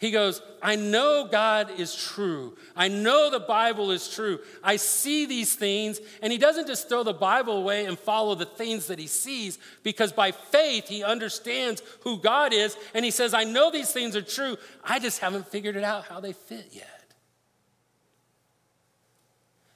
he 0.00 0.10
goes, 0.10 0.40
I 0.62 0.76
know 0.76 1.28
God 1.30 1.78
is 1.78 1.94
true. 1.94 2.56
I 2.74 2.88
know 2.88 3.28
the 3.30 3.38
Bible 3.38 3.90
is 3.90 4.08
true. 4.08 4.40
I 4.64 4.76
see 4.76 5.26
these 5.26 5.54
things. 5.54 6.00
And 6.22 6.32
he 6.32 6.38
doesn't 6.38 6.66
just 6.66 6.88
throw 6.88 7.02
the 7.02 7.12
Bible 7.12 7.58
away 7.58 7.84
and 7.84 7.98
follow 7.98 8.34
the 8.34 8.46
things 8.46 8.86
that 8.86 8.98
he 8.98 9.06
sees, 9.06 9.58
because 9.82 10.10
by 10.10 10.32
faith, 10.32 10.88
he 10.88 11.04
understands 11.04 11.82
who 12.00 12.16
God 12.16 12.54
is. 12.54 12.78
And 12.94 13.04
he 13.04 13.10
says, 13.10 13.34
I 13.34 13.44
know 13.44 13.70
these 13.70 13.92
things 13.92 14.16
are 14.16 14.22
true. 14.22 14.56
I 14.82 15.00
just 15.00 15.18
haven't 15.18 15.46
figured 15.48 15.76
it 15.76 15.84
out 15.84 16.06
how 16.06 16.18
they 16.18 16.32
fit 16.32 16.68
yet. 16.72 17.12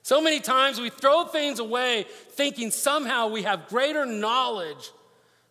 So 0.00 0.22
many 0.22 0.40
times 0.40 0.80
we 0.80 0.88
throw 0.88 1.24
things 1.24 1.58
away 1.58 2.06
thinking 2.30 2.70
somehow 2.70 3.28
we 3.28 3.42
have 3.42 3.68
greater 3.68 4.06
knowledge 4.06 4.90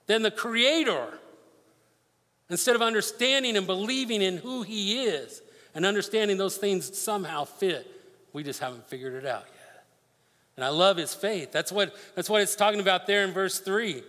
than 0.08 0.24
the 0.24 0.32
Creator 0.32 1.20
Instead 2.50 2.76
of 2.76 2.82
understanding 2.82 3.58
and 3.58 3.66
believing 3.66 4.22
in 4.22 4.38
who 4.38 4.64
He 4.64 5.04
is 5.04 5.42
and 5.74 5.86
understanding 5.86 6.38
those 6.38 6.58
things 6.58 6.98
somehow 6.98 7.46
fit, 7.46 7.88
we 8.34 8.44
just 8.44 8.60
haven't 8.60 8.88
figured 8.88 9.14
it 9.14 9.26
out 9.26 9.46
yet. 9.46 9.86
And 10.56 10.66
I 10.66 10.70
love 10.70 10.98
His 10.98 11.14
faith. 11.14 11.52
That's 11.52 11.72
what, 11.72 11.96
that's 12.16 12.30
what 12.30 12.42
it's 12.42 12.56
talking 12.56 12.80
about 12.80 13.08
there 13.08 13.24
in 13.24 13.32
verse 13.32 13.60
3. 13.60 14.04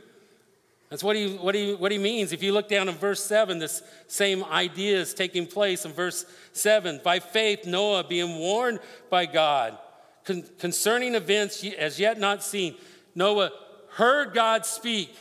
That's 0.94 1.02
what 1.02 1.16
he, 1.16 1.34
what, 1.36 1.56
he, 1.56 1.74
what 1.74 1.90
he 1.90 1.98
means. 1.98 2.32
If 2.32 2.40
you 2.40 2.52
look 2.52 2.68
down 2.68 2.88
in 2.88 2.94
verse 2.94 3.24
7, 3.24 3.58
this 3.58 3.82
same 4.06 4.44
idea 4.44 4.98
is 5.00 5.12
taking 5.12 5.44
place 5.44 5.84
in 5.84 5.92
verse 5.92 6.24
7. 6.52 7.00
By 7.02 7.18
faith, 7.18 7.66
Noah, 7.66 8.04
being 8.04 8.38
warned 8.38 8.78
by 9.10 9.26
God 9.26 9.76
concerning 10.24 11.16
events 11.16 11.64
as 11.78 11.98
yet 11.98 12.20
not 12.20 12.44
seen, 12.44 12.76
Noah 13.14 13.50
heard 13.94 14.34
God 14.34 14.64
speak 14.66 15.14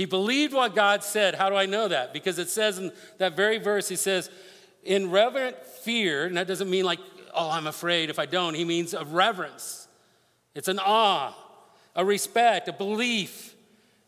he 0.00 0.06
believed 0.06 0.54
what 0.54 0.74
God 0.74 1.04
said. 1.04 1.34
How 1.34 1.50
do 1.50 1.56
I 1.56 1.66
know 1.66 1.86
that? 1.86 2.14
Because 2.14 2.38
it 2.38 2.48
says 2.48 2.78
in 2.78 2.90
that 3.18 3.36
very 3.36 3.58
verse, 3.58 3.86
he 3.86 3.96
says, 3.96 4.30
in 4.82 5.10
reverent 5.10 5.62
fear, 5.66 6.24
and 6.24 6.38
that 6.38 6.46
doesn't 6.46 6.70
mean 6.70 6.86
like, 6.86 7.00
oh, 7.34 7.50
I'm 7.50 7.66
afraid 7.66 8.08
if 8.08 8.18
I 8.18 8.24
don't. 8.24 8.54
He 8.54 8.64
means 8.64 8.94
a 8.94 9.04
reverence. 9.04 9.88
It's 10.54 10.68
an 10.68 10.78
awe, 10.78 11.34
a 11.94 12.02
respect, 12.02 12.66
a 12.66 12.72
belief. 12.72 13.54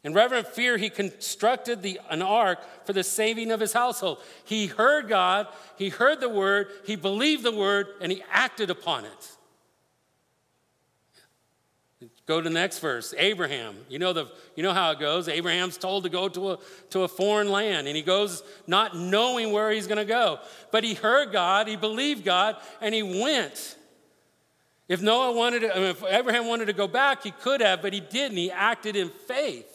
In 0.03 0.15
reverent 0.15 0.47
fear, 0.47 0.79
he 0.79 0.89
constructed 0.89 1.83
the, 1.83 2.01
an 2.09 2.23
ark 2.23 2.61
for 2.87 2.95
the 2.95 3.05
saving 3.05 3.51
of 3.51 3.61
his 3.61 3.75
household. 3.75 4.17
He 4.47 4.69
heard 4.69 5.11
God, 5.11 5.47
he 5.77 5.91
heard 5.91 6.21
the 6.21 6.31
word, 6.31 6.69
he 6.87 6.97
believed 6.97 7.43
the 7.43 7.53
word, 7.53 7.89
and 8.01 8.11
he 8.11 8.25
acted 8.33 8.71
upon 8.71 9.05
it. 9.05 9.37
Go 12.33 12.40
to 12.40 12.49
the 12.49 12.55
next 12.55 12.79
verse. 12.79 13.12
Abraham. 13.18 13.77
You 13.90 13.99
know, 13.99 14.14
the, 14.14 14.27
you 14.57 14.62
know 14.62 14.73
how 14.73 14.92
it 14.92 14.99
goes. 14.99 15.29
Abraham's 15.29 15.77
told 15.77 16.05
to 16.05 16.09
go 16.09 16.31
to 16.31 16.53
a, 16.53 16.59
to 16.88 17.01
a 17.01 17.09
foreign 17.09 17.51
land, 17.51 17.87
and 17.87 17.95
he 17.95 18.03
goes 18.03 18.42
not 18.66 18.97
knowing 18.97 19.53
where 19.53 19.71
he's 19.71 19.87
going 19.87 19.99
to 19.99 20.07
go. 20.07 20.38
But 20.71 20.83
he 20.83 20.95
heard 20.95 21.31
God, 21.31 21.68
he 21.68 21.77
believed 21.77 22.25
God, 22.25 22.57
and 22.81 22.95
he 22.95 23.03
went. 23.03 23.77
If 24.88 25.03
Noah 25.03 25.33
wanted 25.33 25.61
to, 25.61 25.77
I 25.77 25.79
mean, 25.79 25.88
if 25.88 26.03
Abraham 26.05 26.47
wanted 26.47 26.68
to 26.68 26.73
go 26.73 26.88
back, 26.88 27.23
he 27.23 27.33
could 27.33 27.61
have, 27.61 27.83
but 27.83 27.92
he 27.92 28.01
didn't. 28.01 28.38
He 28.38 28.51
acted 28.51 28.97
in 28.97 29.11
faith. 29.11 29.72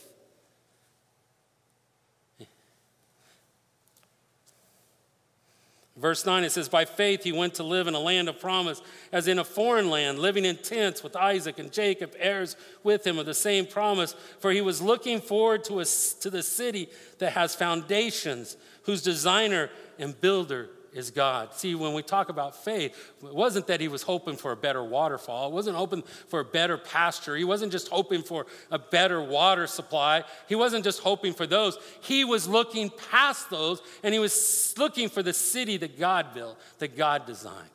Verse 5.98 6.28
9, 6.28 6.44
it 6.44 6.52
says, 6.52 6.70
By 6.70 6.86
faith 6.86 7.24
he 7.24 7.32
went 7.32 7.56
to 7.56 7.64
live 7.64 7.88
in 7.88 7.96
a 7.96 8.00
land 8.00 8.30
of 8.30 8.40
promise, 8.40 8.82
as 9.12 9.28
in 9.28 9.40
a 9.40 9.44
foreign 9.44 9.90
land, 9.90 10.20
living 10.20 10.46
in 10.46 10.58
tents 10.58 11.02
with 11.02 11.16
Isaac 11.16 11.58
and 11.58 11.72
Jacob, 11.72 12.14
heirs 12.20 12.56
with 12.84 13.06
him 13.06 13.18
of 13.18 13.26
the 13.26 13.34
same 13.34 13.66
promise. 13.66 14.16
For 14.40 14.52
he 14.52 14.62
was 14.62 14.80
looking 14.80 15.20
forward 15.20 15.64
to, 15.66 15.80
a, 15.80 15.86
to 15.86 16.30
the 16.30 16.44
city 16.44 16.90
that 17.18 17.34
has 17.34 17.56
foundations, 17.56 18.58
whose 18.84 19.02
designer 19.02 19.72
and 19.98 20.20
builder 20.22 20.70
is 20.98 21.12
God. 21.12 21.54
See, 21.54 21.76
when 21.76 21.94
we 21.94 22.02
talk 22.02 22.30
about 22.30 22.56
faith, 22.64 23.14
it 23.24 23.34
wasn't 23.34 23.68
that 23.68 23.80
he 23.80 23.88
was 23.88 24.02
hoping 24.02 24.36
for 24.36 24.52
a 24.52 24.56
better 24.56 24.84
waterfall. 24.84 25.50
It 25.50 25.54
wasn't 25.54 25.78
hoping 25.78 26.02
for 26.02 26.40
a 26.40 26.44
better 26.44 26.76
pasture. 26.76 27.36
He 27.36 27.44
wasn't 27.44 27.72
just 27.72 27.88
hoping 27.90 28.24
for 28.24 28.48
a 28.72 28.80
better 28.80 29.22
water 29.22 29.68
supply. 29.68 30.24
He 30.50 30.56
wasn't 30.56 30.84
just 30.84 31.02
hoping 31.02 31.36
for 31.36 31.46
those. 31.46 31.78
He 32.02 32.26
was 32.26 32.48
looking 32.48 32.90
past 33.12 33.52
those 33.52 33.80
and 34.02 34.12
he 34.12 34.20
was 34.20 34.74
looking 34.76 35.08
for 35.08 35.22
the 35.22 35.34
city 35.34 35.78
that 35.78 36.00
God 36.00 36.34
built, 36.34 36.60
that 36.80 36.98
God 36.98 37.28
designed. 37.28 37.70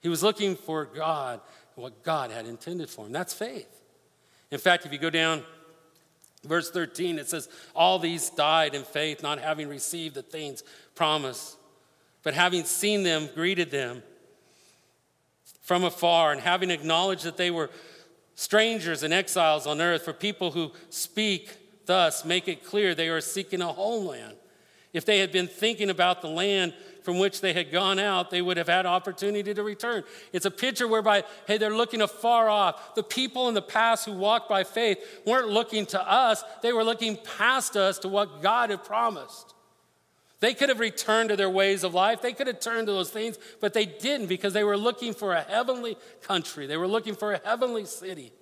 He 0.00 0.08
was 0.08 0.22
looking 0.22 0.56
for 0.56 0.86
God, 0.86 1.42
what 1.74 2.02
God 2.02 2.30
had 2.30 2.46
intended 2.46 2.88
for 2.88 3.04
him. 3.04 3.12
That's 3.12 3.34
faith. 3.34 3.68
In 4.50 4.58
fact, 4.58 4.86
if 4.86 4.92
you 4.92 4.98
go 4.98 5.10
down 5.10 5.42
verse 6.44 6.70
13, 6.70 7.18
it 7.18 7.28
says, 7.28 7.50
All 7.74 7.98
these 7.98 8.30
died 8.30 8.74
in 8.74 8.84
faith, 8.84 9.22
not 9.22 9.38
having 9.38 9.68
received 9.68 10.14
the 10.14 10.22
things 10.22 10.62
promised 10.94 11.58
but 12.24 12.34
having 12.34 12.64
seen 12.64 13.04
them, 13.04 13.28
greeted 13.34 13.70
them 13.70 14.02
from 15.60 15.84
afar, 15.84 16.32
and 16.32 16.40
having 16.40 16.70
acknowledged 16.70 17.24
that 17.24 17.36
they 17.36 17.50
were 17.50 17.70
strangers 18.34 19.02
and 19.02 19.14
exiles 19.14 19.66
on 19.66 19.80
earth, 19.80 20.04
for 20.04 20.12
people 20.12 20.50
who 20.50 20.72
speak 20.90 21.50
thus 21.86 22.24
make 22.24 22.48
it 22.48 22.64
clear 22.64 22.94
they 22.94 23.08
are 23.08 23.20
seeking 23.20 23.60
a 23.60 23.72
homeland. 23.72 24.34
If 24.92 25.04
they 25.04 25.18
had 25.18 25.32
been 25.32 25.48
thinking 25.48 25.90
about 25.90 26.22
the 26.22 26.28
land 26.28 26.74
from 27.02 27.18
which 27.18 27.40
they 27.40 27.52
had 27.52 27.70
gone 27.70 27.98
out, 27.98 28.30
they 28.30 28.40
would 28.40 28.56
have 28.56 28.68
had 28.68 28.86
opportunity 28.86 29.52
to 29.52 29.62
return. 29.62 30.04
It's 30.32 30.46
a 30.46 30.50
picture 30.50 30.88
whereby, 30.88 31.24
hey, 31.46 31.58
they're 31.58 31.76
looking 31.76 32.00
afar 32.00 32.48
off. 32.48 32.94
The 32.94 33.02
people 33.02 33.48
in 33.48 33.54
the 33.54 33.62
past 33.62 34.06
who 34.06 34.12
walked 34.12 34.48
by 34.48 34.64
faith 34.64 34.98
weren't 35.26 35.48
looking 35.48 35.84
to 35.86 36.00
us, 36.00 36.42
they 36.62 36.72
were 36.72 36.84
looking 36.84 37.16
past 37.16 37.76
us 37.76 37.98
to 38.00 38.08
what 38.08 38.40
God 38.40 38.70
had 38.70 38.84
promised. 38.84 39.53
They 40.40 40.54
could 40.54 40.68
have 40.68 40.80
returned 40.80 41.30
to 41.30 41.36
their 41.36 41.50
ways 41.50 41.84
of 41.84 41.94
life. 41.94 42.20
They 42.20 42.32
could 42.32 42.46
have 42.46 42.60
turned 42.60 42.86
to 42.88 42.92
those 42.92 43.10
things, 43.10 43.38
but 43.60 43.72
they 43.72 43.86
didn't 43.86 44.26
because 44.26 44.52
they 44.52 44.64
were 44.64 44.76
looking 44.76 45.14
for 45.14 45.32
a 45.32 45.42
heavenly 45.42 45.96
country. 46.22 46.66
They 46.66 46.76
were 46.76 46.88
looking 46.88 47.14
for 47.14 47.32
a 47.32 47.40
heavenly 47.44 47.86
city. 47.86 48.32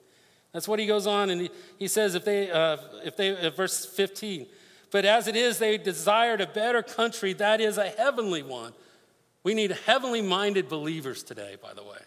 That's 0.53 0.68
what 0.68 0.78
he 0.78 0.86
goes 0.86 1.07
on 1.07 1.30
and 1.30 1.43
he, 1.43 1.51
he 1.78 1.88
says, 1.88 2.14
if 2.14 2.24
they, 2.24 2.51
uh, 2.51 2.76
if 3.05 3.16
they, 3.16 3.36
uh, 3.36 3.51
verse 3.51 3.86
15, 3.86 4.47
but 4.90 5.07
as 5.07 5.26
it 5.26 5.36
is, 5.36 5.59
they 5.59 5.78
desired 5.78 6.43
a 6.43 6.47
better 6.47 6.82
country 6.82 7.32
that 7.34 7.61
is 7.61 7.78
a 7.78 7.88
heavenly 7.88 8.43
one. 8.43 8.74
We 9.43 9.55
need 9.55 9.72
heavenly 9.86 10.22
minded 10.22 10.68
believers 10.68 11.22
today, 11.22 11.57
by 11.61 11.72
the 11.72 11.82
way. 11.82 11.99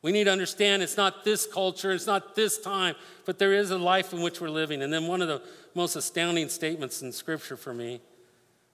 We 0.00 0.12
need 0.12 0.24
to 0.24 0.32
understand 0.32 0.82
it's 0.82 0.96
not 0.96 1.24
this 1.24 1.46
culture, 1.46 1.90
it's 1.90 2.06
not 2.06 2.36
this 2.36 2.58
time, 2.58 2.94
but 3.24 3.38
there 3.40 3.52
is 3.52 3.72
a 3.72 3.78
life 3.78 4.12
in 4.12 4.22
which 4.22 4.40
we're 4.40 4.48
living. 4.48 4.82
And 4.82 4.92
then 4.92 5.08
one 5.08 5.20
of 5.20 5.28
the 5.28 5.42
most 5.74 5.96
astounding 5.96 6.48
statements 6.48 7.02
in 7.02 7.10
Scripture 7.10 7.56
for 7.56 7.74
me 7.74 8.00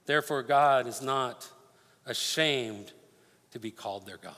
Therefore, 0.05 0.43
God 0.43 0.87
is 0.87 1.01
not 1.01 1.49
ashamed 2.05 2.91
to 3.51 3.59
be 3.59 3.71
called 3.71 4.05
their 4.05 4.17
God. 4.17 4.33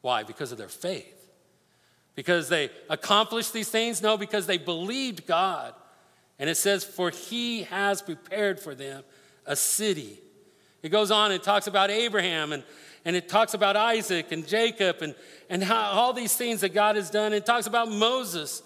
Why? 0.00 0.22
Because 0.22 0.52
of 0.52 0.58
their 0.58 0.68
faith. 0.68 1.28
Because 2.14 2.48
they 2.48 2.70
accomplished 2.88 3.52
these 3.52 3.68
things? 3.68 4.02
No, 4.02 4.16
because 4.16 4.46
they 4.46 4.58
believed 4.58 5.26
God. 5.26 5.74
And 6.38 6.50
it 6.50 6.56
says, 6.56 6.84
For 6.84 7.10
he 7.10 7.64
has 7.64 8.02
prepared 8.02 8.60
for 8.60 8.74
them 8.74 9.02
a 9.46 9.56
city. 9.56 10.18
It 10.82 10.90
goes 10.90 11.10
on 11.10 11.32
and 11.32 11.42
talks 11.42 11.66
about 11.66 11.90
Abraham 11.90 12.52
and, 12.52 12.62
and 13.04 13.16
it 13.16 13.28
talks 13.28 13.54
about 13.54 13.76
Isaac 13.76 14.32
and 14.32 14.46
Jacob 14.46 15.02
and, 15.02 15.14
and 15.48 15.62
how, 15.62 15.92
all 15.92 16.12
these 16.12 16.36
things 16.36 16.60
that 16.60 16.74
God 16.74 16.96
has 16.96 17.10
done. 17.10 17.32
It 17.32 17.46
talks 17.46 17.66
about 17.66 17.90
Moses. 17.90 18.62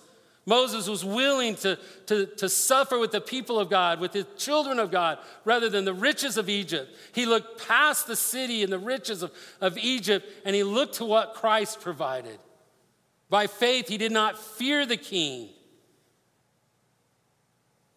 Moses 0.49 0.89
was 0.89 1.05
willing 1.05 1.57
to, 1.57 1.79
to, 2.07 2.25
to 2.25 2.49
suffer 2.49 2.99
with 2.99 3.13
the 3.13 3.21
people 3.21 3.61
of 3.61 3.69
God, 3.69 4.01
with 4.01 4.13
the 4.13 4.25
children 4.39 4.79
of 4.79 4.91
God, 4.91 5.19
rather 5.45 5.69
than 5.69 5.85
the 5.85 5.93
riches 5.93 6.39
of 6.39 6.49
Egypt. 6.49 6.91
He 7.13 7.27
looked 7.27 7.69
past 7.69 8.07
the 8.07 8.17
city 8.17 8.63
and 8.63 8.73
the 8.73 8.79
riches 8.79 9.23
of, 9.23 9.31
of 9.61 9.77
Egypt 9.77 10.27
and 10.47 10.57
he 10.57 10.63
looked 10.63 10.95
to 10.95 11.05
what 11.05 11.35
Christ 11.35 11.83
provided. 11.83 12.39
By 13.29 13.47
faith, 13.47 13.89
he 13.89 13.99
did 13.99 14.11
not 14.11 14.39
fear 14.39 14.87
the 14.87 14.97
king, 14.97 15.51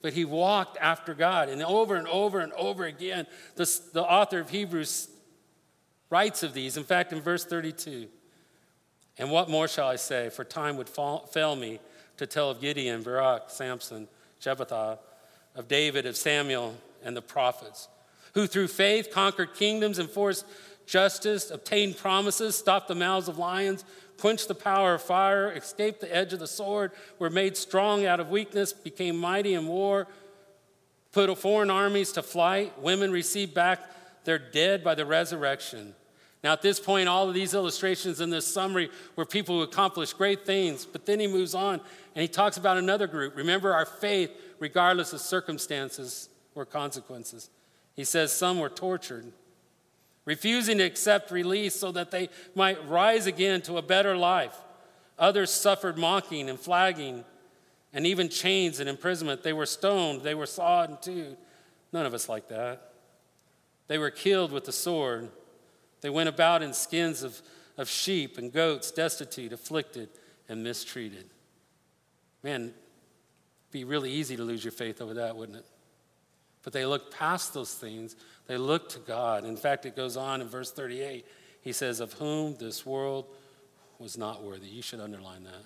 but 0.01 0.11
he 0.11 0.25
walked 0.25 0.77
after 0.81 1.13
God. 1.13 1.47
And 1.47 1.63
over 1.63 1.95
and 1.95 2.07
over 2.09 2.41
and 2.41 2.51
over 2.53 2.83
again, 2.83 3.27
the, 3.55 3.79
the 3.93 4.03
author 4.03 4.39
of 4.39 4.49
Hebrews 4.49 5.07
writes 6.09 6.43
of 6.43 6.53
these. 6.53 6.75
In 6.75 6.83
fact, 6.83 7.13
in 7.13 7.21
verse 7.21 7.45
32, 7.45 8.09
and 9.17 9.31
what 9.31 9.49
more 9.49 9.69
shall 9.69 9.87
I 9.87 9.95
say? 9.95 10.27
For 10.27 10.43
time 10.43 10.75
would 10.75 10.89
fall, 10.89 11.27
fail 11.27 11.55
me 11.55 11.79
to 12.21 12.27
tell 12.27 12.51
of 12.51 12.61
Gideon, 12.61 13.01
Barak, 13.01 13.49
Samson, 13.49 14.07
Jephthah, 14.39 14.99
of 15.55 15.67
David, 15.67 16.05
of 16.05 16.15
Samuel, 16.15 16.75
and 17.03 17.17
the 17.17 17.21
prophets, 17.21 17.87
who 18.35 18.45
through 18.45 18.67
faith 18.67 19.09
conquered 19.11 19.55
kingdoms, 19.55 19.97
enforced 19.97 20.45
justice, 20.85 21.49
obtained 21.49 21.97
promises, 21.97 22.55
stopped 22.55 22.87
the 22.87 22.93
mouths 22.93 23.27
of 23.27 23.39
lions, 23.39 23.83
quenched 24.19 24.47
the 24.47 24.53
power 24.53 24.93
of 24.93 25.01
fire, 25.01 25.51
escaped 25.51 25.99
the 25.99 26.15
edge 26.15 26.31
of 26.31 26.37
the 26.37 26.45
sword, 26.45 26.91
were 27.17 27.31
made 27.31 27.57
strong 27.57 28.05
out 28.05 28.19
of 28.19 28.29
weakness, 28.29 28.71
became 28.71 29.17
mighty 29.17 29.55
in 29.55 29.65
war, 29.65 30.05
put 31.11 31.35
foreign 31.39 31.71
armies 31.71 32.11
to 32.11 32.21
flight. 32.21 32.79
Women 32.79 33.11
received 33.11 33.55
back 33.55 33.79
their 34.25 34.37
dead 34.37 34.83
by 34.83 34.93
the 34.93 35.07
resurrection. 35.07 35.95
Now, 36.43 36.53
at 36.53 36.61
this 36.61 36.79
point, 36.79 37.07
all 37.07 37.27
of 37.27 37.35
these 37.35 37.53
illustrations 37.53 38.19
in 38.19 38.31
this 38.31 38.51
summary 38.51 38.89
were 39.15 39.25
people 39.25 39.57
who 39.57 39.61
accomplished 39.61 40.17
great 40.17 40.45
things, 40.45 40.85
but 40.85 41.05
then 41.05 41.19
he 41.19 41.27
moves 41.27 41.53
on 41.53 41.81
and 42.15 42.21
he 42.21 42.27
talks 42.27 42.57
about 42.57 42.77
another 42.77 43.05
group. 43.05 43.35
Remember 43.37 43.73
our 43.73 43.85
faith, 43.85 44.31
regardless 44.59 45.13
of 45.13 45.21
circumstances 45.21 46.29
or 46.55 46.65
consequences. 46.65 47.49
He 47.95 48.03
says 48.03 48.31
some 48.31 48.59
were 48.59 48.69
tortured, 48.69 49.31
refusing 50.25 50.79
to 50.79 50.83
accept 50.83 51.29
release 51.29 51.75
so 51.75 51.91
that 51.91 52.09
they 52.09 52.29
might 52.55 52.87
rise 52.87 53.27
again 53.27 53.61
to 53.63 53.77
a 53.77 53.81
better 53.83 54.17
life. 54.17 54.57
Others 55.19 55.51
suffered 55.51 55.97
mocking 55.97 56.49
and 56.49 56.59
flagging 56.59 57.23
and 57.93 58.07
even 58.07 58.29
chains 58.29 58.79
and 58.79 58.89
imprisonment. 58.89 59.43
They 59.43 59.53
were 59.53 59.67
stoned, 59.67 60.21
they 60.21 60.33
were 60.33 60.47
sawed 60.47 60.89
in 60.89 60.97
two. 61.01 61.37
None 61.93 62.05
of 62.05 62.13
us 62.13 62.27
like 62.27 62.47
that. 62.47 62.93
They 63.87 63.97
were 63.97 64.09
killed 64.09 64.51
with 64.51 64.65
the 64.65 64.71
sword. 64.71 65.29
They 66.01 66.09
went 66.09 66.29
about 66.29 66.61
in 66.63 66.73
skins 66.73 67.23
of, 67.23 67.41
of 67.77 67.87
sheep 67.87 68.37
and 68.37 68.51
goats, 68.51 68.91
destitute, 68.91 69.53
afflicted, 69.53 70.09
and 70.49 70.63
mistreated. 70.63 71.25
Man, 72.43 72.73
be 73.71 73.83
really 73.83 74.11
easy 74.11 74.35
to 74.35 74.43
lose 74.43 74.63
your 74.63 74.71
faith 74.71 75.01
over 75.01 75.13
that, 75.15 75.35
wouldn't 75.35 75.59
it? 75.59 75.65
But 76.63 76.73
they 76.73 76.85
looked 76.85 77.13
past 77.13 77.53
those 77.53 77.73
things. 77.73 78.15
They 78.47 78.57
looked 78.57 78.91
to 78.91 78.99
God. 78.99 79.45
In 79.45 79.57
fact, 79.57 79.85
it 79.85 79.95
goes 79.95 80.17
on 80.17 80.41
in 80.41 80.47
verse 80.47 80.71
38. 80.71 81.25
He 81.61 81.71
says, 81.71 81.99
Of 81.99 82.13
whom 82.13 82.55
this 82.57 82.85
world 82.85 83.25
was 83.97 84.17
not 84.17 84.43
worthy. 84.43 84.67
You 84.67 84.81
should 84.81 84.99
underline 84.99 85.43
that. 85.43 85.63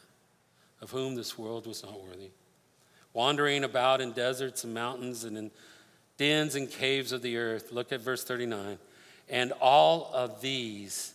Of 0.81 0.91
whom 0.91 1.15
this 1.15 1.37
world 1.37 1.67
was 1.67 1.83
not 1.83 2.01
worthy. 2.01 2.31
Wandering 3.13 3.63
about 3.63 4.01
in 4.01 4.11
deserts 4.11 4.63
and 4.63 4.73
mountains 4.73 5.23
and 5.23 5.37
in 5.37 5.51
dens 6.17 6.55
and 6.55 6.69
caves 6.69 7.11
of 7.11 7.21
the 7.21 7.37
earth. 7.37 7.71
Look 7.71 7.91
at 7.91 8.01
verse 8.01 8.23
39. 8.23 8.77
And 9.29 9.51
all 9.59 10.11
of 10.13 10.41
these, 10.41 11.13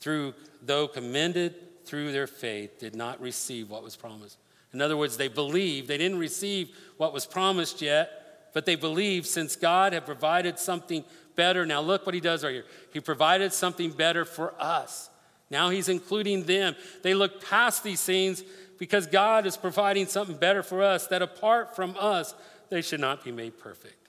through 0.00 0.34
though 0.62 0.88
commended 0.88 1.84
through 1.84 2.12
their 2.12 2.26
faith, 2.26 2.78
did 2.78 2.94
not 2.94 3.20
receive 3.20 3.70
what 3.70 3.82
was 3.82 3.96
promised. 3.96 4.38
In 4.72 4.80
other 4.80 4.96
words, 4.96 5.16
they 5.16 5.28
believed. 5.28 5.88
They 5.88 5.98
didn't 5.98 6.18
receive 6.18 6.70
what 6.96 7.12
was 7.12 7.26
promised 7.26 7.82
yet, 7.82 8.50
but 8.52 8.66
they 8.66 8.76
believed 8.76 9.26
since 9.26 9.56
God 9.56 9.92
had 9.92 10.06
provided 10.06 10.58
something 10.58 11.04
better. 11.34 11.66
Now, 11.66 11.80
look 11.80 12.06
what 12.06 12.14
he 12.14 12.20
does 12.20 12.44
right 12.44 12.52
here. 12.52 12.64
He 12.92 13.00
provided 13.00 13.52
something 13.52 13.90
better 13.90 14.24
for 14.24 14.54
us. 14.60 15.10
Now 15.50 15.70
he's 15.70 15.88
including 15.88 16.44
them. 16.44 16.76
They 17.02 17.14
look 17.14 17.44
past 17.48 17.82
these 17.82 18.02
things 18.02 18.44
because 18.78 19.06
God 19.06 19.46
is 19.46 19.56
providing 19.56 20.06
something 20.06 20.36
better 20.36 20.62
for 20.62 20.82
us 20.82 21.08
that 21.08 21.22
apart 21.22 21.74
from 21.74 21.96
us, 21.98 22.34
they 22.68 22.82
should 22.82 23.00
not 23.00 23.24
be 23.24 23.32
made 23.32 23.58
perfect. 23.58 24.08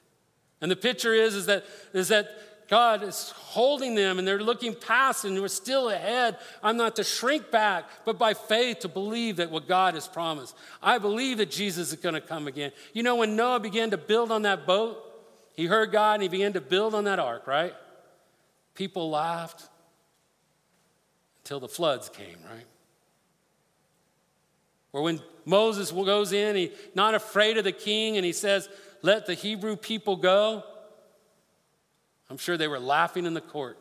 And 0.62 0.70
the 0.70 0.76
picture 0.76 1.14
is, 1.14 1.34
is 1.34 1.48
that, 1.48 1.66
is 1.94 2.10
that 2.10 2.30
God 2.72 3.04
is 3.04 3.32
holding 3.36 3.96
them 3.96 4.18
and 4.18 4.26
they're 4.26 4.42
looking 4.42 4.74
past 4.74 5.26
and 5.26 5.38
we're 5.42 5.50
still 5.50 5.90
ahead. 5.90 6.38
I'm 6.64 6.78
not 6.78 6.96
to 6.96 7.04
shrink 7.04 7.52
back, 7.52 7.84
but 8.06 8.18
by 8.18 8.34
faith 8.34 8.80
to 8.80 8.88
believe 8.88 9.36
that 9.36 9.52
what 9.52 9.68
God 9.68 9.96
has 9.96 10.08
promised. 10.08 10.56
I 10.82 10.98
believe 10.98 11.40
that 11.40 11.52
Jesus 11.52 11.92
is 11.92 12.00
going 12.00 12.16
to 12.16 12.22
come 12.22 12.48
again. 12.48 12.72
You 12.94 13.04
know, 13.04 13.18
when 13.18 13.36
Noah 13.36 13.60
began 13.60 13.92
to 13.92 13.98
build 13.98 14.32
on 14.32 14.44
that 14.44 14.66
boat, 14.66 15.04
he 15.54 15.66
heard 15.66 15.92
God 15.92 16.14
and 16.14 16.24
he 16.24 16.30
began 16.30 16.54
to 16.54 16.62
build 16.62 16.96
on 16.96 17.04
that 17.04 17.20
ark, 17.20 17.46
right? 17.46 17.74
People 18.74 19.10
laughed 19.10 19.68
until 21.44 21.60
the 21.60 21.68
floods 21.68 22.08
came, 22.08 22.38
right? 22.50 22.66
Or 24.94 25.02
when 25.02 25.20
Moses 25.44 25.92
goes 25.92 26.32
in, 26.32 26.56
he's 26.56 26.70
not 26.96 27.16
afraid 27.16 27.58
of 27.58 27.66
the 27.66 27.74
king 27.74 28.16
and 28.16 28.26
he 28.26 28.32
says, 28.32 28.70
Let 29.02 29.26
the 29.26 29.34
Hebrew 29.34 29.76
people 29.76 30.16
go. 30.16 30.64
I'm 32.32 32.38
sure 32.38 32.56
they 32.56 32.70
were 32.70 32.80
laughing 32.80 33.26
in 33.26 33.34
the 33.34 33.42
court 33.42 33.78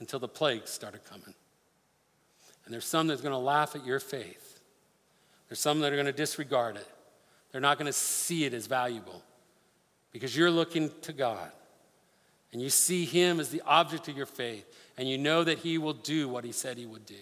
until 0.00 0.18
the 0.18 0.26
plagues 0.26 0.68
started 0.68 1.04
coming. 1.08 1.32
And 2.64 2.74
there's 2.74 2.84
some 2.84 3.06
that's 3.06 3.20
going 3.20 3.32
to 3.32 3.38
laugh 3.38 3.76
at 3.76 3.86
your 3.86 4.00
faith. 4.00 4.60
There's 5.48 5.60
some 5.60 5.78
that 5.80 5.92
are 5.92 5.96
going 5.96 6.06
to 6.06 6.12
disregard 6.12 6.74
it. 6.74 6.88
They're 7.52 7.60
not 7.60 7.78
going 7.78 7.86
to 7.86 7.92
see 7.92 8.44
it 8.44 8.52
as 8.52 8.66
valuable 8.66 9.22
because 10.10 10.36
you're 10.36 10.50
looking 10.50 10.90
to 11.02 11.12
God 11.12 11.52
and 12.52 12.60
you 12.60 12.68
see 12.68 13.04
Him 13.04 13.38
as 13.38 13.50
the 13.50 13.62
object 13.64 14.08
of 14.08 14.16
your 14.16 14.26
faith 14.26 14.66
and 14.98 15.08
you 15.08 15.16
know 15.16 15.44
that 15.44 15.58
He 15.58 15.78
will 15.78 15.92
do 15.92 16.28
what 16.28 16.42
He 16.42 16.50
said 16.50 16.76
He 16.76 16.86
would 16.86 17.06
do. 17.06 17.14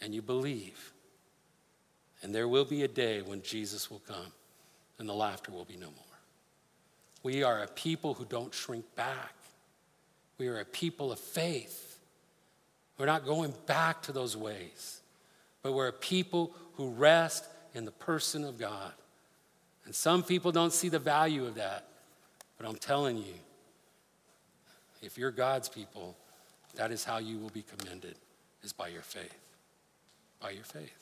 And 0.00 0.14
you 0.14 0.22
believe. 0.22 0.92
And 2.22 2.32
there 2.32 2.46
will 2.46 2.64
be 2.64 2.84
a 2.84 2.88
day 2.88 3.20
when 3.20 3.42
Jesus 3.42 3.90
will 3.90 4.02
come 4.06 4.32
and 5.00 5.08
the 5.08 5.14
laughter 5.14 5.50
will 5.50 5.64
be 5.64 5.76
no 5.76 5.86
more. 5.86 6.11
We 7.22 7.42
are 7.42 7.62
a 7.62 7.68
people 7.68 8.14
who 8.14 8.24
don't 8.24 8.52
shrink 8.52 8.84
back. 8.96 9.34
We 10.38 10.48
are 10.48 10.58
a 10.58 10.64
people 10.64 11.12
of 11.12 11.18
faith. 11.18 11.98
We're 12.98 13.06
not 13.06 13.24
going 13.24 13.54
back 13.66 14.02
to 14.02 14.12
those 14.12 14.36
ways, 14.36 15.00
but 15.62 15.72
we're 15.72 15.88
a 15.88 15.92
people 15.92 16.52
who 16.74 16.90
rest 16.90 17.46
in 17.74 17.84
the 17.84 17.90
person 17.90 18.44
of 18.44 18.58
God. 18.58 18.92
And 19.84 19.94
some 19.94 20.22
people 20.22 20.52
don't 20.52 20.72
see 20.72 20.88
the 20.88 20.98
value 20.98 21.46
of 21.46 21.56
that, 21.56 21.86
but 22.58 22.68
I'm 22.68 22.76
telling 22.76 23.18
you, 23.18 23.34
if 25.02 25.18
you're 25.18 25.30
God's 25.30 25.68
people, 25.68 26.16
that 26.76 26.90
is 26.92 27.04
how 27.04 27.18
you 27.18 27.38
will 27.38 27.50
be 27.50 27.62
commended, 27.62 28.14
is 28.62 28.72
by 28.72 28.88
your 28.88 29.02
faith. 29.02 29.36
By 30.40 30.50
your 30.50 30.64
faith. 30.64 30.96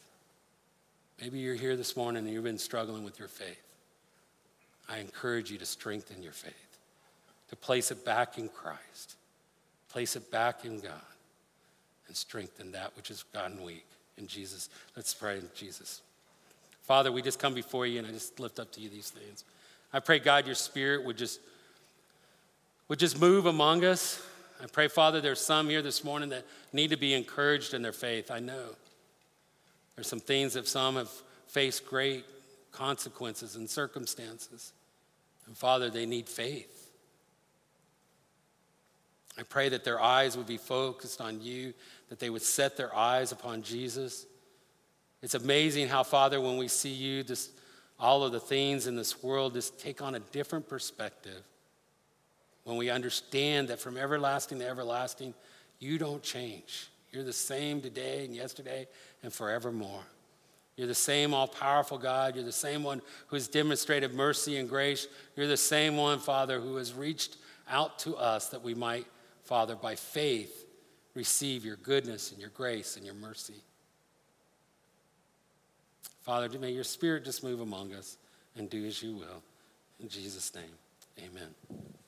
Maybe 1.21 1.39
you're 1.39 1.55
here 1.55 1.77
this 1.77 1.97
morning 1.97 2.25
and 2.25 2.33
you've 2.33 2.45
been 2.45 2.59
struggling 2.59 3.05
with 3.05 3.19
your 3.19 3.29
faith. 3.29 3.63
I 4.91 4.99
encourage 4.99 5.51
you 5.51 5.59
to 5.59 5.67
strengthen 5.67 6.23
your 6.23 6.33
faith, 6.33 6.79
to 7.49 7.57
place 7.57 7.91
it 7.91 8.05
back 8.05 8.39
in 8.39 8.49
Christ, 8.49 9.17
place 9.89 10.17
it 10.17 10.31
back 10.31 10.65
in 10.65 10.81
God, 10.81 10.93
and 12.09 12.17
strengthen 12.17 12.73
that 12.73 12.97
which 12.97 13.09
has 13.09 13.23
gotten 13.33 13.63
weak. 13.63 13.87
In 14.19 14.27
Jesus, 14.27 14.69
let's 14.97 15.15
pray 15.15 15.39
in 15.39 15.49
Jesus. 15.55 16.03
Father, 16.83 17.13
we 17.13 17.23
just 17.23 17.39
come 17.39 17.55
before 17.55 17.87
you 17.87 17.99
and 17.99 18.07
I 18.07 18.11
just 18.11 18.41
lift 18.41 18.59
up 18.59 18.73
to 18.73 18.81
you 18.81 18.89
these 18.89 19.11
things. 19.11 19.45
I 19.93 20.01
pray, 20.01 20.19
God, 20.19 20.47
your 20.47 20.57
spirit 20.57 21.05
would 21.05 21.17
just, 21.17 21.41
would 22.89 22.99
just 22.99 23.21
move 23.21 23.47
among 23.47 23.85
us. 23.85 24.21
I 24.63 24.67
pray, 24.67 24.89
Father, 24.89 25.21
there's 25.21 25.41
some 25.41 25.69
here 25.69 25.83
this 25.83 26.03
morning 26.03 26.31
that 26.31 26.45
need 26.73 26.91
to 26.91 26.97
be 26.97 27.15
encouraged 27.15 27.75
in 27.75 27.83
their 27.83 27.93
faith. 27.93 28.31
I 28.31 28.41
know. 28.41 28.71
There's 29.95 30.09
some 30.09 30.21
things 30.21 30.55
that 30.55 30.67
some 30.67 30.97
have 30.97 31.11
faced 31.47 31.87
great 31.87 32.25
consequences 32.73 33.57
and 33.57 33.71
circumstances. 33.71 34.73
And 35.51 35.59
Father, 35.59 35.91
they 35.91 36.07
need 36.07 36.29
faith. 36.29 36.93
I 39.37 39.43
pray 39.43 39.69
that 39.71 39.83
their 39.83 40.01
eyes 40.01 40.37
would 40.37 40.47
be 40.47 40.59
focused 40.59 41.21
on 41.21 41.43
you, 41.43 41.75
that 42.09 42.21
they 42.21 42.31
would 42.31 42.41
set 42.41 42.77
their 42.77 42.95
eyes 42.95 43.33
upon 43.33 43.63
Jesus. 43.63 44.27
It's 45.23 45.35
amazing 45.35 45.89
how, 45.89 46.05
Father, 46.05 46.41
when 46.41 46.57
we 46.57 46.69
see 46.69 46.93
you, 46.93 47.25
just 47.25 47.51
all 47.99 48.23
of 48.23 48.31
the 48.31 48.39
things 48.39 48.87
in 48.87 48.95
this 48.95 49.25
world 49.25 49.55
just 49.55 49.81
take 49.81 50.01
on 50.01 50.15
a 50.15 50.21
different 50.21 50.69
perspective. 50.69 51.43
When 52.63 52.77
we 52.77 52.89
understand 52.89 53.67
that 53.71 53.81
from 53.81 53.97
everlasting 53.97 54.61
to 54.61 54.69
everlasting, 54.69 55.35
you 55.81 55.99
don't 55.99 56.23
change. 56.23 56.91
You're 57.11 57.25
the 57.25 57.33
same 57.33 57.81
today 57.81 58.25
and 58.25 58.37
yesterday 58.37 58.87
and 59.25 59.33
forevermore. 59.33 60.05
You're 60.81 60.87
the 60.87 60.95
same 60.95 61.35
all 61.35 61.47
powerful 61.47 61.99
God. 61.99 62.35
You're 62.35 62.43
the 62.43 62.51
same 62.51 62.83
one 62.83 63.03
who 63.27 63.37
has 63.37 63.49
demonstrated 63.49 64.15
mercy 64.15 64.57
and 64.57 64.67
grace. 64.67 65.09
You're 65.37 65.47
the 65.47 65.55
same 65.55 65.99
one, 65.99 66.19
Father, 66.19 66.59
who 66.59 66.77
has 66.77 66.95
reached 66.95 67.37
out 67.69 67.99
to 67.99 68.17
us 68.17 68.49
that 68.49 68.63
we 68.63 68.73
might, 68.73 69.07
Father, 69.45 69.77
by 69.77 69.95
faith, 69.95 70.65
receive 71.15 71.67
your 71.67 71.77
goodness 71.77 72.33
and 72.33 72.41
your 72.41 72.49
grace 72.49 72.97
and 72.97 73.05
your 73.05 73.15
mercy. 73.15 73.63
Father, 76.23 76.49
may 76.59 76.71
your 76.71 76.83
spirit 76.83 77.27
just 77.27 77.45
move 77.45 77.61
among 77.61 77.93
us 77.93 78.17
and 78.57 78.71
do 78.71 78.87
as 78.87 79.03
you 79.03 79.15
will. 79.17 79.43
In 80.01 80.09
Jesus' 80.09 80.51
name, 80.55 80.65
amen. 81.19 82.00